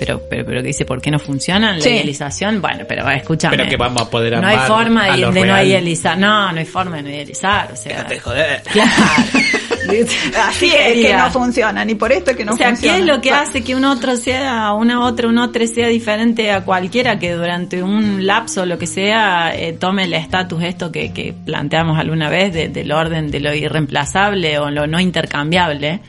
Pero, 0.00 0.22
pero, 0.30 0.46
pero 0.46 0.60
que 0.62 0.68
dice, 0.68 0.84
¿por 0.84 1.00
qué 1.00 1.10
no 1.10 1.18
funciona 1.18 1.72
la 1.72 1.80
Sí. 1.80 1.88
idealización? 1.88 2.60
Bueno, 2.62 2.84
pero 2.88 3.08
escúchame. 3.10 3.56
Pero 3.56 3.68
que 3.68 3.76
vamos 3.76 4.02
a 4.02 4.08
poder 4.08 4.40
No 4.40 4.46
hay 4.46 4.54
amar 4.54 4.68
forma 4.68 5.04
a 5.06 5.10
de, 5.12 5.18
lo 5.18 5.32
de 5.32 5.40
no 5.40 5.46
real. 5.54 5.66
idealizar. 5.66 6.16
No, 6.16 6.52
no 6.52 6.58
hay 6.60 6.64
forma 6.66 6.96
de 6.98 7.02
no 7.02 7.08
idealizar. 7.08 7.72
O 7.72 7.76
sea, 7.76 7.96
Déjate 7.96 8.20
joder. 8.20 8.62
claro. 8.70 8.90
Así 10.48 10.66
es 10.72 11.06
que 11.06 11.14
no 11.16 11.30
funciona, 11.30 11.84
ni 11.84 11.94
por 11.94 12.12
esto 12.12 12.36
que 12.36 12.44
no 12.44 12.52
o 12.52 12.56
sea, 12.56 12.68
funciona. 12.68 12.94
¿qué 12.96 13.00
es 13.00 13.06
lo 13.06 13.20
que 13.20 13.30
hace 13.32 13.64
que 13.64 13.74
un 13.74 13.84
otro 13.86 14.16
sea, 14.16 14.72
una 14.74 15.04
otra, 15.04 15.26
un 15.28 15.38
otro 15.38 15.66
sea 15.66 15.88
diferente 15.88 16.50
a 16.52 16.62
cualquiera 16.62 17.18
que 17.18 17.32
durante 17.32 17.82
un 17.82 18.26
lapso, 18.26 18.66
lo 18.66 18.78
que 18.78 18.86
sea, 18.86 19.52
eh, 19.56 19.72
tome 19.72 20.04
el 20.04 20.12
estatus 20.14 20.62
esto 20.62 20.92
que, 20.92 21.12
que 21.12 21.32
planteamos 21.32 21.98
alguna 21.98 22.28
vez 22.28 22.52
de- 22.52 22.68
del 22.68 22.92
orden 22.92 23.30
de 23.30 23.40
lo 23.40 23.54
irreemplazable 23.54 24.58
o 24.58 24.70
lo 24.70 24.86
no 24.86 25.00
intercambiable? 25.00 26.00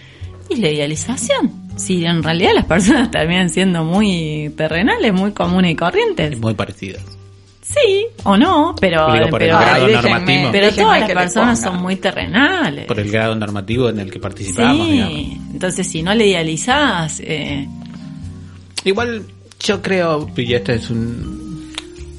Y 0.50 0.58
la 0.58 0.69
idealización. 0.69 1.59
Si 1.79 2.05
en 2.05 2.21
realidad 2.21 2.51
las 2.55 2.65
personas 2.65 3.09
terminan 3.11 3.49
siendo 3.49 3.83
muy 3.83 4.53
terrenales, 4.57 5.13
muy 5.13 5.31
comunes 5.31 5.71
y 5.71 5.75
corrientes. 5.75 6.39
Muy 6.39 6.53
parecidas. 6.53 7.01
Sí, 7.61 8.07
o 8.23 8.35
no, 8.35 8.75
pero, 8.81 9.13
Digo, 9.13 9.29
por 9.29 9.43
el 9.43 9.49
pero, 9.49 9.59
grado 9.59 9.85
Ay, 9.85 9.91
déjenme. 9.91 10.09
normativo. 10.09 10.49
pero 10.51 10.65
Déjenme 10.65 10.83
todas 10.83 10.99
las 11.01 11.11
personas 11.11 11.61
son 11.61 11.81
muy 11.81 11.95
terrenales. 11.97 12.85
Por 12.87 12.99
el 12.99 13.11
grado 13.11 13.35
normativo 13.35 13.89
en 13.89 13.99
el 13.99 14.09
que 14.11 14.19
participamos, 14.19 14.89
digamos. 14.89 15.13
Sí, 15.13 15.41
entonces 15.53 15.87
si 15.87 16.01
no 16.01 16.13
le 16.15 16.27
idealizás, 16.27 17.19
eh, 17.19 17.67
Igual 18.85 19.23
yo 19.59 19.81
creo, 19.81 20.29
y 20.35 20.53
este 20.53 20.75
es 20.75 20.89
un... 20.89 21.73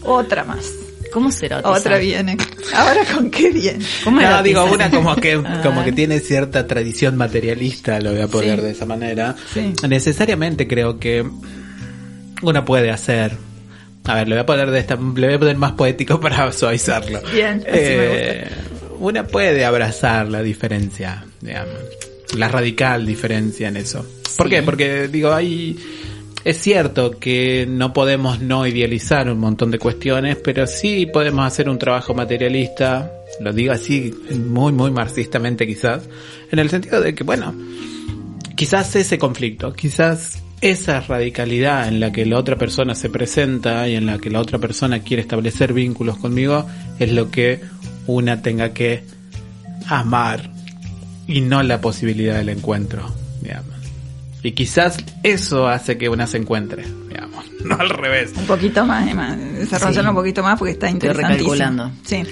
Otra 0.04 0.44
más. 0.44 0.72
¿Cómo 1.12 1.30
se 1.30 1.46
erotizar? 1.46 1.72
Otra 1.78 1.98
viene. 1.98 2.36
Ahora 2.74 3.00
con 3.14 3.30
qué 3.30 3.50
viene. 3.50 3.84
¿Cómo 4.04 4.20
No, 4.20 4.42
digo, 4.42 4.64
una 4.64 4.90
como 4.90 5.14
que, 5.16 5.34
Ah. 5.44 5.60
como 5.62 5.84
que 5.84 5.92
tiene 5.92 6.20
cierta 6.20 6.66
tradición 6.66 7.16
materialista, 7.16 8.00
lo 8.00 8.12
voy 8.12 8.20
a 8.22 8.28
poner 8.28 8.58
Sí. 8.60 8.64
de 8.66 8.70
esa 8.72 8.86
manera. 8.86 9.34
Sí. 9.52 9.72
Necesariamente 9.88 10.66
creo 10.68 10.98
que 10.98 11.24
uno 12.42 12.64
puede 12.64 12.90
hacer. 12.90 13.32
A 14.04 14.14
ver, 14.14 14.28
lo 14.28 14.34
voy 14.34 14.42
a 14.42 14.46
poner 14.46 14.70
de 14.70 14.78
esta, 14.78 14.94
le 14.96 15.26
voy 15.26 15.34
a 15.34 15.38
poner 15.38 15.56
más 15.56 15.72
poético 15.72 16.18
para 16.22 16.50
suavizarlo. 16.52 17.20
Bien, 17.32 17.62
así 17.68 17.80
me 17.80 18.44
Una 18.98 19.26
puede 19.26 19.64
abrazar 19.64 20.28
la 20.28 20.42
diferencia, 20.42 21.24
digamos, 21.40 21.74
la 22.36 22.48
radical 22.48 23.04
diferencia 23.06 23.68
en 23.68 23.76
eso. 23.76 24.06
¿Por 24.36 24.46
Sí. 24.48 24.54
qué? 24.54 24.62
Porque 24.62 25.08
digo, 25.08 25.32
hay 25.32 25.76
es 26.44 26.58
cierto 26.58 27.18
que 27.18 27.66
no 27.68 27.92
podemos 27.92 28.40
no 28.40 28.66
idealizar 28.66 29.30
un 29.30 29.38
montón 29.38 29.70
de 29.70 29.78
cuestiones, 29.78 30.36
pero 30.42 30.66
sí 30.66 31.06
podemos 31.06 31.46
hacer 31.46 31.68
un 31.68 31.78
trabajo 31.78 32.14
materialista, 32.14 33.12
lo 33.40 33.52
digo 33.52 33.72
así 33.72 34.14
muy, 34.34 34.72
muy 34.72 34.90
marxistamente 34.90 35.66
quizás, 35.66 36.08
en 36.50 36.58
el 36.58 36.70
sentido 36.70 37.00
de 37.00 37.14
que, 37.14 37.24
bueno, 37.24 37.54
quizás 38.56 38.96
ese 38.96 39.18
conflicto, 39.18 39.72
quizás 39.72 40.42
esa 40.60 41.00
radicalidad 41.00 41.88
en 41.88 42.00
la 42.00 42.12
que 42.12 42.26
la 42.26 42.38
otra 42.38 42.56
persona 42.56 42.94
se 42.94 43.08
presenta 43.08 43.88
y 43.88 43.94
en 43.94 44.06
la 44.06 44.18
que 44.18 44.30
la 44.30 44.40
otra 44.40 44.58
persona 44.58 45.00
quiere 45.00 45.22
establecer 45.22 45.72
vínculos 45.72 46.18
conmigo 46.18 46.66
es 46.98 47.12
lo 47.12 47.30
que 47.30 47.60
una 48.06 48.42
tenga 48.42 48.72
que 48.72 49.04
amar 49.86 50.50
y 51.26 51.40
no 51.40 51.62
la 51.62 51.80
posibilidad 51.80 52.36
del 52.36 52.50
encuentro. 52.50 53.10
Y 54.42 54.52
quizás 54.52 54.96
eso 55.22 55.68
hace 55.68 55.98
que 55.98 56.08
una 56.08 56.26
se 56.26 56.38
encuentre, 56.38 56.84
digamos, 57.08 57.44
no 57.64 57.76
al 57.76 57.90
revés. 57.90 58.32
Un 58.36 58.46
poquito 58.46 58.84
más, 58.86 59.06
desarrollarlo 59.58 60.02
Sí. 60.02 60.08
un 60.08 60.14
poquito 60.22 60.42
más 60.42 60.58
porque 60.58 60.72
está 60.72 60.86
Estoy 60.88 61.08
interesantísimo. 61.08 61.52
recalculando. 61.54 61.90
Sí. 62.04 62.22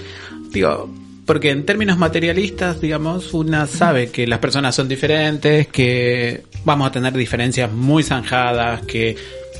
Digo, 0.50 0.90
porque 1.26 1.50
en 1.50 1.66
términos 1.66 1.98
materialistas, 1.98 2.80
digamos, 2.80 3.34
una 3.34 3.66
sabe 3.66 4.10
que 4.10 4.26
las 4.26 4.38
personas 4.38 4.74
son 4.74 4.88
diferentes, 4.88 5.68
que 5.68 6.44
vamos 6.64 6.88
a 6.88 6.92
tener 6.92 7.12
diferencias 7.12 7.70
muy 7.70 8.02
zanjadas, 8.02 8.80
que 8.86 9.14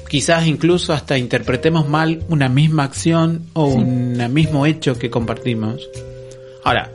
quizás 0.08 0.46
incluso 0.46 0.94
hasta 0.94 1.18
interpretemos 1.18 1.86
mal 1.86 2.22
una 2.30 2.48
misma 2.48 2.84
acción 2.84 3.42
o 3.52 3.66
un 3.66 4.32
mismo 4.32 4.64
hecho 4.64 4.98
que 4.98 5.10
compartimos. 5.10 5.86
Ahora, 6.64 6.90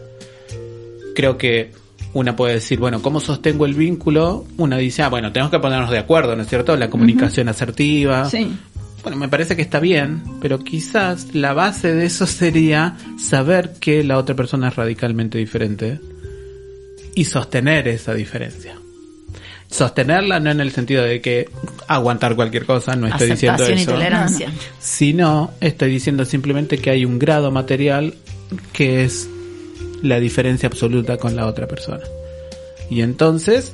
creo 1.15 1.37
que 1.37 1.69
una 2.13 2.35
puede 2.35 2.55
decir, 2.55 2.79
bueno, 2.79 3.01
¿cómo 3.01 3.19
sostengo 3.19 3.65
el 3.65 3.73
vínculo? 3.73 4.45
Una 4.57 4.77
dice, 4.77 5.03
ah, 5.03 5.09
bueno, 5.09 5.31
tenemos 5.31 5.51
que 5.51 5.59
ponernos 5.59 5.89
de 5.89 5.97
acuerdo, 5.97 6.35
¿no 6.35 6.43
es 6.43 6.47
cierto? 6.49 6.77
La 6.77 6.89
comunicación 6.89 7.49
asertiva. 7.49 8.29
Sí. 8.29 8.55
Bueno, 9.01 9.17
me 9.17 9.27
parece 9.27 9.55
que 9.55 9.61
está 9.61 9.79
bien, 9.79 10.23
pero 10.39 10.59
quizás 10.59 11.33
la 11.35 11.53
base 11.53 11.93
de 11.93 12.05
eso 12.05 12.25
sería 12.25 12.95
saber 13.19 13.73
que 13.79 14.03
la 14.03 14.17
otra 14.17 14.35
persona 14.35 14.69
es 14.69 14.75
radicalmente 14.75 15.37
diferente 15.37 15.99
y 17.15 17.25
sostener 17.25 17.87
esa 17.87 18.13
diferencia. 18.13 18.75
Sostenerla 19.69 20.39
no 20.39 20.51
en 20.51 20.61
el 20.61 20.71
sentido 20.71 21.03
de 21.03 21.19
que 21.19 21.49
aguantar 21.87 22.35
cualquier 22.35 22.65
cosa, 22.65 22.95
no 22.95 23.07
estoy 23.07 23.31
diciendo 23.31 23.63
Aceptación 23.63 23.79
y 23.79 23.81
eso, 23.81 23.91
tolerancia. 23.91 24.51
sino 24.79 25.51
estoy 25.59 25.89
diciendo 25.89 26.25
simplemente 26.25 26.77
que 26.77 26.91
hay 26.91 27.05
un 27.05 27.17
grado 27.17 27.51
material 27.51 28.13
que 28.71 29.03
es 29.03 29.27
la 30.03 30.19
diferencia 30.19 30.67
absoluta 30.67 31.17
con 31.17 31.35
la 31.35 31.47
otra 31.47 31.67
persona. 31.67 32.03
Y 32.89 33.01
entonces 33.01 33.73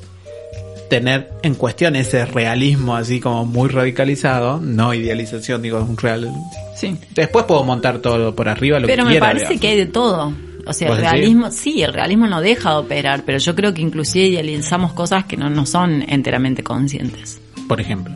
tener 0.90 1.30
en 1.44 1.56
cuestión 1.56 1.96
ese 1.96 2.26
realismo 2.26 2.96
así 2.96 3.20
como 3.20 3.46
muy 3.46 3.70
radicalizado, 3.70 4.60
no 4.60 4.94
idealización, 4.94 5.62
digo, 5.62 5.80
un 5.82 5.98
real. 5.98 6.32
Sí. 6.76 6.98
Después 7.14 7.46
puedo 7.46 7.64
montar 7.64 8.00
todo 8.00 8.34
por 8.36 8.48
arriba 8.48 8.80
lo 8.80 8.88
Pero 8.88 9.04
que 9.04 9.06
me 9.06 9.12
quiera. 9.12 9.26
parece 9.28 9.46
digamos. 9.46 9.62
que 9.62 9.68
hay 9.68 9.78
de 9.78 9.86
todo. 9.88 10.34
O 10.66 10.74
sea, 10.74 10.90
el 10.90 10.98
realismo, 10.98 11.52
sí, 11.52 11.82
el 11.82 11.94
realismo 11.94 12.28
no 12.28 12.42
deja 12.42 12.72
de 12.72 12.78
operar, 12.78 13.24
pero 13.26 13.40
yo 13.40 13.56
creo 13.56 13.74
que 13.74 13.82
inclusive 13.82 14.28
idealizamos 14.28 14.94
cosas 14.94 15.26
que 15.26 15.36
no, 15.36 15.50
no 15.50 15.66
son 15.66 16.04
enteramente 16.08 16.64
conscientes. 16.64 17.42
Por 17.68 17.82
ejemplo. 17.82 18.14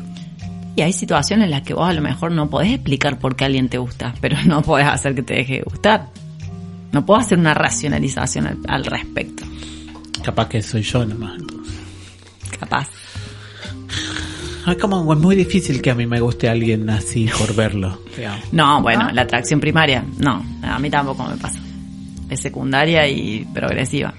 Y 0.76 0.82
hay 0.82 0.94
situaciones 0.94 1.46
en 1.46 1.52
las 1.52 1.62
que 1.62 1.74
vos 1.74 1.88
a 1.88 1.94
lo 1.94 2.02
mejor 2.02 2.32
no 2.32 2.50
podés 2.50 2.74
explicar 2.74 3.20
por 3.20 3.36
qué 3.36 3.46
alguien 3.46 3.70
te 3.70 3.78
gusta, 3.78 4.14
pero 4.22 4.38
no 4.46 4.62
podés 4.62 4.88
hacer 4.88 5.16
que 5.16 5.24
te 5.24 5.36
deje 5.36 5.54
de 5.56 5.62
gustar. 5.62 6.08
No 6.94 7.06
puedo 7.06 7.20
hacer 7.20 7.38
una 7.38 7.54
racionalización 7.54 8.48
al, 8.48 8.58
al 8.68 8.86
respecto. 8.86 9.44
Capaz 10.24 10.48
que 10.48 10.62
soy 10.62 10.84
yo 10.84 11.06
nomás. 11.06 11.38
entonces. 11.40 11.74
Capaz. 12.60 12.88
Es 14.66 14.78
como 14.78 15.12
es 15.14 15.20
muy 15.20 15.36
difícil 15.36 15.82
que 15.82 15.92
a 15.92 15.96
mí 15.96 16.08
me 16.08 16.22
guste 16.22 16.48
alguien 16.48 16.90
así 16.90 17.30
por 17.38 17.54
verlo. 17.54 18.00
digamos. 18.16 18.54
No, 18.54 18.82
bueno, 18.82 19.10
la 19.12 19.24
atracción 19.24 19.60
primaria, 19.60 20.06
no, 20.20 20.42
a 20.62 20.80
mí 20.80 20.90
tampoco 20.90 21.26
me 21.26 21.36
pasa. 21.36 21.60
Es 22.30 22.40
secundaria 22.40 23.06
y 23.08 23.46
progresiva. 23.54 24.14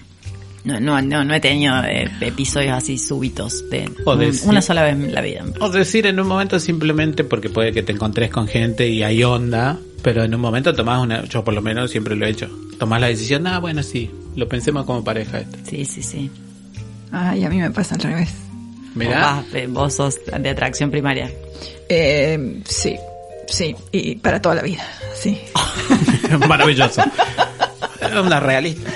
No, 0.64 0.78
no, 0.80 1.00
no, 1.00 1.24
no 1.24 1.34
he 1.34 1.40
tenido 1.40 1.82
eh, 1.84 2.10
episodios 2.20 2.72
así 2.72 2.96
súbitos 2.98 3.68
de, 3.70 3.90
O 4.04 4.16
de 4.16 4.26
un- 4.28 4.32
sí. 4.34 4.46
una 4.48 4.60
sola 4.62 4.82
vez 4.82 4.94
en 4.94 5.14
la 5.14 5.20
vida. 5.22 5.44
O 5.60 5.70
decir 5.70 6.06
en 6.06 6.20
un 6.20 6.26
momento 6.26 6.58
simplemente 6.60 7.24
porque 7.24 7.48
puede 7.48 7.72
que 7.72 7.82
te 7.82 7.92
encontres 7.92 8.30
con 8.30 8.46
gente 8.46 8.88
y 8.88 9.02
hay 9.02 9.22
onda, 9.24 9.78
pero 10.04 10.22
en 10.22 10.34
un 10.34 10.40
momento 10.40 10.74
tomás 10.74 11.02
una, 11.02 11.24
yo 11.24 11.42
por 11.42 11.54
lo 11.54 11.62
menos 11.62 11.90
siempre 11.90 12.14
lo 12.14 12.26
he 12.26 12.30
hecho, 12.30 12.50
tomás 12.78 13.00
la 13.00 13.06
decisión, 13.06 13.46
ah, 13.46 13.58
bueno, 13.58 13.82
sí, 13.82 14.10
lo 14.36 14.46
pensemos 14.46 14.84
como 14.84 15.02
pareja 15.02 15.40
esto. 15.40 15.56
Sí, 15.64 15.86
sí, 15.86 16.02
sí. 16.02 16.30
Ay, 17.10 17.42
a 17.42 17.48
mí 17.48 17.56
me 17.56 17.70
pasa 17.70 17.94
al 17.94 18.02
revés. 18.02 18.34
Mirá, 18.94 19.42
Vos, 19.68 19.94
sos 19.94 20.20
de 20.38 20.50
atracción 20.50 20.90
primaria. 20.90 21.32
Eh, 21.88 22.60
sí, 22.66 22.96
sí, 23.48 23.74
y 23.92 24.16
para 24.16 24.42
toda 24.42 24.56
la 24.56 24.62
vida, 24.62 24.86
sí. 25.14 25.40
maravilloso. 26.48 27.02
Es 28.00 28.12
una 28.14 28.40
realista. 28.40 28.90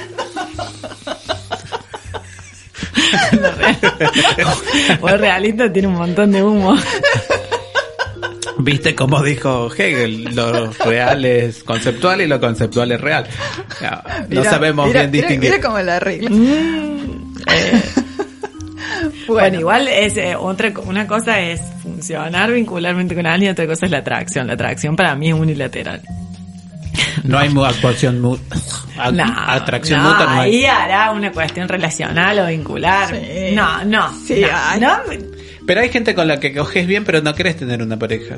Vos 5.01 5.13
realista 5.13 5.73
tiene 5.73 5.89
un 5.89 5.95
montón 5.95 6.33
de 6.33 6.43
humo. 6.43 6.77
¿Viste 8.59 8.95
cómo 8.95 9.23
dijo 9.23 9.71
Hegel? 9.73 10.35
Lo 10.35 10.73
real 10.73 11.25
es 11.25 11.63
conceptual 11.63 12.21
y 12.21 12.27
lo 12.27 12.41
conceptual 12.41 12.91
es 12.93 13.01
real. 13.01 13.27
No, 13.81 14.03
Mira, 14.29 14.51
sabemos 14.51 14.87
mira, 14.89 15.01
bien 15.01 15.13
distinguir. 15.13 15.51
Mira 15.53 15.63
cómo 15.63 15.79
la 15.81 15.97
arregla. 15.97 16.31
Bueno, 19.27 19.61
igual 19.61 19.87
es 19.89 20.17
eh, 20.17 20.35
otra 20.37 20.73
una 20.87 21.07
cosa 21.07 21.39
es 21.41 21.61
funcionar 21.83 22.51
vincularmente 22.51 23.15
con 23.15 23.27
alguien, 23.27 23.53
otra 23.53 23.67
cosa 23.67 23.85
es 23.87 23.93
la 23.93 23.99
atracción. 23.99 24.47
La 24.47 24.55
atracción 24.55 24.97
para 24.97 25.15
mí 25.15 25.29
es 25.29 25.35
unilateral. 25.35 26.01
No 27.25 27.39
hay 27.39 27.51
actuación 27.67 28.21
mu- 28.21 28.39
a- 28.99 29.11
No, 29.13 29.25
atracción 29.47 30.03
no, 30.03 30.09
mutua, 30.11 30.25
no 30.27 30.41
hay. 30.41 30.55
ahí 30.57 30.65
hará 30.65 31.11
una 31.11 31.31
cuestión 31.31 31.69
relacional 31.69 32.39
o 32.39 32.47
vincular. 32.47 33.09
Sí. 33.11 33.55
No, 33.55 33.85
no. 33.85 34.13
Sí, 34.27 34.43
no, 34.81 34.81
no. 34.81 35.03
Pero 35.69 35.81
hay 35.83 35.91
gente 35.91 36.15
con 36.17 36.27
la 36.27 36.41
que 36.41 36.53
coges 36.53 36.87
bien, 36.89 37.05
pero 37.05 37.21
no 37.23 37.33
querés 37.35 37.57
tener 37.57 37.81
una 37.83 37.97
pareja. 37.97 38.37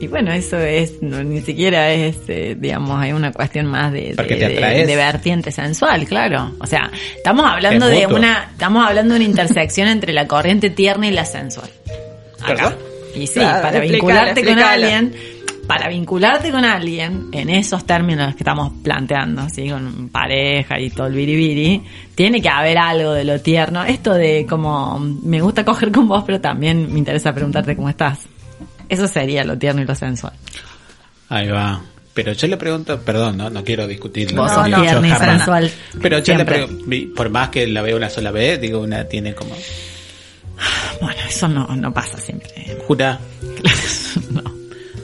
Y 0.00 0.06
bueno, 0.06 0.32
eso 0.32 0.56
es, 0.56 1.02
no, 1.02 1.22
ni 1.22 1.42
siquiera 1.42 1.92
es, 1.92 2.16
eh, 2.28 2.56
digamos, 2.58 2.98
hay 2.98 3.12
una 3.12 3.32
cuestión 3.32 3.66
más 3.66 3.92
de, 3.92 4.00
de, 4.10 4.14
Porque 4.14 4.36
te 4.36 4.48
de- 4.48 4.86
de 4.86 4.96
vertiente 4.96 5.50
sensual, 5.52 6.06
claro. 6.06 6.54
O 6.58 6.66
sea, 6.66 6.90
estamos 7.16 7.44
hablando 7.44 7.86
Es 7.88 7.92
de 7.98 8.02
mutuo. 8.06 8.16
una, 8.18 8.48
estamos 8.52 8.86
hablando 8.88 9.12
de 9.14 9.20
una 9.20 9.28
intersección 9.28 9.88
entre 9.88 10.14
la 10.14 10.26
corriente 10.26 10.70
tierna 10.70 11.06
y 11.06 11.10
la 11.10 11.26
sensual. 11.26 11.68
Acá. 12.42 12.74
Y 13.14 13.26
sí, 13.26 13.40
Claro, 13.40 13.60
para 13.62 13.80
vincularte 13.80 14.42
con 14.44 14.58
alguien, 14.58 15.12
para 15.70 15.86
vincularte 15.86 16.50
con 16.50 16.64
alguien, 16.64 17.28
en 17.30 17.48
esos 17.48 17.86
términos 17.86 18.34
que 18.34 18.40
estamos 18.40 18.72
planteando, 18.82 19.42
así 19.42 19.70
con 19.70 20.08
pareja 20.08 20.80
y 20.80 20.90
todo 20.90 21.06
el 21.06 21.12
biribiri, 21.12 21.80
tiene 22.16 22.42
que 22.42 22.48
haber 22.48 22.76
algo 22.76 23.12
de 23.12 23.22
lo 23.22 23.40
tierno. 23.40 23.84
Esto 23.84 24.14
de 24.14 24.46
como, 24.50 24.98
me 24.98 25.40
gusta 25.40 25.64
coger 25.64 25.92
con 25.92 26.08
vos, 26.08 26.24
pero 26.26 26.40
también 26.40 26.92
me 26.92 26.98
interesa 26.98 27.32
preguntarte 27.32 27.76
cómo 27.76 27.88
estás. 27.88 28.26
Eso 28.88 29.06
sería 29.06 29.44
lo 29.44 29.56
tierno 29.58 29.80
y 29.80 29.84
lo 29.84 29.94
sensual. 29.94 30.32
Ahí 31.28 31.46
va. 31.46 31.80
Pero 32.14 32.32
yo 32.32 32.48
le 32.48 32.56
pregunto, 32.56 33.00
perdón, 33.02 33.36
no, 33.36 33.48
no 33.48 33.62
quiero 33.62 33.86
discutir. 33.86 34.34
Vos 34.34 34.50
que 34.50 34.70
yo 34.72 34.82
tierna 34.82 35.08
y 35.08 35.24
sensual. 35.24 35.70
Pero 36.02 36.18
yo 36.18 36.34
le 36.34 36.44
pregunto, 36.44 36.84
por 37.14 37.30
más 37.30 37.50
que 37.50 37.68
la 37.68 37.82
veo 37.82 37.96
una 37.96 38.10
sola 38.10 38.32
vez, 38.32 38.60
digo, 38.60 38.80
una 38.80 39.04
tiene 39.04 39.36
como, 39.36 39.54
Bueno, 41.00 41.20
eso 41.28 41.46
no, 41.46 41.68
no 41.76 41.94
pasa 41.94 42.18
siempre. 42.18 42.76
jura. 42.88 43.20
no. 44.29 44.29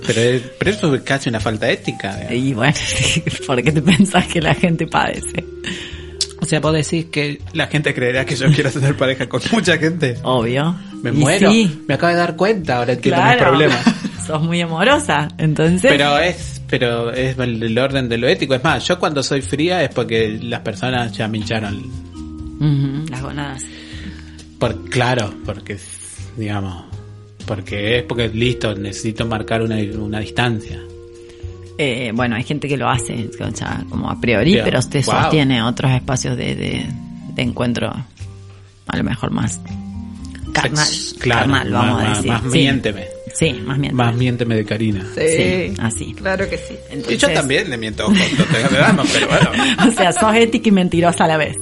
Pero, 0.07 0.21
es- 0.21 0.43
pero 0.59 0.71
eso 0.71 0.95
es 0.95 1.03
casi 1.03 1.29
una 1.29 1.41
falta 1.41 1.71
ética. 1.71 2.33
Y 2.33 2.53
bueno, 2.55 2.75
¿por 3.47 3.63
qué 3.63 3.73
te 3.73 3.83
pensás 3.83 4.27
que 4.27 4.41
la 4.41 4.55
gente 4.55 4.87
padece? 4.87 5.45
O 6.41 6.45
sea, 6.45 6.61
vos 6.61 6.73
decís 6.75 7.07
que 7.07 7.41
la 7.55 7.67
gente 7.67 7.95
creerá 7.95 8.25
que 8.25 8.37
yo 8.37 8.47
quiero 8.53 8.71
tener 8.71 8.97
pareja 8.97 9.29
con 9.29 9.41
mucha 9.53 9.77
gente. 9.79 10.17
Obvio. 10.23 10.77
Me 11.03 11.11
Y 11.11 11.13
muero. 11.15 11.51
sí, 11.51 11.83
Me 11.89 11.95
acabo 11.95 12.13
de 12.13 12.19
dar 12.19 12.37
cuenta, 12.37 12.79
ahora 12.79 12.93
entiendo 12.93 13.21
mis 13.23 13.33
claro. 13.37 13.49
problemas. 13.51 13.85
Sos 14.27 14.43
muy 14.43 14.61
amorosa, 14.61 15.29
entonces. 15.39 15.89
Pero 15.91 16.19
es, 16.19 16.61
pero 16.69 17.13
es 17.13 17.39
el, 17.39 17.63
el 17.63 17.79
orden 17.79 18.09
de 18.09 18.19
lo 18.19 18.27
ético. 18.29 18.55
Es 18.55 18.65
más, 18.65 18.87
yo 18.87 18.99
cuando 18.99 19.23
soy 19.23 19.41
fría 19.41 19.83
es 19.85 19.91
porque 19.91 20.39
las 20.43 20.61
personas 20.61 21.13
ya 21.13 21.29
me 21.29 21.39
hincharon. 21.39 23.07
Las 23.09 23.23
gonadas. 23.23 23.63
Por, 24.59 24.89
claro, 24.91 25.33
porque, 25.45 25.77
digamos, 26.37 26.86
porque 27.47 27.99
es 27.99 28.03
porque 28.05 28.29
listo, 28.29 28.75
necesito 28.75 29.27
marcar 29.27 29.63
una, 29.63 29.77
una 29.99 30.21
distancia. 30.21 30.81
Eh, 31.79 32.11
bueno, 32.15 32.37
hay 32.37 32.43
gente 32.43 32.69
que 32.69 32.77
lo 32.77 32.89
hace, 32.89 33.29
o 33.39 33.51
sea, 33.55 33.85
como 33.91 34.11
a 34.11 34.19
priori, 34.21 34.59
pero 34.65 34.79
usted 34.79 35.05
Wow. 35.05 35.15
sostiene 35.23 35.63
otros 35.63 35.91
espacios 35.93 36.37
de, 36.37 36.55
de, 36.55 36.87
de 37.35 37.43
encuentro, 37.43 37.89
a 37.89 38.97
lo 38.97 39.05
mejor 39.05 39.31
más 39.31 39.61
carnal. 40.53 40.87
Sex- 40.87 41.17
claro, 41.19 41.41
carnal, 41.53 41.71
vamos 41.73 42.03
más, 42.03 42.05
a 42.05 42.17
decir. 42.17 42.31
más 42.33 42.43
Sí. 42.45 42.49
miénteme. 42.59 43.05
Sí, 43.35 43.53
más 43.67 43.79
miente. 43.79 43.95
Más 43.95 44.15
miénteme 44.17 44.57
de 44.57 44.65
Karina. 44.65 45.05
Sí, 45.15 45.21
Sí, 45.37 45.75
así. 45.79 46.15
Claro 46.15 46.49
que 46.49 46.57
sí. 46.57 46.75
Y 47.11 47.17
yo 47.19 47.29
también 47.31 47.69
le 47.69 47.77
miento, 47.77 48.09
damos, 48.73 49.07
pero 49.13 49.29
bueno. 49.29 49.51
O 49.87 49.93
sea, 49.93 50.13
sos 50.13 50.35
ética 50.35 50.71
y 50.71 50.73
mentirosa 50.73 51.25
a 51.25 51.29
la 51.29 51.37
vez. 51.37 51.57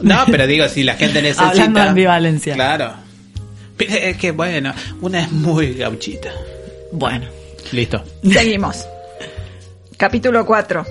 No, 0.00 0.18
pero 0.30 0.46
digo, 0.46 0.68
si 0.68 0.84
la 0.84 0.94
gente 0.94 1.20
necesita... 1.22 1.48
Hablando 1.50 1.80
de 1.80 1.88
ambivalencia. 1.88 2.54
Claro. 2.54 2.92
Pero 3.76 3.94
es 3.94 4.16
que 4.16 4.30
bueno, 4.32 4.72
una 5.00 5.22
es 5.22 5.32
muy 5.32 5.74
gauchita. 5.74 6.30
Bueno, 6.92 7.26
Listo. 7.72 8.02
Seguimos. 8.22 8.86
Capítulo 9.96 10.46
4. 10.46 10.84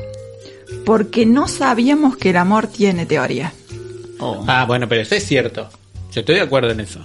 Porque 0.85 1.25
no 1.25 1.47
sabíamos 1.47 2.17
que 2.17 2.31
el 2.31 2.37
amor 2.37 2.67
tiene 2.67 3.05
teoría. 3.05 3.53
oh, 4.19 4.43
Ah, 4.47 4.65
bueno, 4.65 4.87
pero 4.87 5.01
eso 5.01 5.15
es 5.15 5.25
cierto. 5.25 5.69
Yo 6.11 6.19
estoy 6.21 6.35
de 6.35 6.41
acuerdo 6.41 6.71
en 6.71 6.79
eso. 6.81 6.99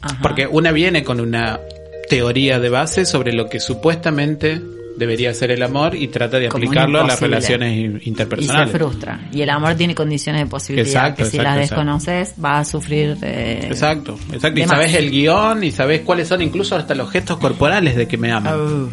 ajá. 0.00 0.18
Porque 0.22 0.46
una 0.46 0.72
viene 0.72 1.04
con 1.04 1.20
una 1.20 1.60
teoría 2.08 2.58
de 2.58 2.68
base 2.70 3.04
sobre 3.04 3.32
lo 3.32 3.48
que 3.48 3.60
supuestamente 3.60 4.60
debería 5.00 5.34
ser 5.34 5.50
el 5.50 5.62
amor 5.64 5.96
y 5.96 6.06
trata 6.06 6.38
de 6.38 6.48
Como 6.48 6.64
aplicarlo 6.64 7.00
a 7.00 7.06
las 7.06 7.20
relaciones 7.20 7.76
in- 7.76 7.96
y 7.96 8.00
se 8.04 8.08
interpersonales. 8.10 8.70
frustra. 8.70 9.28
Y 9.32 9.42
el 9.42 9.50
amor 9.50 9.74
tiene 9.74 9.94
condiciones 9.96 10.42
de 10.42 10.46
posibilidad 10.46 10.86
Exacto, 10.88 11.24
que 11.24 11.30
si 11.30 11.36
exacto, 11.38 11.42
las 11.58 11.64
exacto. 11.64 11.74
desconoces 11.82 12.34
vas 12.36 12.68
a 12.68 12.70
sufrir 12.70 13.16
de... 13.16 13.66
Exacto, 13.66 14.16
exacto. 14.32 14.60
Y 14.60 14.64
sabes 14.64 14.94
el 14.94 15.10
guion 15.10 15.64
y 15.64 15.72
sabes 15.72 16.02
cuáles 16.02 16.28
son 16.28 16.42
incluso 16.42 16.76
hasta 16.76 16.94
los 16.94 17.10
gestos 17.10 17.38
corporales 17.38 17.96
de 17.96 18.06
que 18.06 18.16
me 18.16 18.30
aman. 18.30 18.54
Uf, 18.60 18.92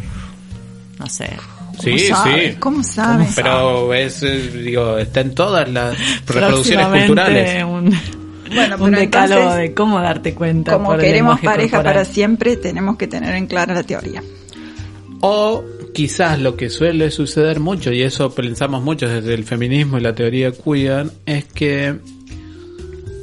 no 0.98 1.06
sé. 1.06 1.30
sí, 1.80 1.98
sabes? 2.08 2.52
sí. 2.54 2.56
¿Cómo 2.58 2.82
sabes? 2.82 3.32
Pero 3.36 3.94
es, 3.94 4.22
eh, 4.24 4.50
digo, 4.64 4.98
está 4.98 5.20
en 5.20 5.34
todas 5.34 5.68
las 5.68 5.96
reproducciones 6.26 6.86
culturales. 6.88 7.64
Un, 7.64 7.94
Bueno, 8.54 8.76
un 8.80 8.92
decálogo 8.92 9.40
entonces, 9.42 9.60
de 9.60 9.74
cómo 9.74 10.00
darte 10.00 10.34
cuenta. 10.34 10.72
Como 10.72 10.86
por 10.90 11.00
queremos 11.00 11.38
pareja 11.40 11.76
corporal. 11.76 11.94
para 11.96 12.04
siempre, 12.06 12.56
tenemos 12.56 12.96
que 12.96 13.06
tener 13.06 13.34
en 13.34 13.46
clara 13.46 13.74
la 13.74 13.82
teoría. 13.82 14.22
O 15.20 15.62
quizás 15.94 16.40
lo 16.40 16.56
que 16.56 16.70
suele 16.70 17.10
suceder 17.10 17.60
mucho, 17.60 17.92
y 17.92 18.02
eso 18.02 18.34
pensamos 18.34 18.82
mucho 18.82 19.08
desde 19.08 19.34
el 19.34 19.44
feminismo 19.44 19.98
y 19.98 20.00
la 20.00 20.14
teoría 20.14 20.52
queer, 20.52 21.10
es 21.26 21.44
que 21.44 21.96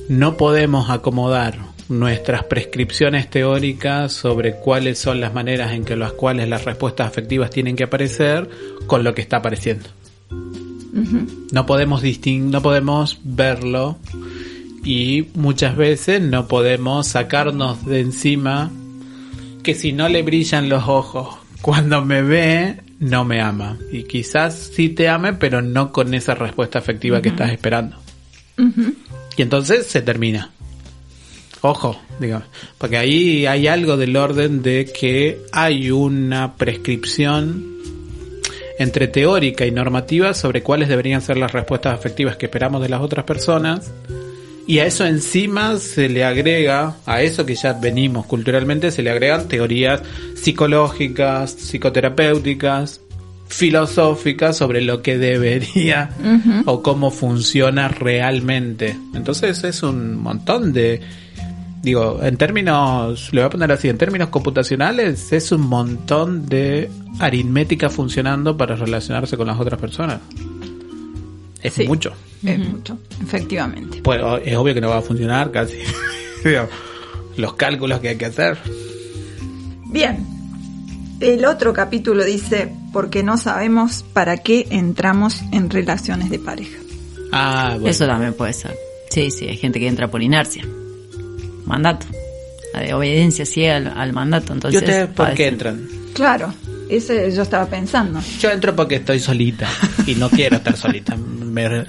no 0.09 0.37
podemos 0.37 0.89
acomodar 0.89 1.57
nuestras 1.89 2.43
prescripciones 2.43 3.29
teóricas 3.29 4.11
sobre 4.11 4.55
cuáles 4.55 4.97
son 4.99 5.21
las 5.21 5.33
maneras 5.33 5.73
en 5.73 5.85
que 5.85 5.95
las 5.95 6.13
cuales 6.13 6.49
las 6.49 6.65
respuestas 6.65 7.07
afectivas 7.07 7.49
tienen 7.49 7.75
que 7.75 7.83
aparecer 7.83 8.49
con 8.87 9.03
lo 9.03 9.13
que 9.13 9.21
está 9.21 9.37
apareciendo. 9.37 9.85
No 11.51 11.65
podemos 11.65 12.01
disting 12.01 12.49
no 12.49 12.61
podemos 12.61 13.19
verlo 13.23 13.97
y 14.83 15.27
muchas 15.33 15.75
veces 15.75 16.21
no 16.21 16.47
podemos 16.47 17.07
sacarnos 17.07 17.85
de 17.85 17.99
encima 17.99 18.71
que 19.61 19.75
si 19.75 19.91
no 19.91 20.07
le 20.07 20.23
brillan 20.23 20.69
los 20.69 20.87
ojos 20.87 21.35
cuando 21.65 22.05
me 22.05 22.21
ve, 22.21 22.75
no 22.99 23.25
me 23.25 23.41
ama. 23.41 23.79
Y 23.91 24.03
quizás 24.03 24.53
sí 24.75 24.89
te 24.89 25.09
ame, 25.09 25.33
pero 25.33 25.63
no 25.63 25.91
con 25.91 26.13
esa 26.13 26.35
respuesta 26.35 26.77
afectiva 26.77 27.23
que 27.23 27.29
estás 27.29 27.51
esperando. 27.51 27.97
Y 29.35 29.41
entonces 29.41 29.87
se 29.87 30.03
termina. 30.03 30.51
Ojo, 31.61 31.99
digamos, 32.19 32.47
porque 32.77 32.97
ahí 32.97 33.47
hay 33.47 33.65
algo 33.65 33.97
del 33.97 34.15
orden 34.15 34.61
de 34.61 34.85
que 34.85 35.41
hay 35.51 35.89
una 35.89 36.53
prescripción 36.53 37.79
entre 38.77 39.07
teórica 39.07 39.65
y 39.65 39.71
normativa 39.71 40.35
sobre 40.35 40.61
cuáles 40.61 40.87
deberían 40.87 41.23
ser 41.23 41.37
las 41.37 41.51
respuestas 41.51 41.95
afectivas 41.95 42.37
que 42.37 42.45
esperamos 42.45 42.79
de 42.83 42.89
las 42.89 43.01
otras 43.01 43.25
personas. 43.25 43.91
Y 44.67 44.79
a 44.79 44.85
eso 44.85 45.05
encima 45.05 45.77
se 45.77 46.09
le 46.09 46.23
agrega, 46.23 46.95
a 47.05 47.21
eso 47.21 47.45
que 47.45 47.55
ya 47.55 47.73
venimos 47.73 48.25
culturalmente, 48.25 48.89
se 48.89 49.03
le 49.03 49.11
agregan 49.11 49.47
teorías 49.47 50.01
psicológicas, 50.35 51.51
psicoterapéuticas, 51.51 53.01
filosóficas 53.47 54.57
sobre 54.57 54.81
lo 54.81 55.01
que 55.01 55.17
debería 55.17 56.09
o 56.65 56.81
cómo 56.81 57.11
funciona 57.11 57.87
realmente. 57.89 58.97
Entonces 59.13 59.63
es 59.63 59.83
un 59.83 60.17
montón 60.17 60.73
de, 60.73 60.99
digo, 61.83 62.19
en 62.23 62.37
términos, 62.37 63.29
le 63.33 63.41
voy 63.41 63.47
a 63.47 63.49
poner 63.51 63.71
así, 63.71 63.87
en 63.87 63.99
términos 63.99 64.29
computacionales, 64.29 65.31
es 65.31 65.51
un 65.51 65.61
montón 65.61 66.47
de 66.47 66.89
aritmética 67.19 67.89
funcionando 67.89 68.57
para 68.57 68.75
relacionarse 68.75 69.37
con 69.37 69.47
las 69.47 69.59
otras 69.59 69.79
personas. 69.79 70.21
Es 71.65 71.73
Sí. 71.73 71.87
mucho. 71.87 72.13
Es 72.43 72.59
mucho, 72.59 72.97
efectivamente. 73.21 74.01
Pues 74.03 74.21
es 74.43 74.55
obvio 74.55 74.73
que 74.73 74.81
no 74.81 74.89
va 74.89 74.97
a 74.97 75.01
funcionar 75.01 75.51
casi. 75.51 75.77
Los 77.37 77.53
cálculos 77.55 77.99
que 77.99 78.09
hay 78.09 78.17
que 78.17 78.25
hacer. 78.25 78.57
Bien. 79.87 80.25
El 81.19 81.45
otro 81.45 81.73
capítulo 81.73 82.23
dice, 82.23 82.71
porque 82.93 83.23
no 83.23 83.37
sabemos 83.37 84.03
para 84.13 84.37
qué 84.37 84.67
entramos 84.69 85.41
en 85.51 85.69
relaciones 85.69 86.29
de 86.29 86.39
pareja. 86.39 86.77
Ah, 87.31 87.71
bueno. 87.73 87.87
Eso 87.87 88.05
también 88.05 88.33
puede 88.33 88.53
ser. 88.53 88.75
Sí, 89.09 89.31
sí, 89.31 89.47
hay 89.47 89.57
gente 89.57 89.79
que 89.79 89.87
entra 89.87 90.09
por 90.09 90.21
inercia. 90.21 90.65
Mandato. 91.65 92.05
La 92.73 92.81
de 92.81 92.93
obediencia 92.93 93.45
ciega 93.45 93.77
al, 93.77 93.87
al 93.87 94.13
mandato. 94.13 94.51
¿Y 94.53 94.55
Entonces, 94.57 94.81
ustedes 94.81 95.07
por 95.07 95.33
qué 95.33 95.47
entran? 95.47 95.87
Claro, 96.13 96.53
ese 96.89 97.31
yo 97.31 97.41
estaba 97.41 97.65
pensando. 97.67 98.19
Yo 98.39 98.51
entro 98.51 98.75
porque 98.75 98.95
estoy 98.95 99.19
solita 99.19 99.67
y 100.05 100.15
no 100.15 100.29
quiero 100.29 100.57
estar 100.57 100.75
solita. 100.77 101.15
Me, 101.15 101.85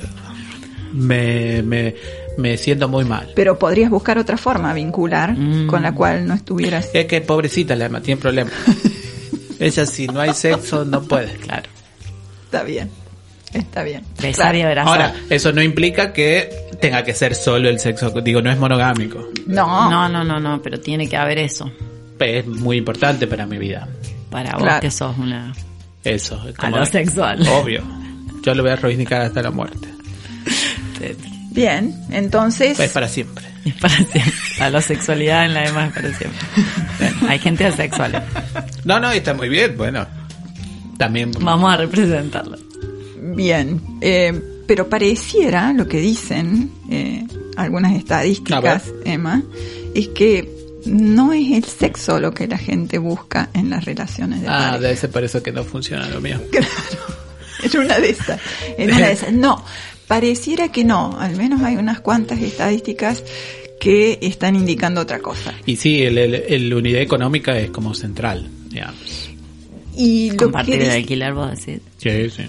me, 0.92 1.62
me, 1.62 1.94
me 2.38 2.57
siento 2.57 2.88
muy 2.88 3.05
mal. 3.05 3.30
Pero 3.34 3.59
podrías 3.59 3.90
buscar 3.90 4.18
otra 4.18 4.36
forma 4.36 4.72
vincular 4.72 5.32
Mm. 5.36 5.66
con 5.66 5.82
la 5.82 5.92
cual 5.92 6.26
no 6.26 6.34
estuvieras... 6.34 6.88
Es 6.92 7.07
que 7.07 7.20
pobrecita 7.20 7.74
la 7.76 7.86
Emma 7.86 8.01
tiene 8.01 8.20
problemas. 8.20 8.53
Ella 9.59 9.86
si 9.86 10.07
no 10.07 10.20
hay 10.20 10.32
sexo 10.34 10.84
no 10.84 11.03
puede. 11.03 11.32
Claro. 11.34 11.68
Está 12.44 12.62
bien, 12.62 12.90
está 13.53 13.82
bien. 13.82 14.03
Claro. 14.34 14.82
Ahora, 14.82 15.14
eso 15.30 15.51
no 15.53 15.62
implica 15.62 16.12
que 16.12 16.51
tenga 16.80 17.03
que 17.05 17.14
ser 17.14 17.34
solo 17.34 17.68
el 17.68 17.80
sexo. 17.80 18.11
Digo, 18.20 18.40
no 18.42 18.51
es 18.51 18.59
monogámico. 18.59 19.28
No, 19.47 19.90
No, 19.90 20.09
no, 20.09 20.24
no, 20.24 20.38
no, 20.38 20.61
pero 20.62 20.78
tiene 20.78 21.09
que 21.09 21.16
haber 21.16 21.38
eso. 21.38 21.70
Es 22.20 22.47
muy 22.47 22.76
importante 22.76 23.26
para 23.26 23.47
mi 23.47 23.59
vida. 23.59 23.88
Para 24.37 24.53
vos 24.53 24.64
Claro. 24.64 24.80
que 24.82 24.91
sos 24.91 25.16
una... 25.16 25.51
Eso. 26.05 26.39
lo 26.70 26.84
sexual. 26.84 27.41
Obvio. 27.49 27.82
Yo 28.43 28.55
lo 28.55 28.62
voy 28.62 28.72
a 28.72 28.76
reivindicar 28.76 29.22
hasta 29.22 29.41
la 29.41 29.51
muerte. 29.51 29.89
bien, 31.53 31.99
entonces... 32.11 32.78
Es 32.78 32.91
para 32.91 33.09
siempre. 33.09 33.47
Es 33.64 33.72
para 33.76 33.95
siempre. 33.97 34.22
A 34.61 34.68
la 34.68 34.82
sexualidad 34.82 35.47
en 35.47 35.55
la 35.55 35.62
demás 35.62 35.89
es 35.89 35.95
para 35.95 36.12
siempre. 36.12 36.41
Hay 37.30 37.39
gente 37.39 37.64
asexual. 37.64 38.22
No, 38.84 39.01
no, 39.01 39.11
está 39.11 39.32
muy 39.32 39.49
bien. 39.49 39.74
Bueno, 39.74 40.07
también. 40.99 41.32
Vamos 41.41 41.72
a 41.72 41.78
representarlo. 41.78 42.59
Bien, 43.34 43.80
eh, 44.03 44.39
pero 44.68 44.91
pareciera 44.91 45.72
lo 45.72 45.89
que 45.89 45.99
dicen 45.99 46.72
eh, 46.91 47.26
algunas 47.57 47.95
estadísticas, 47.95 48.93
Emma, 49.07 49.43
es 49.95 50.09
que 50.09 50.65
no 50.87 51.32
es 51.32 51.51
el 51.53 51.64
sexo 51.64 52.18
lo 52.20 52.32
que 52.32 52.47
la 52.47 52.59
gente 52.59 52.99
busca 52.99 53.51
en 53.55 53.70
las 53.70 53.84
relaciones 53.84 54.41
de 54.43 54.49
Ah, 54.49 54.53
pareja. 54.70 54.78
debe 54.80 54.97
ser 54.97 55.11
por 55.11 55.24
eso 55.24 55.43
que 55.43 55.53
no 55.53 55.64
funciona 55.64 56.09
lo 56.09 56.20
mío. 56.20 56.41
Claro, 56.51 57.74
en 57.74 57.80
una 57.87 57.99
de 57.99 58.11
esas, 58.11 58.41
en 58.78 58.91
una 58.93 59.07
de 59.07 59.12
esas. 59.12 59.32
No, 59.32 59.64
pareciera 60.07 60.70
que 60.70 60.84
no, 60.84 61.18
al 61.18 61.37
menos 61.37 61.62
hay 61.62 61.76
unas 61.76 62.01
cuantas 62.01 62.39
estadísticas 62.41 63.24
que 63.80 64.18
están 64.22 64.57
indicando 64.57 65.01
otra 65.01 65.18
cosa. 65.20 65.55
Y 65.64 65.76
sí, 65.76 66.03
el, 66.03 66.18
el- 66.18 66.34
el 66.34 66.74
unidad 66.74 67.01
económica 67.01 67.59
es 67.59 67.70
como 67.70 67.95
central, 67.95 68.49
digamos. 68.68 69.30
Y 69.97 70.30
lo 70.32 70.37
Compartir 70.37 70.78
que 70.78 70.84
el 70.84 70.91
alquiler, 70.91 71.32
vos 71.32 71.51
decís. 71.51 71.80
Sí, 71.97 72.30
sí. 72.30 72.43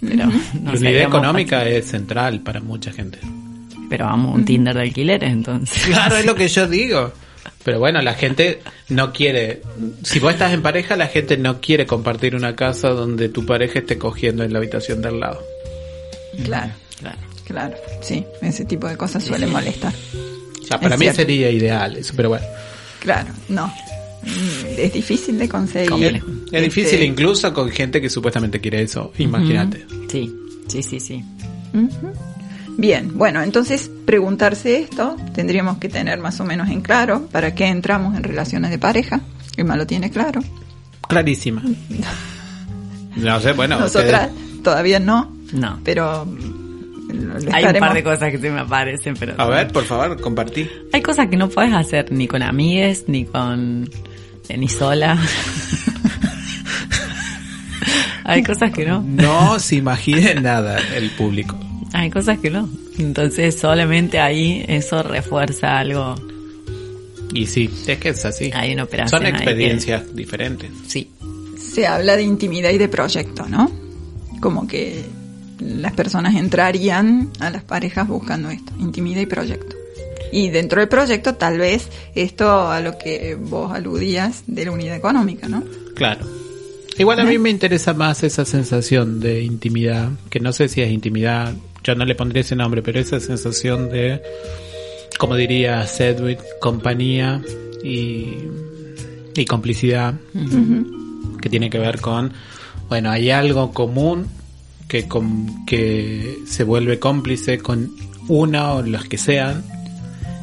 Pero, 0.00 0.26
no 0.60 0.72
la 0.72 0.78
unidad 0.78 1.02
económica 1.02 1.64
es 1.68 1.86
central 1.86 2.40
para 2.40 2.60
mucha 2.60 2.92
gente. 2.92 3.18
Pero 3.88 4.04
vamos, 4.06 4.34
un 4.34 4.44
Tinder 4.44 4.74
de 4.74 4.82
alquileres, 4.82 5.30
entonces. 5.32 5.80
Claro, 5.84 6.16
es 6.16 6.26
lo 6.26 6.34
que 6.34 6.48
yo 6.48 6.66
digo. 6.66 7.12
Pero 7.68 7.80
bueno, 7.80 8.00
la 8.00 8.14
gente 8.14 8.60
no 8.88 9.12
quiere. 9.12 9.60
Si 10.02 10.20
vos 10.20 10.32
estás 10.32 10.54
en 10.54 10.62
pareja, 10.62 10.96
la 10.96 11.06
gente 11.06 11.36
no 11.36 11.60
quiere 11.60 11.84
compartir 11.84 12.34
una 12.34 12.56
casa 12.56 12.88
donde 12.88 13.28
tu 13.28 13.44
pareja 13.44 13.80
esté 13.80 13.98
cogiendo 13.98 14.42
en 14.42 14.54
la 14.54 14.58
habitación 14.58 15.02
del 15.02 15.20
lado. 15.20 15.42
Claro, 16.44 16.72
Claro. 16.98 17.18
claro, 17.44 17.76
sí, 18.00 18.24
ese 18.40 18.64
tipo 18.64 18.88
de 18.88 18.96
cosas 18.96 19.22
suelen 19.22 19.50
molestar. 19.52 19.92
O 20.62 20.64
sea, 20.64 20.80
para 20.80 20.94
Es 20.94 20.98
mí 20.98 21.04
cierto. 21.04 21.20
sería 21.20 21.50
ideal 21.50 21.94
eso, 21.98 22.14
pero 22.16 22.30
bueno. 22.30 22.46
Claro, 23.00 23.28
no. 23.50 23.66
Mm, 23.66 24.78
Es 24.78 24.92
difícil 24.94 25.38
de 25.38 25.46
conseguir. 25.50 26.22
Es 26.50 26.62
difícil 26.62 26.94
Este, 26.94 27.04
incluso 27.04 27.52
con 27.52 27.68
gente 27.68 28.00
que 28.00 28.08
supuestamente 28.08 28.62
quiere 28.62 28.80
eso. 28.80 29.12
Imagínate. 29.18 29.84
Sí, 30.10 30.34
sí, 30.68 30.82
sí, 30.82 30.98
sí. 31.00 31.22
Ujú. 31.74 32.12
Bien, 32.78 33.10
bueno, 33.18 33.42
entonces 33.42 33.90
preguntarse 34.06 34.78
esto 34.78 35.16
tendríamos 35.34 35.78
que 35.78 35.88
tener 35.88 36.20
más 36.20 36.38
o 36.40 36.44
menos 36.44 36.68
en 36.70 36.80
claro 36.80 37.26
para 37.32 37.52
qué 37.54 37.66
entramos 37.66 38.16
en 38.16 38.22
relaciones 38.22 38.70
de 38.70 38.78
pareja. 38.78 39.20
Emma 39.56 39.76
lo 39.76 39.84
tiene 39.86 40.10
claro. 40.10 40.40
Clarísima. 41.08 41.62
No 43.16 43.40
sé, 43.40 43.50
bueno. 43.52 43.80
Nosotras 43.80 44.28
ustedes- 44.30 44.62
todavía 44.62 45.00
no, 45.00 45.34
No. 45.52 45.80
pero 45.82 46.22
Hay 47.52 47.64
un 47.64 47.72
par 47.80 47.94
de 47.94 48.04
cosas 48.04 48.30
que 48.30 48.38
se 48.38 48.48
me 48.48 48.60
aparecen, 48.60 49.14
pero... 49.18 49.34
A 49.38 49.46
ver, 49.48 49.72
por 49.72 49.82
favor, 49.84 50.20
compartí. 50.20 50.68
Hay 50.92 51.02
cosas 51.02 51.26
que 51.26 51.36
no 51.36 51.48
puedes 51.48 51.74
hacer 51.74 52.12
ni 52.12 52.28
con 52.28 52.42
amigues, 52.44 53.06
ni 53.08 53.24
con... 53.24 53.90
eh, 54.48 54.56
ni 54.56 54.68
sola. 54.68 55.18
Hay 58.24 58.44
cosas 58.44 58.70
que 58.70 58.84
no. 58.86 59.02
No 59.02 59.58
se 59.58 59.74
imaginen 59.76 60.42
nada 60.44 60.78
el 60.94 61.10
público. 61.10 61.58
Hay 61.92 62.10
cosas 62.10 62.38
que 62.38 62.50
no. 62.50 62.68
Entonces 62.98 63.58
solamente 63.58 64.18
ahí 64.18 64.64
eso 64.68 65.02
refuerza 65.02 65.78
algo 65.78 66.14
Y 67.32 67.46
sí, 67.46 67.70
es 67.86 67.98
que 67.98 68.10
es 68.10 68.24
así. 68.24 68.50
Hay 68.54 68.72
una 68.72 68.84
operación 68.84 69.22
Son 69.22 69.26
experiencias 69.26 70.14
diferentes. 70.14 70.70
Sí. 70.86 71.10
Se 71.56 71.86
habla 71.86 72.16
de 72.16 72.22
intimidad 72.22 72.70
y 72.70 72.78
de 72.78 72.88
proyecto, 72.88 73.46
¿no? 73.48 73.70
Como 74.40 74.66
que 74.66 75.04
las 75.60 75.92
personas 75.92 76.34
entrarían 76.36 77.30
a 77.40 77.50
las 77.50 77.62
parejas 77.62 78.08
buscando 78.08 78.50
esto, 78.50 78.72
intimidad 78.78 79.20
y 79.20 79.26
proyecto. 79.26 79.76
Y 80.30 80.50
dentro 80.50 80.80
del 80.80 80.88
proyecto, 80.88 81.34
tal 81.34 81.58
vez 81.58 81.88
esto 82.14 82.68
a 82.70 82.80
lo 82.80 82.98
que 82.98 83.34
vos 83.34 83.72
aludías 83.72 84.44
de 84.46 84.66
la 84.66 84.72
unidad 84.72 84.96
económica, 84.96 85.48
¿no? 85.48 85.64
Claro. 85.94 86.26
Igual 86.98 87.20
a 87.20 87.24
mí 87.24 87.38
me 87.38 87.48
interesa 87.48 87.94
más 87.94 88.24
esa 88.24 88.44
sensación 88.44 89.20
de 89.20 89.42
intimidad, 89.42 90.10
que 90.30 90.40
no 90.40 90.52
sé 90.52 90.68
si 90.68 90.82
es 90.82 90.90
intimidad, 90.90 91.54
yo 91.84 91.94
no 91.94 92.04
le 92.04 92.14
pondría 92.14 92.40
ese 92.42 92.56
nombre, 92.56 92.82
pero 92.82 92.98
esa 93.00 93.20
sensación 93.20 93.88
de, 93.88 94.20
como 95.18 95.36
diría 95.36 95.86
Sedgwick, 95.86 96.40
compañía 96.60 97.40
y, 97.82 98.34
y 99.36 99.44
complicidad, 99.46 100.14
que 101.40 101.48
tiene 101.48 101.70
que 101.70 101.78
ver 101.78 102.00
con, 102.00 102.32
bueno, 102.88 103.10
hay 103.10 103.30
algo 103.30 103.72
común 103.72 104.26
que, 104.88 105.06
com- 105.06 105.64
que 105.66 106.38
se 106.46 106.64
vuelve 106.64 106.98
cómplice 106.98 107.58
con 107.58 107.90
una 108.28 108.72
o 108.74 108.82
los 108.82 109.04
que 109.04 109.18
sean 109.18 109.62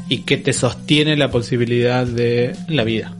y 0.07 0.19
que 0.19 0.37
te 0.37 0.53
sostiene 0.53 1.17
la 1.17 1.29
posibilidad 1.31 2.05
de 2.05 2.55
la 2.69 2.83
vida. 2.83 3.11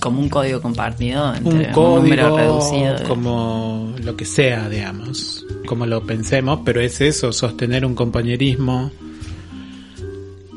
Como 0.00 0.20
un 0.20 0.30
código 0.30 0.62
compartido 0.62 1.34
entre 1.34 1.52
un 1.52 1.58
un, 1.58 1.62
número 2.02 2.30
código, 2.30 2.36
reducido. 2.38 2.94
de- 2.98 3.04
como 3.04 3.94
lo 4.02 4.16
que 4.16 4.24
sea, 4.24 4.66
digamos, 4.70 5.44
como 5.66 5.86
lo 5.86 6.04
pensemos, 6.04 6.60
pero 6.64 6.80
es 6.80 7.00
eso, 7.00 7.32
sostener 7.32 7.84
un 7.84 7.94
compañerismo 7.94 8.90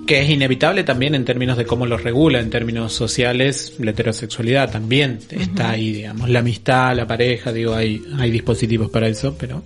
que 0.05 0.21
es 0.21 0.29
inevitable 0.29 0.83
también 0.83 1.15
en 1.15 1.25
términos 1.25 1.57
de 1.57 1.65
cómo 1.65 1.85
lo 1.85 1.97
regula, 1.97 2.39
en 2.39 2.49
términos 2.49 2.93
sociales, 2.93 3.73
la 3.79 3.91
heterosexualidad 3.91 4.71
también 4.71 5.19
está 5.31 5.71
ahí, 5.71 5.93
digamos, 5.93 6.29
la 6.29 6.39
amistad, 6.39 6.95
la 6.95 7.07
pareja, 7.07 7.51
digo, 7.51 7.73
hay, 7.73 8.03
hay 8.19 8.29
dispositivos 8.29 8.89
para 8.89 9.07
eso, 9.07 9.35
pero 9.37 9.63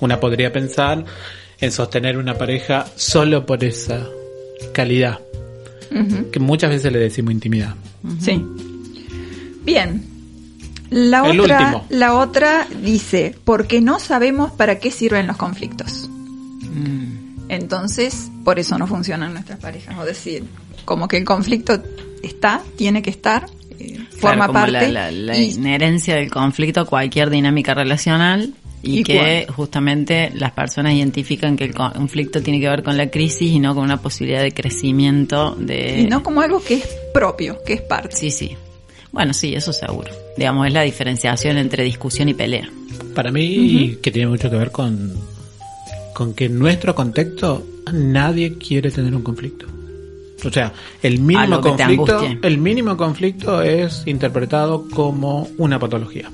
una 0.00 0.18
podría 0.18 0.52
pensar 0.52 1.04
en 1.60 1.72
sostener 1.72 2.18
una 2.18 2.34
pareja 2.34 2.86
solo 2.96 3.46
por 3.46 3.62
esa 3.62 4.08
calidad, 4.72 5.20
que 6.32 6.40
muchas 6.40 6.70
veces 6.70 6.92
le 6.92 6.98
decimos 6.98 7.32
intimidad. 7.32 7.74
Sí. 8.20 8.44
Bien. 9.64 10.15
La 10.90 11.28
El 11.28 11.40
otra, 11.40 11.58
último. 11.60 11.84
la 11.90 12.14
otra 12.14 12.66
dice, 12.82 13.34
porque 13.44 13.80
no 13.80 13.98
sabemos 13.98 14.52
para 14.52 14.78
qué 14.78 14.90
sirven 14.90 15.26
los 15.26 15.36
conflictos. 15.36 16.08
Mm. 16.62 17.48
Entonces, 17.48 18.30
por 18.44 18.58
eso 18.58 18.78
no 18.78 18.86
funcionan 18.86 19.32
nuestras 19.32 19.58
parejas. 19.58 19.96
O 19.98 20.04
decir, 20.04 20.44
como 20.84 21.08
que 21.08 21.16
el 21.16 21.24
conflicto 21.24 21.80
está, 22.22 22.60
tiene 22.76 23.02
que 23.02 23.10
estar, 23.10 23.46
eh, 23.78 23.98
forma 24.18 24.46
como 24.48 24.60
parte. 24.60 24.88
La, 24.88 25.10
la- 25.10 25.12
la 25.12 25.38
y- 25.38 25.52
inherencia 25.52 26.14
del 26.16 26.30
conflicto 26.30 26.80
a 26.80 26.84
cualquier 26.86 27.30
dinámica 27.30 27.74
relacional 27.74 28.54
y, 28.82 29.00
¿Y 29.00 29.02
que 29.04 29.46
justamente 29.54 30.30
las 30.34 30.52
personas 30.52 30.92
identifican 30.94 31.56
que 31.56 31.64
el 31.64 31.74
conflicto 31.74 32.40
tiene 32.42 32.60
que 32.60 32.68
ver 32.68 32.82
con 32.84 32.96
la 32.96 33.10
crisis 33.10 33.50
y 33.50 33.58
no 33.58 33.74
con 33.74 33.84
una 33.84 34.00
posibilidad 34.00 34.42
de 34.42 34.52
crecimiento 34.52 35.56
de... 35.56 36.02
y 36.02 36.06
no 36.06 36.22
como 36.22 36.40
algo 36.40 36.62
que 36.62 36.74
es 36.74 36.88
propio, 37.12 37.58
que 37.66 37.72
es 37.74 37.80
parte. 37.82 38.14
Sí, 38.16 38.30
sí. 38.30 38.56
Bueno, 39.16 39.32
sí, 39.32 39.54
eso 39.54 39.72
seguro. 39.72 40.10
Digamos, 40.36 40.66
es 40.66 40.74
la 40.74 40.82
diferenciación 40.82 41.56
entre 41.56 41.82
discusión 41.84 42.28
y 42.28 42.34
pelea. 42.34 42.68
Para 43.14 43.32
mí, 43.32 43.96
que 44.02 44.10
tiene 44.10 44.28
mucho 44.28 44.50
que 44.50 44.56
ver 44.56 44.70
con, 44.70 45.10
con 46.12 46.34
que 46.34 46.44
en 46.44 46.58
nuestro 46.58 46.94
contexto 46.94 47.66
nadie 47.94 48.58
quiere 48.58 48.90
tener 48.90 49.14
un 49.14 49.22
conflicto. 49.22 49.64
O 50.44 50.50
sea, 50.50 50.70
el 51.02 51.18
mínimo 51.20 51.62
conflicto, 51.62 52.28
el 52.42 52.58
mínimo 52.58 52.94
conflicto 52.98 53.62
es 53.62 54.02
interpretado 54.04 54.86
como 54.90 55.48
una 55.56 55.78
patología. 55.78 56.30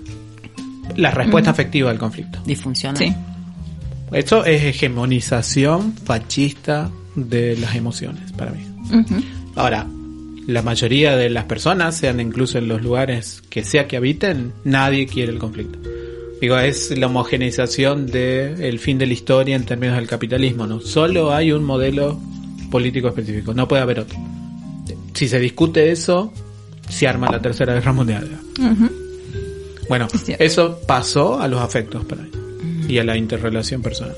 La 0.97 1.13
respuesta 1.13 1.51
afectiva 1.51 1.89
al 1.89 1.99
conflicto. 2.01 2.41
Disfuncional. 2.45 2.99
Sí. 2.99 3.15
Eso 4.11 4.45
es 4.45 4.61
hegemonización 4.61 5.93
fascista 5.93 6.91
de 7.15 7.57
las 7.59 7.77
emociones 7.77 8.33
para 8.33 8.51
mí. 8.51 8.67
Ahora, 9.55 9.87
la 10.47 10.63
mayoría 10.63 11.17
de 11.17 11.31
las 11.31 11.45
personas, 11.45 11.97
sean 11.97 12.21
incluso 12.21 12.59
en 12.59 12.69
los 12.69 12.83
lugares 12.83 13.43
que 13.49 13.65
sea 13.65 13.87
que 13.87 13.97
habiten, 13.97 14.53
nadie 14.65 15.07
quiere 15.07 15.33
el 15.33 15.39
conflicto. 15.39 15.79
Digo, 16.41 16.59
es 16.59 16.97
la 16.99 17.07
homogeneización 17.07 18.07
del 18.07 18.79
fin 18.81 18.99
de 18.99 19.07
la 19.07 19.13
historia 19.13 19.55
en 19.55 19.65
términos 19.65 19.97
del 19.97 20.09
capitalismo, 20.09 20.67
¿no? 20.67 20.81
Solo 20.81 21.33
hay 21.33 21.53
un 21.53 21.63
modelo 21.63 22.19
político 22.71 23.09
específico, 23.09 23.55
no 23.55 23.69
puede 23.69 23.83
haber 23.83 24.01
otro. 24.01 24.19
Si 25.15 25.29
se 25.29 25.39
discute 25.39 25.93
eso, 25.93 26.33
se 26.89 27.07
arma 27.07 27.31
la 27.31 27.41
tercera 27.41 27.75
guerra 27.75 27.93
mundial. 27.93 28.29
Bueno, 29.89 30.09
eso 30.39 30.81
pasó 30.87 31.41
a 31.41 31.47
los 31.47 31.61
afectos 31.61 32.05
para 32.05 32.23
mí 32.23 32.31
y 32.89 32.99
a 32.99 33.05
la 33.05 33.17
interrelación 33.17 33.81
personal. 33.81 34.17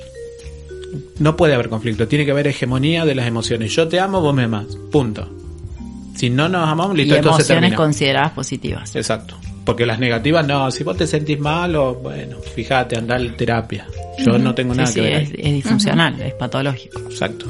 No 1.19 1.37
puede 1.37 1.55
haber 1.55 1.69
conflicto, 1.69 2.09
tiene 2.09 2.25
que 2.25 2.31
haber 2.31 2.47
hegemonía 2.47 3.05
de 3.05 3.15
las 3.15 3.27
emociones. 3.27 3.73
Yo 3.75 3.87
te 3.89 4.01
amo, 4.01 4.23
vos 4.23 4.35
me 4.35 4.45
amas. 4.45 4.67
Punto. 4.91 5.29
Si 6.15 6.31
no 6.31 6.49
nos 6.49 6.69
amamos, 6.69 6.95
Y 6.95 6.99
listo, 7.03 7.15
esto 7.17 7.29
se 7.29 7.35
emociones 7.35 7.61
termina. 7.63 7.77
consideradas 7.77 8.31
positivas. 8.33 8.95
Exacto. 8.97 9.37
Porque 9.65 9.87
las 9.87 9.99
negativas 9.99 10.47
no, 10.47 10.71
si 10.71 10.85
vos 10.85 10.97
te 10.97 11.07
sentís 11.07 11.39
mal 11.41 11.75
o 11.77 11.95
bueno, 11.95 12.37
fíjate, 12.55 12.97
anda 12.97 13.17
a 13.17 13.19
la 13.19 13.35
terapia. 13.37 13.87
Yo 14.25 14.39
no 14.39 14.55
tengo 14.55 14.75
nada 14.75 14.87
sí, 14.87 14.95
que 14.95 15.01
ver. 15.01 15.23
es, 15.23 15.31
ahí. 15.31 15.37
es 15.39 15.53
disfuncional, 15.55 16.21
es 16.21 16.35
patológico. 16.35 17.01
Exacto. 17.01 17.47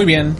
Muy 0.00 0.06
bien. 0.06 0.34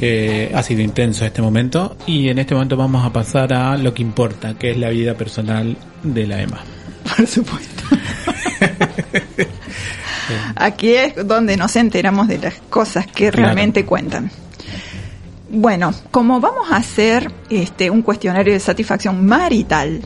Eh, 0.00 0.52
ha 0.54 0.62
sido 0.62 0.80
intenso 0.80 1.26
este 1.26 1.42
momento 1.42 1.96
y 2.06 2.28
en 2.28 2.38
este 2.38 2.54
momento 2.54 2.76
vamos 2.76 3.04
a 3.04 3.12
pasar 3.12 3.52
a 3.52 3.76
lo 3.76 3.92
que 3.92 4.02
importa, 4.02 4.54
que 4.54 4.70
es 4.70 4.78
la 4.78 4.90
vida 4.90 5.14
personal 5.14 5.76
de 6.04 6.26
la 6.28 6.40
Emma. 6.40 6.60
Por 7.16 7.26
supuesto. 7.26 7.82
Aquí 10.54 10.94
es 10.94 11.26
donde 11.26 11.56
nos 11.56 11.74
enteramos 11.74 12.28
de 12.28 12.38
las 12.38 12.54
cosas 12.70 13.08
que 13.08 13.32
Claro. 13.32 13.38
realmente 13.38 13.84
cuentan. 13.84 14.30
Bueno, 15.50 15.92
como 16.12 16.38
vamos 16.38 16.70
a 16.70 16.76
hacer 16.76 17.32
este 17.50 17.90
un 17.90 18.02
cuestionario 18.02 18.52
de 18.52 18.60
satisfacción 18.60 19.26
marital, 19.26 20.02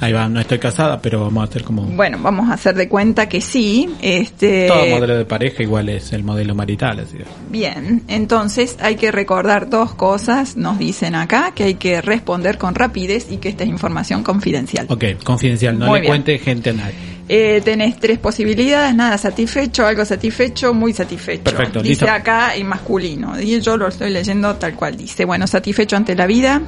Ahí 0.00 0.12
va, 0.12 0.28
no 0.28 0.40
estoy 0.40 0.58
casada, 0.58 1.00
pero 1.00 1.20
vamos 1.20 1.42
a 1.42 1.50
hacer 1.50 1.64
como... 1.64 1.82
bueno, 1.82 2.18
vamos 2.20 2.48
a 2.50 2.54
hacer 2.54 2.74
de 2.76 2.88
cuenta 2.88 3.28
que 3.28 3.40
sí, 3.40 3.88
este 4.00 4.68
Todo 4.68 4.86
modelo 4.86 5.16
de 5.16 5.24
pareja 5.24 5.62
igual 5.62 5.88
es 5.88 6.12
el 6.12 6.22
modelo 6.22 6.54
marital, 6.54 7.00
así. 7.00 7.18
Bien, 7.50 8.02
entonces 8.06 8.76
hay 8.80 8.94
que 8.96 9.10
recordar 9.10 9.68
dos 9.68 9.94
cosas, 9.94 10.56
nos 10.56 10.78
dicen 10.78 11.14
acá, 11.14 11.52
que 11.54 11.64
hay 11.64 11.74
que 11.74 12.00
responder 12.00 12.58
con 12.58 12.74
rapidez 12.74 13.26
y 13.30 13.38
que 13.38 13.48
esta 13.48 13.64
es 13.64 13.70
información 13.70 14.22
confidencial. 14.22 14.86
Ok, 14.88 15.04
confidencial, 15.24 15.78
no 15.78 15.86
Muy 15.86 15.96
le 15.98 16.00
bien. 16.02 16.12
cuente 16.12 16.38
gente 16.38 16.70
a 16.70 16.74
nadie. 16.74 16.94
Eh, 17.30 17.60
tenés 17.62 17.98
tres 17.98 18.18
posibilidades, 18.18 18.94
nada 18.94 19.18
satisfecho, 19.18 19.86
algo 19.86 20.04
satisfecho, 20.04 20.72
muy 20.72 20.94
satisfecho. 20.94 21.44
Perfecto, 21.44 21.82
dice 21.82 22.04
listo. 22.04 22.10
acá 22.10 22.54
en 22.54 22.66
masculino, 22.66 23.38
y 23.38 23.60
yo 23.60 23.76
lo 23.76 23.88
estoy 23.88 24.10
leyendo 24.10 24.54
tal 24.54 24.74
cual 24.74 24.96
dice. 24.96 25.24
Bueno, 25.26 25.46
satisfecho 25.46 25.96
ante 25.96 26.14
la 26.14 26.26
vida, 26.26 26.62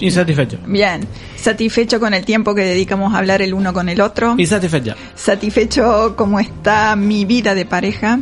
Insatisfecho. 0.00 0.58
bien. 0.66 1.06
Satisfecho 1.36 2.00
con 2.00 2.14
el 2.14 2.24
tiempo 2.24 2.54
que 2.54 2.62
dedicamos 2.64 3.14
a 3.14 3.18
hablar 3.18 3.42
el 3.42 3.54
uno 3.54 3.72
con 3.72 3.88
el 3.88 4.00
otro. 4.00 4.34
Insatisfecha. 4.38 4.96
Satisfecho 5.14 6.14
como 6.16 6.40
está 6.40 6.94
mi 6.96 7.24
vida 7.24 7.54
de 7.54 7.64
pareja. 7.66 8.18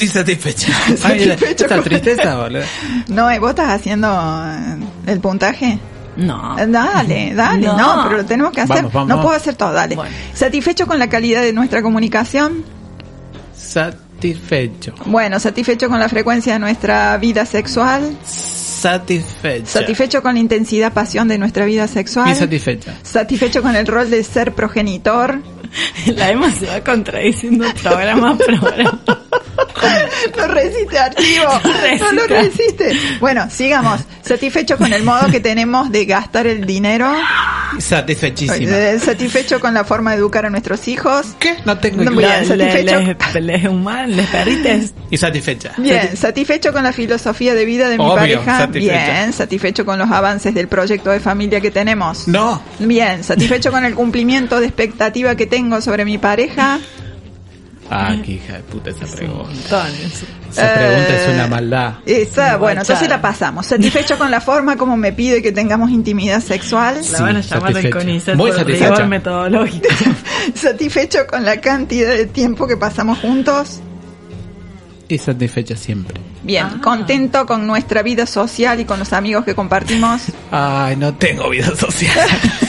Insatisfecha. 0.00 0.72
Satisfecho 0.96 1.64
esta 1.64 1.74
con- 1.76 1.84
tristeza, 1.84 2.36
boludo. 2.36 2.62
No, 3.08 3.30
¿eh, 3.30 3.38
¿vos 3.38 3.50
estás 3.50 3.70
haciendo 3.70 4.08
eh, 4.08 4.76
el 5.06 5.20
puntaje? 5.20 5.78
No. 6.16 6.58
Eh, 6.58 6.66
Dale, 6.66 7.32
dale, 7.36 7.66
no. 7.66 7.76
No. 7.76 8.02
pero 8.04 8.16
lo 8.18 8.24
tenemos 8.26 8.52
que 8.52 8.60
hacer. 8.62 8.76
Vamos, 8.76 8.92
vamos, 8.92 9.08
no 9.08 9.14
vamos. 9.16 9.24
puedo 9.26 9.36
hacer 9.36 9.54
todo, 9.54 9.72
dale. 9.72 9.96
Bueno. 9.96 10.14
Satisfecho 10.34 10.86
con 10.86 10.98
la 10.98 11.08
calidad 11.08 11.42
de 11.42 11.52
nuestra 11.52 11.80
comunicación. 11.82 12.64
Satisfecho. 13.54 14.94
Bueno, 15.06 15.38
satisfecho 15.40 15.88
con 15.88 15.98
la 15.98 16.08
frecuencia 16.08 16.54
de 16.54 16.58
nuestra 16.58 17.16
vida 17.18 17.44
sexual. 17.46 18.16
Satisfecha. 18.86 19.66
Satisfecho 19.66 20.22
con 20.22 20.34
la 20.34 20.40
intensidad, 20.40 20.92
pasión 20.92 21.26
de 21.26 21.38
nuestra 21.38 21.64
vida 21.64 21.88
sexual. 21.88 22.28
Insatisfecha. 22.28 22.94
Satisfecho 23.02 23.62
con 23.62 23.74
el 23.74 23.86
rol 23.86 24.10
de 24.10 24.22
ser 24.22 24.52
progenitor. 24.52 25.40
La 26.16 26.30
Emma 26.30 26.50
se 26.52 26.66
va 26.66 26.80
contradiciendo 26.82 27.64
programa 27.82 28.30
a 28.32 28.36
programa. 28.36 29.00
No 30.36 30.46
resiste 30.48 30.98
archivo. 30.98 31.44
No 32.00 32.12
lo 32.12 32.26
resiste. 32.26 32.96
Bueno, 33.20 33.48
sigamos. 33.50 34.00
Satisfecho 34.22 34.76
con 34.76 34.92
el 34.92 35.02
modo 35.04 35.30
que 35.30 35.40
tenemos 35.40 35.90
de 35.92 36.04
gastar 36.04 36.46
el 36.46 36.66
dinero. 36.66 37.12
Satisfechísima. 37.78 38.76
Eh, 38.76 38.98
Satisfecho 38.98 39.60
con 39.60 39.74
la 39.74 39.84
forma 39.84 40.12
de 40.12 40.18
educar 40.18 40.46
a 40.46 40.50
nuestros 40.50 40.88
hijos. 40.88 41.26
¿Qué? 41.38 41.56
No 41.64 41.78
tengo 41.78 42.02
No, 42.04 42.12
idea. 42.20 42.40
bien, 42.40 42.48
satisfecho. 42.48 43.00
Les, 43.34 43.42
les 43.44 43.64
humanos, 43.68 44.16
les 44.16 44.26
perrites. 44.26 44.94
Insatisfecha. 45.10 45.72
Bien, 45.78 46.16
satisfecho 46.16 46.72
con 46.72 46.82
la 46.82 46.92
filosofía 46.92 47.54
de 47.54 47.64
vida 47.64 47.88
de 47.88 47.98
mi 47.98 48.04
Obvio, 48.04 48.14
pareja. 48.16 48.58
satisfecha. 48.58 49.04
Bien, 49.12 49.32
satisfecho 49.32 49.84
con 49.86 49.98
los 49.98 50.10
avances 50.10 50.54
del 50.54 50.68
proyecto 50.68 51.10
de 51.10 51.20
familia 51.20 51.60
que 51.60 51.70
tenemos. 51.70 52.26
No. 52.28 52.60
Bien, 52.78 53.22
satisfecho 53.22 53.70
con 53.70 53.84
el 53.84 53.94
cumplimiento 53.94 54.58
de 54.60 54.66
expectativa 54.66 55.36
que 55.36 55.46
tengo 55.56 55.80
sobre 55.80 56.04
mi 56.04 56.18
pareja. 56.18 56.78
Ah, 57.90 58.14
qué 58.24 58.32
hija 58.32 58.54
de 58.54 58.60
puta 58.64 58.90
esa 58.90 59.06
pregunta. 59.06 59.44
Montones. 59.48 60.24
Esa 60.50 60.74
pregunta 60.74 61.08
Eh, 61.14 61.22
es 61.28 61.34
una 61.34 61.46
maldad. 61.46 61.94
Esa, 62.04 62.56
bueno, 62.56 62.80
entonces 62.82 63.08
la 63.08 63.22
pasamos. 63.22 63.64
Satisfecho 63.66 64.18
con 64.18 64.30
la 64.30 64.40
forma 64.40 64.76
como 64.76 64.96
me 64.96 65.12
pide 65.12 65.40
que 65.40 65.52
tengamos 65.52 65.90
intimidad 65.90 66.40
sexual. 66.42 67.00
La 67.12 67.20
van 67.22 67.36
a 67.36 67.42
Sí, 67.42 67.48
llamar 67.54 67.72
del. 67.74 67.90
CONICET 67.90 68.34
Muy 68.34 68.50
por 68.50 69.06
metodológico. 69.06 69.88
Satisfecho 70.54 71.20
con 71.30 71.44
la 71.44 71.58
cantidad 71.60 72.10
de 72.10 72.26
tiempo 72.26 72.66
que 72.66 72.76
pasamos 72.76 73.18
juntos. 73.18 73.80
Y 75.08 75.16
satisfecha 75.18 75.76
siempre. 75.76 76.20
Bien, 76.42 76.66
Ah. 76.66 76.80
contento 76.82 77.46
con 77.46 77.66
nuestra 77.66 78.02
vida 78.02 78.26
social 78.26 78.80
y 78.80 78.84
con 78.84 78.98
los 78.98 79.12
amigos 79.12 79.44
que 79.44 79.54
compartimos. 79.54 80.22
Ay, 80.50 80.96
no 80.96 81.14
tengo 81.14 81.48
vida 81.48 81.74
social. 81.76 82.12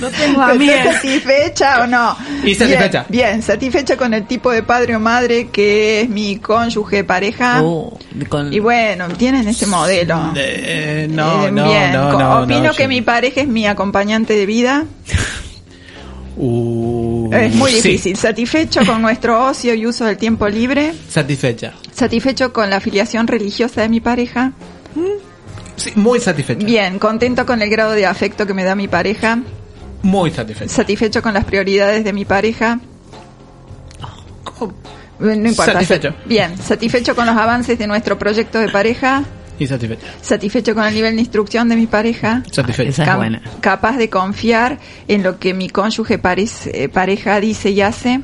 No 0.00 0.08
tengo 0.10 0.40
¿Estás 0.42 0.50
amigas. 0.50 0.94
satisfecha 0.96 1.82
o 1.82 1.86
no? 1.86 2.16
Y 2.44 2.54
satisfecha. 2.54 3.06
Bien, 3.08 3.30
bien, 3.30 3.42
satisfecha 3.42 3.96
con 3.96 4.12
el 4.14 4.26
tipo 4.26 4.50
de 4.50 4.62
padre 4.62 4.94
o 4.96 5.00
madre 5.00 5.48
que 5.48 6.02
es 6.02 6.08
mi 6.08 6.38
cónyuge, 6.38 7.04
pareja. 7.04 7.60
Oh, 7.62 7.98
con- 8.28 8.52
Y 8.52 8.58
bueno, 8.58 9.08
tienen 9.08 9.46
ese 9.48 9.66
modelo. 9.66 10.32
Eh, 10.36 11.06
no, 11.10 11.46
Eh, 11.46 11.50
no, 11.52 11.64
bien, 11.68 11.92
no, 11.92 12.42
opino 12.42 12.60
no, 12.64 12.72
que 12.74 12.82
yo- 12.84 12.88
mi 12.88 13.02
pareja 13.02 13.40
es 13.40 13.48
mi 13.48 13.66
acompañante 13.66 14.34
de 14.34 14.46
vida. 14.46 14.84
Uh, 16.38 17.30
es 17.32 17.54
muy 17.54 17.70
sí. 17.70 17.76
difícil. 17.76 18.16
Satisfecho 18.16 18.80
con 18.84 19.00
nuestro 19.00 19.42
ocio 19.46 19.72
y 19.74 19.86
uso 19.86 20.04
del 20.04 20.18
tiempo 20.18 20.46
libre. 20.48 20.92
Satisfecha. 21.08 21.72
Satisfecho 21.92 22.52
con 22.52 22.68
la 22.68 22.76
afiliación 22.76 23.26
religiosa 23.26 23.80
de 23.80 23.88
mi 23.88 24.00
pareja. 24.00 24.52
Sí, 25.76 25.92
muy 25.94 26.20
satisfecha. 26.20 26.64
Bien, 26.64 26.98
contento 26.98 27.46
con 27.46 27.62
el 27.62 27.70
grado 27.70 27.92
de 27.92 28.06
afecto 28.06 28.46
que 28.46 28.52
me 28.54 28.64
da 28.64 28.74
mi 28.74 28.88
pareja. 28.88 29.38
Muy 30.06 30.30
satisfecha. 30.30 30.72
Satisfecho 30.72 31.20
con 31.22 31.34
las 31.34 31.44
prioridades 31.44 32.04
de 32.04 32.12
mi 32.12 32.24
pareja. 32.24 32.78
¿Cómo? 34.44 34.72
No 35.18 35.32
importa. 35.32 35.72
Satisfecho. 35.72 36.14
Bien, 36.26 36.56
satisfecho 36.58 37.14
con 37.16 37.26
los 37.26 37.36
avances 37.36 37.78
de 37.78 37.86
nuestro 37.86 38.18
proyecto 38.18 38.58
de 38.60 38.68
pareja. 38.68 39.24
Y 39.58 39.66
satisfecha. 39.66 40.06
Satisfecho 40.20 40.74
con 40.74 40.84
el 40.84 40.94
nivel 40.94 41.14
de 41.16 41.22
instrucción 41.22 41.68
de 41.68 41.76
mi 41.76 41.86
pareja. 41.86 42.42
Satisfecha. 42.52 42.90
Esa 42.90 43.04
es 43.10 43.16
buena. 43.16 43.42
Capaz 43.60 43.96
de 43.96 44.10
confiar 44.10 44.78
en 45.08 45.22
lo 45.22 45.38
que 45.38 45.54
mi 45.54 45.68
cónyuge 45.70 46.18
parece- 46.18 46.84
eh, 46.84 46.88
pareja 46.88 47.40
dice 47.40 47.70
y 47.70 47.80
hace. 47.80 48.20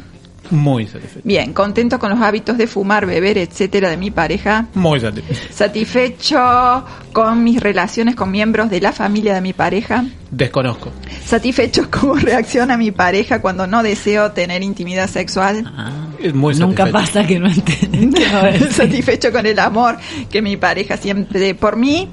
Muy 0.50 0.86
satisfecha. 0.86 1.20
Bien, 1.24 1.52
contento 1.52 1.98
con 1.98 2.10
los 2.10 2.20
hábitos 2.20 2.58
de 2.58 2.66
fumar, 2.66 3.06
beber, 3.06 3.38
etcétera 3.38 3.88
de 3.90 3.96
mi 3.96 4.10
pareja. 4.10 4.66
Muy 4.74 5.00
satisfecha. 5.00 5.40
Satisfecho 5.52 6.84
con 7.12 7.42
mis 7.44 7.60
relaciones 7.60 8.14
con 8.16 8.30
miembros 8.30 8.70
de 8.70 8.80
la 8.80 8.92
familia 8.92 9.34
de 9.34 9.40
mi 9.40 9.52
pareja. 9.52 10.04
Desconozco. 10.30 10.90
Satisfecho 11.24 11.88
cómo 11.90 12.14
reacciona 12.16 12.76
mi 12.76 12.90
pareja 12.90 13.40
cuando 13.40 13.66
no 13.66 13.82
deseo 13.82 14.32
tener 14.32 14.62
intimidad 14.62 15.08
sexual. 15.08 15.70
Ah, 15.76 15.90
Es 16.20 16.34
muy 16.34 16.54
nunca 16.56 16.86
pasa 16.86 17.26
que 17.26 17.38
no 17.38 17.48
decir. 17.48 18.72
satisfecho 18.72 19.32
con 19.32 19.46
el 19.46 19.58
amor 19.58 19.96
que 20.30 20.42
mi 20.42 20.56
pareja 20.56 20.96
siempre 20.96 21.54
por 21.54 21.76
mí. 21.76 22.08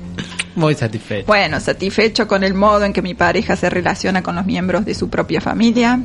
Muy 0.55 0.75
satisfecha. 0.75 1.25
Bueno, 1.27 1.59
satisfecho 1.59 2.27
con 2.27 2.43
el 2.43 2.53
modo 2.53 2.83
en 2.83 2.93
que 2.93 3.01
mi 3.01 3.13
pareja 3.13 3.55
se 3.55 3.69
relaciona 3.69 4.21
con 4.21 4.35
los 4.35 4.45
miembros 4.45 4.85
de 4.85 4.93
su 4.93 5.09
propia 5.09 5.41
familia. 5.41 5.99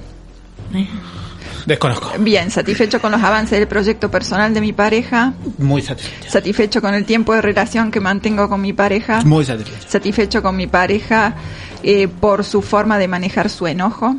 Desconozco. 1.66 2.10
Bien, 2.18 2.50
satisfecho 2.50 3.00
con 3.00 3.12
los 3.12 3.22
avances 3.22 3.58
del 3.58 3.68
proyecto 3.68 4.10
personal 4.10 4.52
de 4.52 4.60
mi 4.60 4.72
pareja. 4.72 5.32
Muy 5.58 5.80
satisfecha. 5.82 6.30
Satisfecho 6.30 6.82
con 6.82 6.94
el 6.94 7.04
tiempo 7.04 7.34
de 7.34 7.40
relación 7.40 7.90
que 7.90 8.00
mantengo 8.00 8.48
con 8.48 8.60
mi 8.60 8.72
pareja. 8.72 9.22
Muy 9.24 9.44
satisfecha. 9.44 9.88
Satisfecho 9.88 10.42
con 10.42 10.56
mi 10.56 10.66
pareja 10.66 11.34
eh, 11.82 12.08
por 12.08 12.44
su 12.44 12.60
forma 12.60 12.98
de 12.98 13.08
manejar 13.08 13.48
su 13.48 13.66
enojo. 13.66 14.14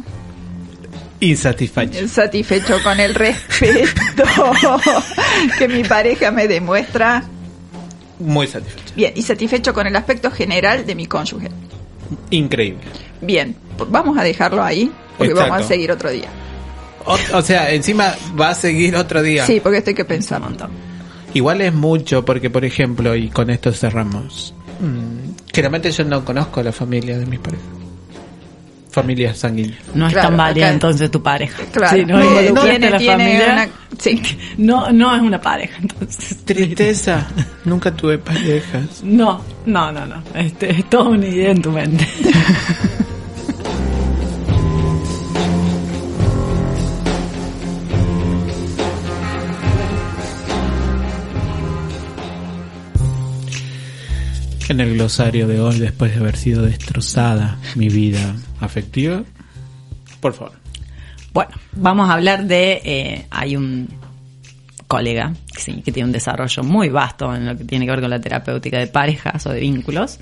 Insatisfecha. 1.19 2.07
Satisfecho 2.07 2.81
con 2.83 2.99
el 2.99 3.15
respeto 3.15 4.51
que 5.57 5.67
mi 5.67 5.83
pareja 5.83 6.31
me 6.31 6.47
demuestra. 6.47 7.23
Muy 8.19 8.47
satisfecha. 8.47 8.93
Bien, 8.95 9.13
y 9.15 9.21
satisfecho 9.21 9.73
con 9.73 9.87
el 9.87 9.95
aspecto 9.95 10.31
general 10.31 10.85
de 10.85 10.95
mi 10.95 11.05
cónyuge. 11.05 11.49
Increíble. 12.31 12.81
Bien, 13.21 13.55
pues 13.77 13.89
vamos 13.89 14.17
a 14.17 14.23
dejarlo 14.23 14.63
ahí, 14.63 14.91
porque 15.17 15.31
Exacto. 15.31 15.51
vamos 15.51 15.65
a 15.65 15.67
seguir 15.67 15.91
otro 15.91 16.09
día. 16.09 16.29
O, 17.05 17.17
o 17.37 17.41
sea, 17.41 17.71
encima 17.71 18.13
va 18.39 18.49
a 18.49 18.55
seguir 18.55 18.95
otro 18.95 19.21
día. 19.21 19.45
Sí, 19.45 19.59
porque 19.61 19.77
esto 19.79 19.91
hay 19.91 19.95
que 19.95 20.05
pensar. 20.05 20.41
Igual 21.33 21.61
es 21.61 21.73
mucho 21.73 22.23
porque, 22.25 22.49
por 22.49 22.65
ejemplo, 22.65 23.15
y 23.15 23.29
con 23.29 23.49
esto 23.49 23.71
cerramos. 23.71 24.53
mm, 24.79 25.35
generalmente 25.53 25.91
yo 25.91 26.03
no 26.03 26.23
conozco 26.25 26.61
la 26.63 26.71
familia 26.71 27.17
de 27.17 27.25
mis 27.25 27.39
parejas. 27.39 27.65
Familia 28.91 29.35
sanguínea. 29.35 29.77
No 29.93 30.07
es 30.07 30.13
tan 30.13 30.37
válida 30.37 30.67
acá- 30.67 30.73
entonces 30.73 31.11
tu 31.11 31.21
pareja. 31.21 31.63
Claro. 31.71 31.97
Sí, 31.97 32.05
no, 32.05 32.17
No, 32.17 32.23
involucraste 32.23 32.69
tiene- 32.71 32.87
a 32.87 32.89
la 32.91 32.97
tiene 32.97 33.23
familia. 33.25 33.53
una- 33.53 33.69
sí. 33.99 34.21
No, 34.57 34.91
no 34.93 35.15
es 35.15 35.21
una 35.21 35.41
pareja, 35.41 35.77
entonces. 35.81 36.37
Tristeza. 36.45 37.27
Nunca 37.65 37.91
tuve 37.91 38.17
parejas. 38.19 39.03
No, 39.03 39.41
no, 39.65 39.91
no, 39.91 40.05
no. 40.05 40.23
Este, 40.33 40.71
es 40.71 40.89
toda 40.89 41.09
una 41.09 41.27
idea 41.27 41.51
en 41.51 41.61
tu 41.61 41.71
mente. 41.71 42.07
En 54.75 54.81
el 54.81 54.95
glosario 54.95 55.47
de 55.47 55.61
hoy, 55.61 55.79
después 55.79 56.13
de 56.13 56.19
haber 56.19 56.35
sido 56.35 56.63
destrozada 56.63 57.57
mi 57.75 57.87
vida 57.87 58.35
afectiva, 58.59 59.23
por 60.19 60.33
favor. 60.33 60.51
Bueno, 61.33 61.51
vamos 61.71 62.09
a 62.09 62.13
hablar 62.15 62.43
de. 62.43 62.81
eh, 62.83 63.25
hay 63.29 63.55
un 63.55 63.87
colega, 64.85 65.31
que, 65.53 65.93
tiene 65.93 66.07
un 66.07 66.11
desarrollo 66.11 66.61
muy 66.63 66.89
vasto 66.89 67.33
en 67.33 67.45
lo 67.45 67.57
que 67.57 67.63
tiene 67.63 67.85
que 67.85 67.91
ver 67.91 68.01
con 68.01 68.09
la 68.09 68.19
terapéutica 68.19 68.77
de 68.77 68.87
parejas 68.87 69.45
o 69.45 69.51
de 69.51 69.61
vínculos. 69.61 70.19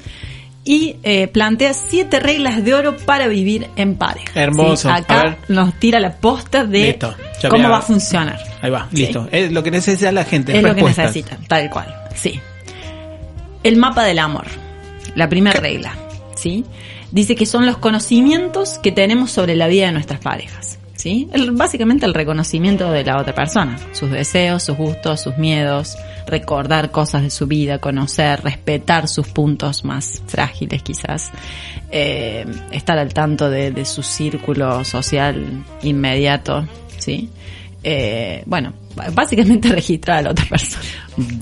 Y 0.64 0.98
eh, 1.02 1.30
plantea 1.30 1.74
siete 1.74 2.20
reglas 2.20 2.64
de 2.64 2.76
oro 2.76 2.96
para 2.96 3.28
vivir 3.28 3.70
en 3.76 3.96
pareja. 3.96 4.40
Hermoso. 4.40 4.88
¿sí? 4.88 4.96
Acá 4.96 5.40
nos 5.48 5.74
tira 5.80 6.00
la 6.00 6.12
posta 6.12 6.64
de 6.64 6.90
Listo. 6.90 7.16
Cómo 7.50 7.70
va 7.70 7.80
a 7.80 7.82
funcionar. 7.82 8.38
Ahí 8.62 8.70
va, 8.70 8.88
Sí. 8.92 8.98
listo. 8.98 9.28
Es 9.32 9.52
lo 9.52 9.64
que 9.64 9.72
necesita 9.72 10.12
la 10.12 10.26
gente. 10.26 10.56
Es 10.56 10.62
lo 10.62 10.76
que 10.76 10.84
necesitan, 10.84 11.44
tal 11.48 11.72
cual. 11.72 11.92
Sí. 12.14 12.40
El 13.64 13.78
mapa 13.78 14.04
del 14.04 14.20
amor. 14.20 14.46
La 15.16 15.30
primera 15.30 15.60
regla. 15.60 15.96
¿Sí? 16.36 16.66
Dice 17.12 17.36
que 17.36 17.46
son 17.46 17.66
los 17.66 17.78
conocimientos 17.78 18.80
que 18.80 18.92
tenemos 18.92 19.32
sobre 19.32 19.56
la 19.56 19.68
vida 19.68 19.86
de 19.88 19.92
nuestras 19.94 20.20
parejas. 20.20 20.80
¿Sí? 20.96 21.28
El- 21.34 21.52
básicamente 21.52 22.06
el 22.06 22.14
reconocimiento 22.14 22.92
de 22.92 23.04
la 23.04 23.18
otra 23.20 23.34
persona. 23.36 23.78
Sus 23.94 24.10
deseos, 24.10 24.64
sus 24.64 24.78
gustos, 24.78 25.22
sus 25.22 25.38
miedos. 25.38 25.96
Recordar 26.28 26.92
cosas 26.92 27.22
de 27.24 27.30
su 27.30 27.46
vida, 27.48 27.80
conocer, 27.80 28.42
respetar 28.42 29.08
sus 29.08 29.28
puntos 29.28 29.84
más 29.84 30.22
frágiles 30.28 30.82
quizás. 30.84 31.32
eh, 31.92 32.46
estar 32.72 32.98
al 32.98 33.14
tanto 33.14 33.50
de, 33.52 33.70
de 33.72 33.86
su 33.86 34.02
círculo 34.02 34.84
social 34.84 35.64
inmediato. 35.84 36.66
¿Sí? 36.98 37.30
Eh, 37.84 38.42
bueno, 38.46 38.74
básicamente 39.14 39.70
registrar 39.72 40.18
a 40.20 40.22
la 40.24 40.32
otra 40.32 40.46
persona. 40.46 40.84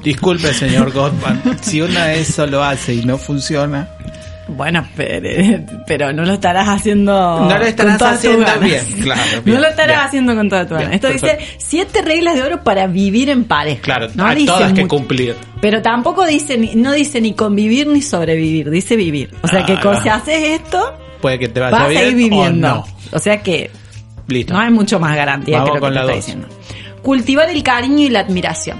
Disculpe, 0.03 0.53
señor 0.53 0.91
Gottman. 0.91 1.41
si 1.61 1.81
una 1.81 2.13
eso 2.13 2.45
lo 2.47 2.63
hace 2.63 2.93
y 2.95 3.03
no 3.05 3.17
funciona, 3.17 3.87
Bueno, 4.49 4.85
pero, 4.97 5.63
pero 5.87 6.11
no 6.11 6.23
lo 6.25 6.33
estarás 6.33 6.67
haciendo 6.67 7.13
No 7.47 7.57
lo 7.57 7.65
estarás 7.65 7.93
con 7.93 7.99
todas 7.99 8.13
tus 8.21 8.29
haciendo 8.31 8.45
ganas. 8.45 8.63
bien, 8.65 8.85
claro, 9.01 9.41
bien, 9.43 9.55
no 9.55 9.61
lo 9.61 9.67
estarás 9.69 9.95
bien. 9.95 10.07
haciendo 10.07 10.35
con 10.35 10.49
toda 10.49 10.67
tu. 10.67 10.75
Bien, 10.77 10.91
Esto 10.93 11.07
dice 11.09 11.37
siete 11.57 12.01
reglas 12.01 12.35
de 12.35 12.43
oro 12.43 12.63
para 12.63 12.87
vivir 12.87 13.29
en 13.29 13.45
pareja. 13.45 13.81
claro, 13.81 14.07
no 14.15 14.25
hay 14.25 14.45
todas 14.45 14.73
que 14.73 14.81
mucho. 14.81 14.95
cumplir. 14.95 15.35
Pero 15.61 15.81
tampoco 15.81 16.25
dice 16.25 16.57
ni, 16.57 16.75
no 16.75 16.91
dice 16.91 17.21
ni 17.21 17.33
convivir 17.33 17.87
ni 17.87 18.01
sobrevivir, 18.01 18.69
dice 18.69 18.95
vivir. 18.97 19.29
O 19.41 19.47
sea 19.47 19.65
que 19.65 19.73
Ah, 19.73 19.99
si 20.03 20.09
haces 20.09 20.59
esto, 20.61 20.97
Puede 21.21 21.37
que 21.39 21.47
te 21.47 21.59
vaya 21.59 21.77
vas 21.77 21.87
a 21.87 22.03
ir 22.03 22.15
viviendo. 22.15 22.67
o 22.67 22.73
no. 22.75 22.85
O 23.13 23.19
sea 23.19 23.41
que 23.43 23.69
Listo. 24.27 24.53
no 24.53 24.59
hay 24.59 24.71
mucho 24.71 24.99
más 24.99 25.15
garantía 25.15 25.59
Vamos 25.59 25.71
que 25.71 25.75
lo 25.75 25.81
con 25.81 25.89
que 25.93 25.95
te 25.99 26.01
estoy 26.01 26.15
diciendo. 26.17 26.47
Cultivar 27.01 27.49
el 27.49 27.63
cariño 27.63 28.05
y 28.05 28.09
la 28.09 28.19
admiración. 28.19 28.79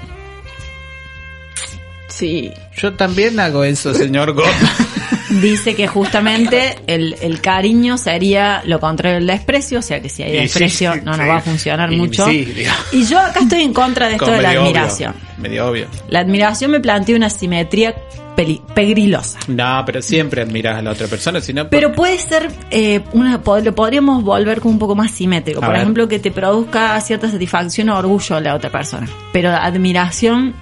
Sí. 2.08 2.52
Yo 2.78 2.94
también 2.94 3.40
hago 3.40 3.64
eso, 3.64 3.94
señor 3.94 4.34
Gottman. 4.34 4.92
Dice 5.42 5.76
que 5.76 5.88
justamente 5.88 6.78
el, 6.88 7.16
el 7.22 7.40
cariño 7.40 7.98
sería 7.98 8.62
lo 8.66 8.82
contrario 8.82 9.18
del 9.18 9.28
desprecio, 9.28 9.80
o 9.80 9.82
sea 9.82 10.02
que 10.02 10.10
si 10.10 10.24
hay 10.24 10.32
sí, 10.32 10.38
desprecio 10.38 10.94
sí, 10.94 11.00
no 11.06 11.12
nos 11.12 11.22
sí. 11.22 11.28
va 11.28 11.38
a 11.38 11.42
funcionar 11.42 11.94
Y 11.94 11.96
mucho. 11.96 12.30
Y 12.30 13.06
yo 13.06 13.18
acá 13.18 13.40
estoy 13.40 13.62
en 13.62 13.74
contra 13.74 14.08
de 14.08 14.14
esto 14.16 14.26
Como 14.26 14.38
de 14.38 14.44
la 14.44 14.50
obvio, 14.50 14.62
admiración. 14.64 15.14
Medio 15.38 15.68
obvio. 15.70 15.88
La 16.10 16.20
admiración 16.20 16.72
me 16.72 16.82
plantea 16.82 17.16
una 17.16 17.30
simetría 17.30 17.96
pegrilosa. 18.36 19.40
No, 19.48 19.84
pero 19.86 20.02
siempre 20.02 20.42
admiras 20.42 20.78
a 20.78 20.82
la 20.82 20.92
otra 20.92 21.08
persona, 21.08 21.42
si 21.42 21.54
no... 21.54 21.70
Pero 21.70 21.92
puede 21.92 22.18
ser, 22.18 22.50
eh, 22.72 23.02
una, 23.14 23.42
lo 23.64 23.76
podríamos 23.76 24.24
volver 24.24 24.62
como 24.62 24.74
un 24.74 24.80
poco 24.80 24.96
más 24.96 25.12
simétrico. 25.12 25.60
A 25.60 25.62
Por 25.66 25.74
ver. 25.74 25.82
ejemplo, 25.82 26.08
que 26.08 26.20
te 26.20 26.32
produzca 26.32 27.00
cierta 27.02 27.30
satisfacción 27.30 27.90
o 27.90 27.98
orgullo 27.98 28.40
la 28.40 28.56
otra 28.56 28.70
persona. 28.72 29.08
Pero 29.34 29.50
admiración, 29.52 30.54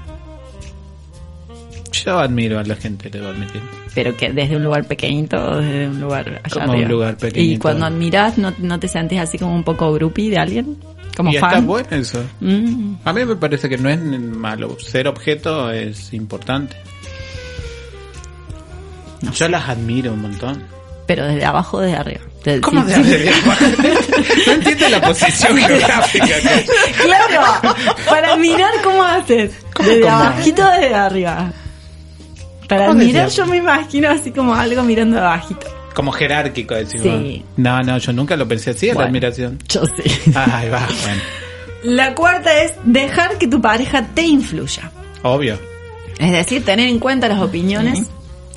Yo 1.92 2.20
admiro 2.20 2.60
a 2.60 2.64
la 2.64 2.76
gente, 2.76 3.10
le 3.10 3.20
voy 3.20 3.28
a 3.30 3.32
admitir. 3.32 3.62
pero 3.96 4.16
que 4.16 4.32
desde 4.32 4.56
un 4.56 4.64
lugar 4.64 4.86
pequeñito 4.86 5.38
o 5.38 5.58
desde 5.58 5.88
un 5.90 6.00
lugar 6.00 6.42
allá 6.44 6.66
Como 6.66 6.78
un 6.78 6.88
lugar 6.88 7.14
Y 7.18 7.22
pequeñito. 7.22 7.62
cuando 7.62 7.86
admiras, 7.86 8.38
¿no, 8.38 8.54
¿no 8.60 8.80
te 8.80 8.88
sentís 8.88 9.20
así 9.20 9.38
como 9.38 9.56
un 9.56 9.64
poco 9.64 9.92
groupie 9.94 10.30
de 10.30 10.38
alguien? 10.38 10.78
Como 11.18 11.32
y 11.32 11.38
fan. 11.38 11.50
está 11.50 11.62
bueno 11.66 11.88
eso. 11.92 12.24
Mm, 12.40 12.94
A 13.04 13.12
mí 13.12 13.26
me 13.26 13.36
parece 13.36 13.68
que 13.68 13.78
no 13.78 13.90
es 13.90 14.00
malo. 14.00 14.78
Ser 14.80 15.08
objeto 15.08 15.70
es 15.72 16.14
importante. 16.14 16.78
No 19.22 19.32
Yo 19.34 19.48
las 19.50 19.68
admiro 19.70 20.14
un 20.14 20.22
montón. 20.22 20.64
pero 21.06 21.26
desde 21.26 21.44
abajo 21.46 21.78
o 21.78 21.80
desde 21.82 21.98
arriba. 21.98 22.22
Desde- 22.44 22.62
¿Cómo 22.62 22.82
sí, 22.88 22.94
de 23.04 23.28
sí. 23.28 23.30
No 24.48 24.54
entiendo 24.54 24.90
la 24.90 25.02
posición 25.02 25.58
geográfica. 25.58 26.26
Claro, 27.04 27.76
para 28.10 28.34
admirar, 28.34 28.72
¿cómo 28.84 29.04
haces? 29.04 29.52
¿Cómo, 29.74 29.90
desde 29.90 30.02
cómo? 30.02 30.14
abajito 30.16 30.66
o 30.66 30.72
desde 30.72 30.96
arriba. 30.96 31.52
Para 32.68 32.86
¿Cómo 32.88 33.00
admirar 33.00 33.26
desde 33.26 33.38
yo 33.38 33.46
me 33.48 33.58
imagino 33.58 34.10
así 34.10 34.32
como 34.32 34.54
algo 34.54 34.84
mirando 34.84 35.18
de 35.18 35.24
abajito. 35.24 35.68
Como 35.94 36.12
jerárquico, 36.12 36.76
decimos. 36.76 37.08
Sí. 37.08 37.44
No, 37.58 37.82
no, 37.82 37.98
yo 37.98 38.14
nunca 38.14 38.38
lo 38.38 38.48
pensé 38.48 38.70
así, 38.70 38.86
Bueno. 38.88 39.02
la 39.02 39.08
admiración. 39.08 39.60
Yo 39.68 39.82
sí. 39.86 40.32
Ay, 40.36 40.70
va, 40.70 40.88
bueno. 41.04 41.22
La 41.84 42.14
cuarta 42.16 42.62
es 42.62 42.74
dejar 42.86 43.38
que 43.38 43.48
tu 43.48 43.60
pareja 43.62 44.06
te 44.14 44.22
influya. 44.22 44.92
Obvio. 45.24 45.58
Es 46.20 46.32
decir, 46.32 46.64
tener 46.64 46.88
en 46.88 47.00
cuenta 47.00 47.28
las 47.28 47.40
opiniones 47.42 48.04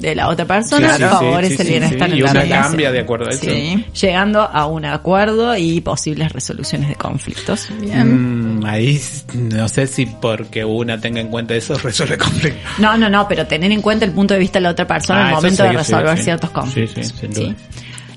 de 0.02 0.14
la 0.14 0.28
otra 0.28 0.44
persona 0.44 0.96
Sí, 0.96 1.02
sí, 1.02 1.08
favorece 1.08 1.54
sí, 1.56 1.60
el 1.62 1.66
sí, 1.66 1.72
bienestar 1.72 2.08
sí. 2.08 2.12
en 2.12 2.18
Y 2.18 2.22
relación. 2.22 2.62
cambia 2.62 2.92
de 2.92 3.00
acuerdo 3.00 3.26
a 3.26 3.30
eso. 3.30 3.40
Sí. 3.46 3.84
Llegando 4.00 4.40
a 4.42 4.66
un 4.66 4.84
acuerdo 4.84 5.56
y 5.56 5.80
posibles 5.80 6.32
resoluciones 6.32 6.88
de 6.88 6.94
conflictos. 6.96 7.68
Mm, 7.70 8.64
ahí 8.66 9.00
no 9.34 9.68
sé 9.68 9.86
si 9.86 10.06
porque 10.06 10.64
una 10.64 11.00
tenga 11.00 11.20
en 11.20 11.28
cuenta 11.28 11.54
eso 11.54 11.74
resuelve 11.82 12.18
conflicto. 12.18 12.58
No, 12.78 12.96
no, 12.98 13.08
no, 13.08 13.26
pero 13.28 13.46
tener 13.46 13.72
en 13.72 13.80
cuenta 13.80 14.04
el 14.04 14.12
punto 14.12 14.34
de 14.34 14.40
vista 14.40 14.58
de 14.58 14.64
la 14.64 14.70
otra 14.70 14.86
persona 14.86 15.20
Ah, 15.20 15.22
al 15.28 15.32
eso 15.32 15.36
momento 15.36 15.62
sí, 15.62 15.62
de 15.62 15.70
sí, 15.70 15.76
resolver 15.76 16.18
sí. 16.18 16.24
ciertos 16.24 16.50
Sí, 16.50 16.54
conflictos. 16.54 17.06
sí, 17.06 17.14
sin 17.20 17.32
duda. 17.32 17.54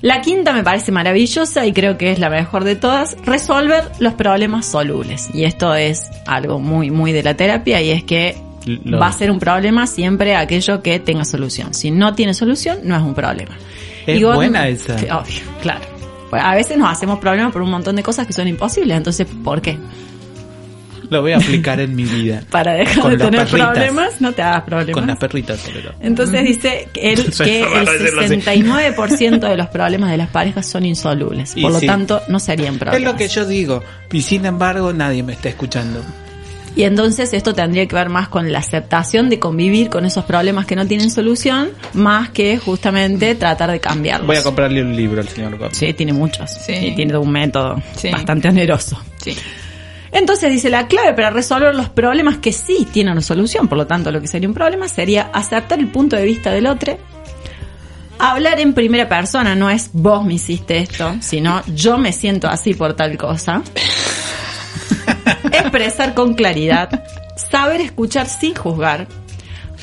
La 0.02 0.20
quinta 0.20 0.52
me 0.52 0.62
parece 0.62 0.92
maravillosa 0.92 1.64
y 1.66 1.72
creo 1.72 1.96
que 1.96 2.12
es 2.12 2.18
la 2.18 2.28
mejor 2.28 2.64
de 2.64 2.76
todas, 2.76 3.16
resolver 3.24 3.82
los 3.98 4.12
problemas 4.12 4.66
solubles. 4.66 5.28
Y 5.32 5.44
esto 5.44 5.74
es 5.74 6.10
algo 6.26 6.58
muy, 6.58 6.90
muy 6.90 7.12
de 7.12 7.22
la 7.22 7.34
terapia 7.34 7.80
y 7.80 7.90
es 7.90 8.04
que 8.04 8.36
Lo- 8.66 8.98
va 8.98 9.06
a 9.08 9.12
ser 9.12 9.30
un 9.30 9.38
problema 9.38 9.86
siempre 9.86 10.34
aquello 10.36 10.82
que 10.82 10.98
tenga 11.00 11.24
solución. 11.24 11.72
Si 11.72 11.90
no 11.90 12.14
tiene 12.14 12.34
solución, 12.34 12.78
no 12.84 12.96
es 12.96 13.02
un 13.02 13.14
problema. 13.14 13.56
Es 14.06 14.20
Y 14.20 14.24
buena 14.24 14.68
esa. 14.68 14.94
Obvio, 14.94 15.40
claro. 15.62 15.84
Pues 16.30 16.42
a 16.42 16.54
veces 16.54 16.76
nos 16.76 16.90
hacemos 16.90 17.18
problemas 17.20 17.52
por 17.52 17.62
un 17.62 17.70
montón 17.70 17.94
de 17.96 18.02
cosas 18.02 18.26
que 18.26 18.32
son 18.32 18.48
imposibles, 18.48 18.96
entonces, 18.96 19.26
¿por 19.44 19.62
qué? 19.62 19.78
Lo 21.08 21.22
voy 21.22 21.30
a 21.32 21.36
aplicar 21.36 21.78
en 21.78 21.94
mi 21.94 22.02
vida. 22.02 22.42
Para 22.50 22.72
dejar 22.74 22.98
Con 23.00 23.12
de 23.12 23.18
tener 23.18 23.46
perritas. 23.46 23.70
problemas, 23.70 24.20
no 24.20 24.32
te 24.32 24.42
hagas 24.42 24.62
problemas. 24.64 24.92
Con 24.94 25.06
las 25.06 25.18
perritas 25.18 25.60
todo. 25.60 25.94
Entonces 26.00 26.42
dice 26.44 26.88
Suena 26.90 26.92
que 26.92 27.12
el 27.12 27.84
decirlo 27.86 28.22
así. 28.22 28.34
69% 28.34 29.38
de 29.48 29.56
los 29.56 29.68
problemas 29.68 30.10
de 30.10 30.16
las 30.16 30.28
parejas 30.30 30.66
son 30.66 30.84
insolubles. 30.84 31.52
Y 31.56 31.62
Por 31.62 31.70
lo 31.70 31.78
sí. 31.78 31.86
tanto, 31.86 32.22
no 32.28 32.40
serían 32.40 32.76
problemas. 32.78 32.98
Es 33.00 33.04
lo 33.04 33.16
que 33.16 33.28
yo 33.28 33.46
digo. 33.46 33.84
Y 34.12 34.20
sin 34.22 34.46
embargo, 34.46 34.92
nadie 34.92 35.22
me 35.22 35.34
está 35.34 35.48
escuchando. 35.48 36.02
Y 36.76 36.84
entonces 36.84 37.32
esto 37.32 37.54
tendría 37.54 37.86
que 37.88 37.96
ver 37.96 38.10
más 38.10 38.28
con 38.28 38.52
la 38.52 38.58
aceptación 38.58 39.30
de 39.30 39.38
convivir 39.38 39.88
con 39.88 40.04
esos 40.04 40.24
problemas 40.24 40.66
que 40.66 40.76
no 40.76 40.86
tienen 40.86 41.10
solución, 41.10 41.70
más 41.94 42.28
que 42.28 42.58
justamente 42.58 43.34
tratar 43.34 43.70
de 43.70 43.80
cambiarlos. 43.80 44.26
Voy 44.26 44.36
a 44.36 44.42
comprarle 44.42 44.82
un 44.82 44.94
libro 44.94 45.22
al 45.22 45.28
señor 45.28 45.56
Gómez. 45.56 45.76
Sí, 45.76 45.94
tiene 45.94 46.12
muchos. 46.12 46.50
Sí. 46.50 46.74
Y 46.74 46.94
tiene 46.94 47.16
un 47.16 47.30
método 47.30 47.82
Sí. 47.96 48.10
bastante 48.10 48.48
oneroso. 48.48 49.00
Sí. 49.24 49.34
Entonces 50.12 50.50
dice, 50.50 50.68
la 50.68 50.86
clave 50.86 51.14
para 51.14 51.30
resolver 51.30 51.74
los 51.74 51.88
problemas 51.88 52.38
que 52.38 52.52
sí 52.52 52.86
tienen 52.92 53.20
solución, 53.22 53.68
por 53.68 53.78
lo 53.78 53.86
tanto 53.86 54.12
lo 54.12 54.20
que 54.20 54.28
sería 54.28 54.46
un 54.48 54.54
problema 54.54 54.86
sería 54.86 55.30
aceptar 55.32 55.78
el 55.78 55.88
punto 55.88 56.14
de 56.16 56.24
vista 56.24 56.50
del 56.52 56.66
otro, 56.66 56.98
hablar 58.18 58.60
en 58.60 58.72
primera 58.74 59.08
persona, 59.08 59.54
no 59.54 59.68
es 59.70 59.90
vos 59.92 60.24
me 60.24 60.34
hiciste 60.34 60.78
esto, 60.78 61.16
sino 61.20 61.62
yo 61.74 61.98
me 61.98 62.12
siento 62.12 62.48
así 62.48 62.74
por 62.74 62.94
tal 62.94 63.16
cosa, 63.18 63.62
expresar 65.58 66.14
con 66.14 66.34
claridad, 66.34 67.04
saber 67.36 67.80
escuchar 67.80 68.26
sin 68.28 68.54
juzgar, 68.54 69.06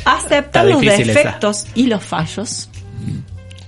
aceptar 0.05 0.65
los 0.65 0.81
esa. 0.83 0.97
defectos 0.97 1.67
y 1.75 1.87
los 1.87 2.03
fallos, 2.03 2.69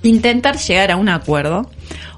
intentar 0.04 0.58
llegar 0.58 0.92
a 0.92 0.96
un 0.98 1.10
acuerdo, 1.10 1.70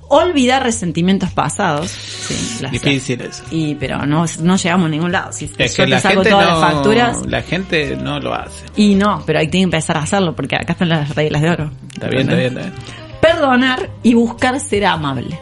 olvidar 0.10 0.64
resentimientos 0.64 1.32
pasados, 1.32 1.90
sí, 1.92 2.66
Difícil 2.72 3.22
eso. 3.22 3.44
y 3.52 3.76
pero 3.76 4.06
no, 4.06 4.26
no 4.42 4.56
llegamos 4.56 4.86
a 4.88 4.90
ningún 4.90 5.12
lado. 5.12 5.32
Si 5.34 5.46
Es 5.58 5.76
yo 5.76 5.84
que 5.84 5.90
la 5.92 6.00
saco 6.00 6.16
gente, 6.16 6.30
todas 6.30 6.46
no, 6.48 6.52
las 6.62 6.72
facturas 6.72 7.26
la 7.26 7.42
gente 7.42 7.98
no 7.98 8.20
lo 8.20 8.34
hace. 8.34 8.66
y 8.76 8.96
no, 8.96 9.22
pero 9.26 9.40
hay 9.40 9.50
que 9.50 9.60
empezar 9.60 9.98
a 9.98 10.02
hacerlo 10.04 10.36
porque 10.36 10.56
acá 10.56 10.74
están 10.74 10.90
las 10.90 11.14
reglas 11.16 11.42
de 11.42 11.50
oro. 11.50 11.72
Está 11.94 12.08
bien, 12.08 12.22
está 12.22 12.36
bien, 12.36 12.48
está 12.58 12.62
bien. 12.62 12.74
Perdonar 13.22 13.90
y 14.04 14.14
buscar 14.14 14.60
ser 14.60 14.86
amable. 14.86 15.38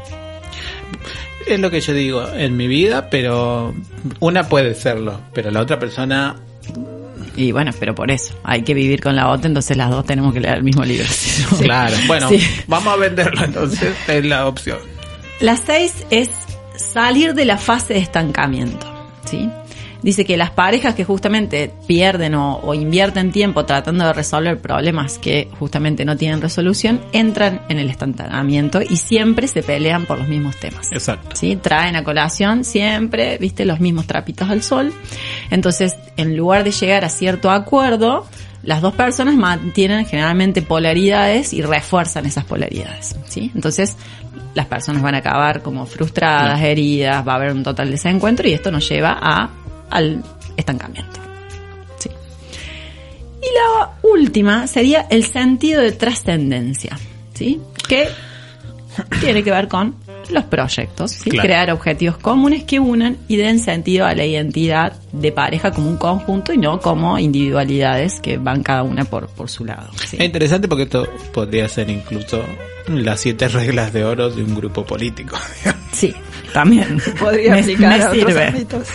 Es 1.48 1.60
lo 1.60 1.70
que 1.70 1.80
yo 1.82 1.94
digo 1.94 2.28
en 2.34 2.58
mi 2.58 2.68
vida, 2.68 3.10
pero 3.10 3.74
una 4.20 4.48
puede 4.50 4.74
serlo, 4.76 5.20
pero 5.34 5.52
la 5.52 5.62
otra 5.62 5.78
persona 5.80 6.36
Y 7.36 7.52
bueno, 7.52 7.72
pero 7.80 7.94
por 7.94 8.10
eso, 8.12 8.34
hay 8.44 8.64
que 8.64 8.74
vivir 8.74 9.02
con 9.02 9.16
la 9.16 9.30
otra, 9.30 9.48
entonces 9.48 9.76
las 9.78 9.90
dos 9.92 10.06
tenemos 10.06 10.34
que 10.34 10.40
leer 10.40 10.56
el 10.58 10.64
mismo 10.64 10.84
libro. 10.86 11.06
Claro, 11.62 11.96
bueno, 12.08 12.30
Sí. 12.30 12.42
vamos 12.68 12.94
a 12.94 12.98
venderlo 12.98 13.44
entonces, 13.44 13.94
es 14.08 14.26
la 14.26 14.48
opción. 14.48 14.78
La 15.42 15.58
seis 15.58 15.94
es 16.10 16.30
salir 16.78 17.34
de 17.34 17.46
la 17.46 17.58
fase 17.58 17.94
de 17.96 18.00
estancamiento, 18.00 18.88
¿sí? 19.30 19.50
Dice 20.06 20.24
que 20.24 20.38
las 20.38 20.52
parejas 20.52 20.94
que 20.94 21.04
justamente 21.04 21.74
pierden 21.88 22.36
o, 22.36 22.58
o 22.58 22.76
invierten 22.76 23.32
tiempo 23.32 23.66
tratando 23.66 24.06
de 24.06 24.14
resolver 24.14 24.62
problemas 24.62 25.18
que 25.18 25.50
justamente 25.58 26.06
no 26.06 26.16
tienen 26.16 26.42
resolución, 26.42 27.02
entran 27.12 27.64
en 27.70 27.80
el 27.80 27.90
estancamiento 27.90 28.82
y 28.88 28.98
siempre 28.98 29.48
se 29.48 29.64
pelean 29.64 30.06
por 30.06 30.20
los 30.20 30.28
mismos 30.28 30.58
temas. 30.58 30.92
Exacto. 30.92 31.36
¿sí? 31.36 31.56
Traen 31.56 31.96
a 31.96 32.04
colación 32.04 32.64
siempre, 32.64 33.40
viste, 33.40 33.66
los 33.66 33.80
mismos 33.80 34.06
trapitos 34.06 34.48
al 34.48 34.62
sol. 34.62 34.94
Entonces, 35.50 35.96
en 36.18 36.38
lugar 36.38 36.64
de 36.64 36.70
llegar 36.70 37.04
a 37.04 37.10
cierto 37.10 37.50
acuerdo, 37.50 38.28
las 38.62 38.82
dos 38.82 38.94
personas 38.94 39.34
mantienen 39.34 40.06
generalmente 40.06 40.62
polaridades 40.62 41.52
y 41.52 41.64
refuerzan 41.64 42.28
esas 42.28 42.46
polaridades, 42.46 43.16
¿sí? 43.28 43.52
Entonces, 43.56 43.98
las 44.54 44.68
personas 44.68 45.02
van 45.02 45.16
a 45.16 45.18
acabar 45.18 45.64
como 45.64 45.88
frustradas, 45.88 46.62
heridas, 46.62 47.28
va 47.28 47.34
a 47.34 47.36
haber 47.38 47.54
un 47.54 47.64
total 47.64 47.90
desencuentro 47.90 48.48
y 48.48 48.54
esto 48.54 48.70
nos 48.70 48.88
lleva 48.88 49.18
a, 49.20 49.50
al 49.90 50.24
estancamiento. 50.58 51.20
¿sí? 51.98 52.10
Y 53.42 53.48
la 53.54 53.92
última 54.04 54.68
sería 54.68 55.08
el 55.10 55.26
sentido 55.26 55.82
de 55.82 55.92
trascendencia, 55.92 56.98
¿sí? 57.34 57.62
Que 57.88 58.08
tiene 59.20 59.44
que 59.44 59.52
ver 59.52 59.68
con 59.68 59.96
los 60.30 60.44
proyectos, 60.46 61.12
¿sí? 61.12 61.30
Claro. 61.30 61.44
crear 61.44 61.72
objetivos 61.72 62.18
comunes 62.18 62.64
que 62.64 62.80
unan 62.80 63.18
y 63.28 63.38
den 63.38 63.60
sentido 63.60 64.06
a 64.06 64.16
la 64.16 64.26
identidad 64.26 64.94
de 65.12 65.32
pareja 65.32 65.72
como 65.72 65.90
un 65.90 65.98
conjunto 65.98 66.54
y 66.54 66.58
no 66.58 66.80
como 66.80 67.20
individualidades 67.20 68.20
que 68.22 68.38
van 68.38 68.64
cada 68.64 68.84
una 68.84 69.06
por, 69.06 69.28
por 69.28 69.50
su 69.50 69.66
lado. 69.66 69.92
¿sí? 70.08 70.18
Es 70.18 70.26
interesante 70.26 70.68
porque 70.68 70.84
esto 70.84 71.08
podría 71.34 71.68
ser 71.70 71.90
incluso 71.90 72.44
las 72.88 73.20
siete 73.20 73.48
reglas 73.48 73.94
de 73.94 74.04
oro 74.04 74.30
de 74.30 74.44
un 74.44 74.56
grupo 74.56 74.86
político. 74.86 75.38
Sí, 75.96 76.14
también. 76.52 77.02
Podría 77.18 77.56
aplicar 77.56 77.98
me 77.98 78.04
a 78.04 78.10
otros 78.12 78.36
ámbitos. 78.36 78.88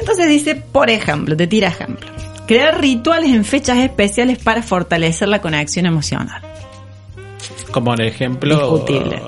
Entonces 0.00 0.28
dice, 0.28 0.56
por 0.56 0.90
ejemplo, 0.90 1.36
te 1.36 1.46
tira 1.46 1.68
ejemplo. 1.68 2.10
Crear 2.46 2.80
rituales 2.80 3.30
en 3.30 3.44
fechas 3.44 3.78
especiales 3.78 4.38
para 4.38 4.62
fortalecer 4.62 5.28
la 5.28 5.40
conexión 5.40 5.86
emocional. 5.86 6.42
Como 7.70 7.94
el 7.94 8.00
ejemplo. 8.00 8.56
Discutible. 8.56 9.22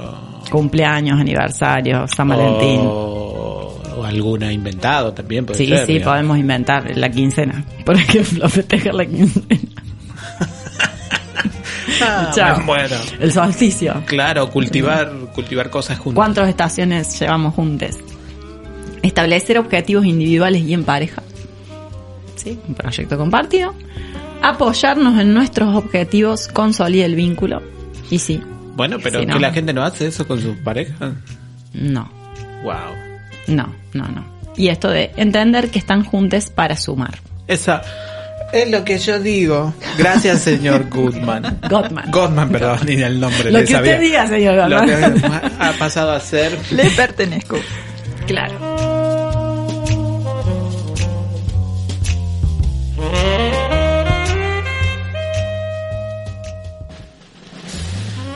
Cumpleaños, 0.51 1.21
aniversarios, 1.21 2.11
San 2.11 2.29
Valentín. 2.29 2.81
O, 2.83 3.81
o 3.97 4.05
alguna 4.05 4.53
inventado 4.53 5.13
también. 5.13 5.47
Puede 5.47 5.59
sí, 5.59 5.67
ser, 5.67 5.87
sí, 5.87 5.93
digamos. 5.95 6.13
podemos 6.13 6.39
inventar 6.39 6.97
la 6.97 7.11
quincena. 7.11 7.65
Por 7.85 7.97
ejemplo, 7.97 8.49
festejar 8.49 8.95
la 8.95 9.07
quincena. 9.07 9.47
Ah, 12.05 12.63
bueno. 12.67 12.97
El 13.21 13.31
solsticio. 13.31 14.03
Claro, 14.07 14.51
cultivar, 14.51 15.13
cultivar 15.35 15.71
cosas 15.71 15.99
juntas. 15.99 16.17
¿Cuántas 16.17 16.49
estaciones 16.49 17.21
llevamos 17.21 17.55
juntos? 17.55 17.97
Establecer 19.03 19.59
objetivos 19.59 20.05
individuales 20.07 20.63
y 20.63 20.73
en 20.75 20.85
pareja. 20.85 21.23
¿Sí? 22.37 22.59
Un 22.69 22.75
proyecto 22.75 23.19
compartido. 23.19 23.75
Apoyarnos 24.43 25.21
en 25.21 25.35
nuestros 25.35 25.75
objetivos 25.77 26.49
consolida 26.49 27.05
el 27.05 27.15
vínculo. 27.15 27.63
Y 28.11 28.19
sí, 28.19 28.41
Bueno, 28.75 28.99
pero 29.03 29.21
Sí, 29.21 29.27
que 29.27 29.33
no. 29.33 29.39
la 29.39 29.53
gente 29.53 29.73
no 29.73 29.83
hace 29.83 30.07
eso 30.07 30.27
con 30.27 30.41
sus 30.41 30.57
parejas. 30.59 31.13
no, 31.75 32.11
Wow. 32.65 32.75
no, 33.49 33.75
no, 33.93 34.09
no. 34.09 34.25
Y 34.57 34.69
esto 34.69 34.89
de 34.91 35.11
entender 35.17 35.71
que 35.71 35.79
están 35.79 36.05
juntos 36.05 36.51
para 36.51 36.77
sumar. 36.77 37.19
Esa 37.49 37.83
es 38.53 38.71
lo 38.71 38.85
que 38.85 38.99
yo 38.99 39.19
digo. 39.19 39.73
Gracias, 39.99 40.41
señor 40.43 40.89
Goodman. 40.91 41.59
Gottman. 41.71 42.11
Goodman, 42.11 42.51
perdón, 42.51 42.79
ni 42.87 42.95
el 43.03 43.19
nombre. 43.21 43.51
Lo 43.51 43.59
le 43.61 43.65
que 43.65 43.73
sabía. 43.73 43.93
usted 43.95 44.03
diga, 44.05 44.27
señor 44.29 44.69
Lo 44.69 44.79
Gottman. 44.81 45.21
que 45.21 45.51
ha 45.59 45.73
pasado 45.79 46.13
a 46.13 46.21
ser. 46.21 46.59
Le 46.71 46.91
pertenezco. 46.91 47.57
Claro. 48.27 48.55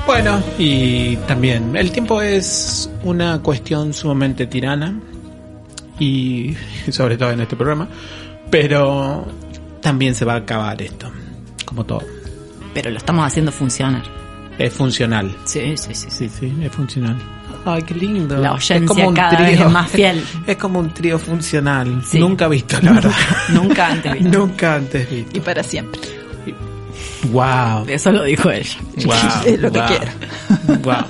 Bueno, 0.07 0.40
y 0.57 1.16
también 1.26 1.76
el 1.76 1.90
tiempo 1.90 2.22
es 2.22 2.88
una 3.02 3.42
cuestión 3.42 3.92
sumamente 3.92 4.46
tirana 4.46 4.98
y 5.98 6.54
sobre 6.90 7.16
todo 7.16 7.32
en 7.32 7.40
este 7.40 7.57
programa, 7.57 7.88
pero 8.48 9.26
también 9.82 10.14
se 10.14 10.24
va 10.24 10.34
a 10.34 10.36
acabar 10.36 10.80
esto, 10.80 11.11
como 11.64 11.84
todo. 11.84 12.02
Pero 12.72 12.90
lo 12.90 12.98
estamos 12.98 13.26
haciendo 13.26 13.50
funcionar. 13.50 14.04
Es 14.59 14.72
funcional. 14.72 15.36
Sí, 15.44 15.76
sí, 15.76 15.94
sí. 15.94 16.07
Sí, 16.09 16.28
sí, 16.28 16.54
es 16.62 16.72
funcional. 16.72 17.16
Ay, 17.64 17.82
qué 17.82 17.94
lindo. 17.94 18.36
La 18.36 18.52
oyencia 18.52 19.12
cada 19.12 19.40
vez 19.40 19.61
es 19.61 19.70
más 19.70 19.90
fiel. 19.90 20.24
Es 20.46 20.57
como 20.57 20.78
un 20.78 20.94
trío 20.94 21.18
funcional. 21.18 22.02
Sí. 22.07 22.20
Nunca 22.20 22.46
visto, 22.46 22.80
la 22.80 22.92
verdad. 22.92 23.12
Nunca 23.48 23.88
antes 23.88 24.12
visto. 24.12 24.38
Nunca 24.38 24.74
antes 24.76 25.11
visto. 25.11 25.36
Y 25.36 25.40
para 25.40 25.62
siempre. 25.64 26.00
Wow. 27.24 27.86
Eso 27.88 28.12
lo 28.12 28.24
dijo 28.24 28.50
ella. 28.50 28.78
Wow, 29.04 29.14
Es 29.46 29.60
lo 29.60 29.72
que 29.72 29.80
quiero. 29.80 30.80
wow. 30.82 31.04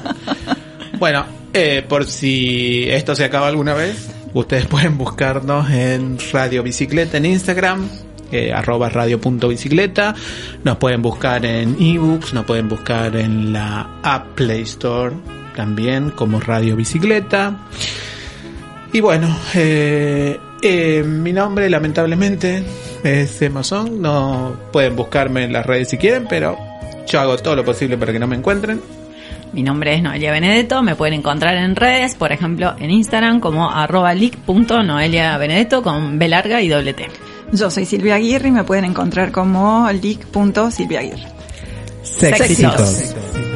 Bueno, 0.98 1.26
eh, 1.52 1.84
por 1.86 2.06
si 2.06 2.88
esto 2.88 3.14
se 3.14 3.24
acaba 3.24 3.48
alguna 3.48 3.74
vez, 3.74 4.08
ustedes 4.32 4.66
pueden 4.68 4.98
buscarnos 4.98 5.70
en 5.70 6.18
Radio 6.32 6.62
Bicicleta 6.62 7.16
en 7.16 7.26
Instagram, 7.26 7.88
eh, 8.32 8.52
arroba 8.52 8.88
radio.bicicleta. 8.88 10.14
Nos 10.64 10.76
pueden 10.78 11.02
buscar 11.02 11.44
en 11.44 11.76
ebooks, 11.80 12.34
nos 12.34 12.44
pueden 12.44 12.68
buscar 12.68 13.16
en 13.16 13.52
la 13.52 14.00
App 14.02 14.34
Play 14.34 14.62
Store 14.62 15.14
también 15.54 16.10
como 16.10 16.38
Radio 16.38 16.76
Bicicleta. 16.76 17.56
Y 18.92 19.00
bueno, 19.00 19.36
eh, 19.54 20.38
eh, 20.62 21.02
mi 21.02 21.32
nombre 21.32 21.68
lamentablemente 21.68 22.62
es 23.06 23.40
Amazon. 23.42 24.02
No 24.02 24.56
pueden 24.72 24.96
buscarme 24.96 25.44
en 25.44 25.52
las 25.52 25.64
redes 25.64 25.88
si 25.88 25.96
quieren, 25.96 26.26
pero 26.28 26.58
yo 27.06 27.20
hago 27.20 27.36
todo 27.38 27.56
lo 27.56 27.64
posible 27.64 27.96
para 27.96 28.12
que 28.12 28.18
no 28.18 28.26
me 28.26 28.36
encuentren. 28.36 28.80
Mi 29.52 29.62
nombre 29.62 29.94
es 29.94 30.02
Noelia 30.02 30.32
Benedetto, 30.32 30.82
me 30.82 30.96
pueden 30.96 31.14
encontrar 31.14 31.56
en 31.56 31.76
redes, 31.76 32.14
por 32.14 32.32
ejemplo 32.32 32.74
en 32.78 32.90
Instagram 32.90 33.40
como 33.40 33.70
arroba 33.70 34.12
Benedetto 34.12 35.82
con 35.82 36.18
B 36.18 36.28
larga 36.28 36.60
y 36.60 36.68
doble 36.68 36.92
T. 36.92 37.08
Yo 37.52 37.70
soy 37.70 37.86
Silvia 37.86 38.16
Aguirre 38.16 38.48
y 38.48 38.52
me 38.52 38.64
pueden 38.64 38.84
encontrar 38.84 39.30
como 39.30 39.88
leak.silviaaguirre. 39.90 41.28
Sexitos. 42.02 43.14
Ay, 43.14 43.55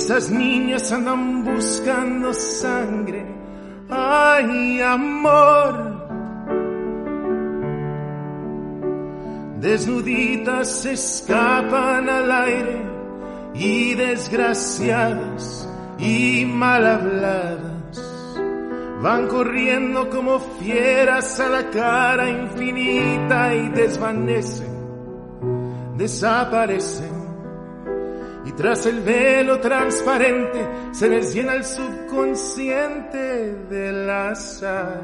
Estas 0.00 0.30
niñas 0.30 0.90
andan 0.92 1.44
buscando 1.44 2.32
sangre. 2.32 3.22
Ay, 3.90 4.80
amor. 4.80 5.74
Desnuditas 9.60 10.68
se 10.80 10.92
escapan 10.92 12.08
al 12.08 12.32
aire 12.32 12.82
y 13.52 13.94
desgraciadas 13.94 15.68
y 15.98 16.46
mal 16.46 16.86
habladas 16.86 18.02
van 19.02 19.28
corriendo 19.28 20.08
como 20.08 20.40
fieras 20.60 21.38
a 21.40 21.48
la 21.50 21.68
cara 21.68 22.30
infinita 22.30 23.54
y 23.54 23.68
desvanecen, 23.68 24.74
desaparecen. 25.98 27.09
Tras 28.60 28.84
el 28.84 29.00
velo 29.00 29.58
transparente 29.58 30.68
se 30.92 31.08
les 31.08 31.32
llena 31.32 31.54
el 31.54 31.64
subconsciente 31.64 33.54
de 33.70 33.90
la 33.90 34.34
sal. 34.34 35.00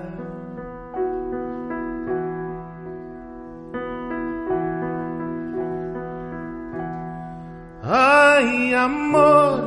Ay, 7.82 8.74
amor. 8.74 9.64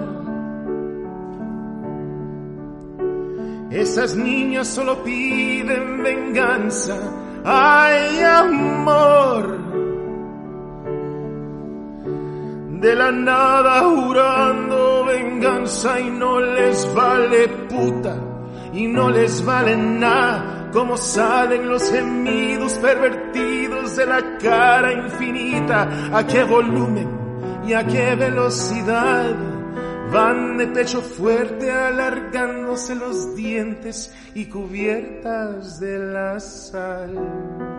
Esas 3.72 4.16
niñas 4.16 4.68
solo 4.68 5.04
piden 5.04 6.04
venganza. 6.04 6.96
Ay, 7.44 8.22
amor. 8.22 9.59
De 12.80 12.96
la 12.96 13.12
nada 13.12 13.82
jurando 13.82 15.06
venganza 15.06 16.00
y 16.00 16.10
no 16.10 16.40
les 16.40 16.94
vale 16.94 17.48
puta 17.70 18.18
y 18.74 18.88
no 18.88 19.10
les 19.10 19.44
vale 19.44 19.76
nada. 19.76 20.70
Como 20.72 20.98
salen 20.98 21.68
los 21.68 21.92
gemidos 21.92 22.74
pervertidos 22.74 23.96
de 23.96 24.06
la 24.06 24.38
cara 24.38 24.94
infinita. 24.94 25.90
¿A 26.14 26.26
qué 26.26 26.44
volumen? 26.44 27.20
y 27.70 27.74
a 27.74 27.86
qué 27.86 28.16
velocidad 28.16 29.36
van 30.12 30.58
de 30.58 30.66
pecho 30.68 31.02
fuerte 31.02 31.72
alargándose 31.72 32.96
los 32.96 33.36
dientes 33.36 34.12
y 34.34 34.46
cubiertas 34.48 35.80
de 35.80 36.00
la 36.00 36.40
sal. 36.40 37.79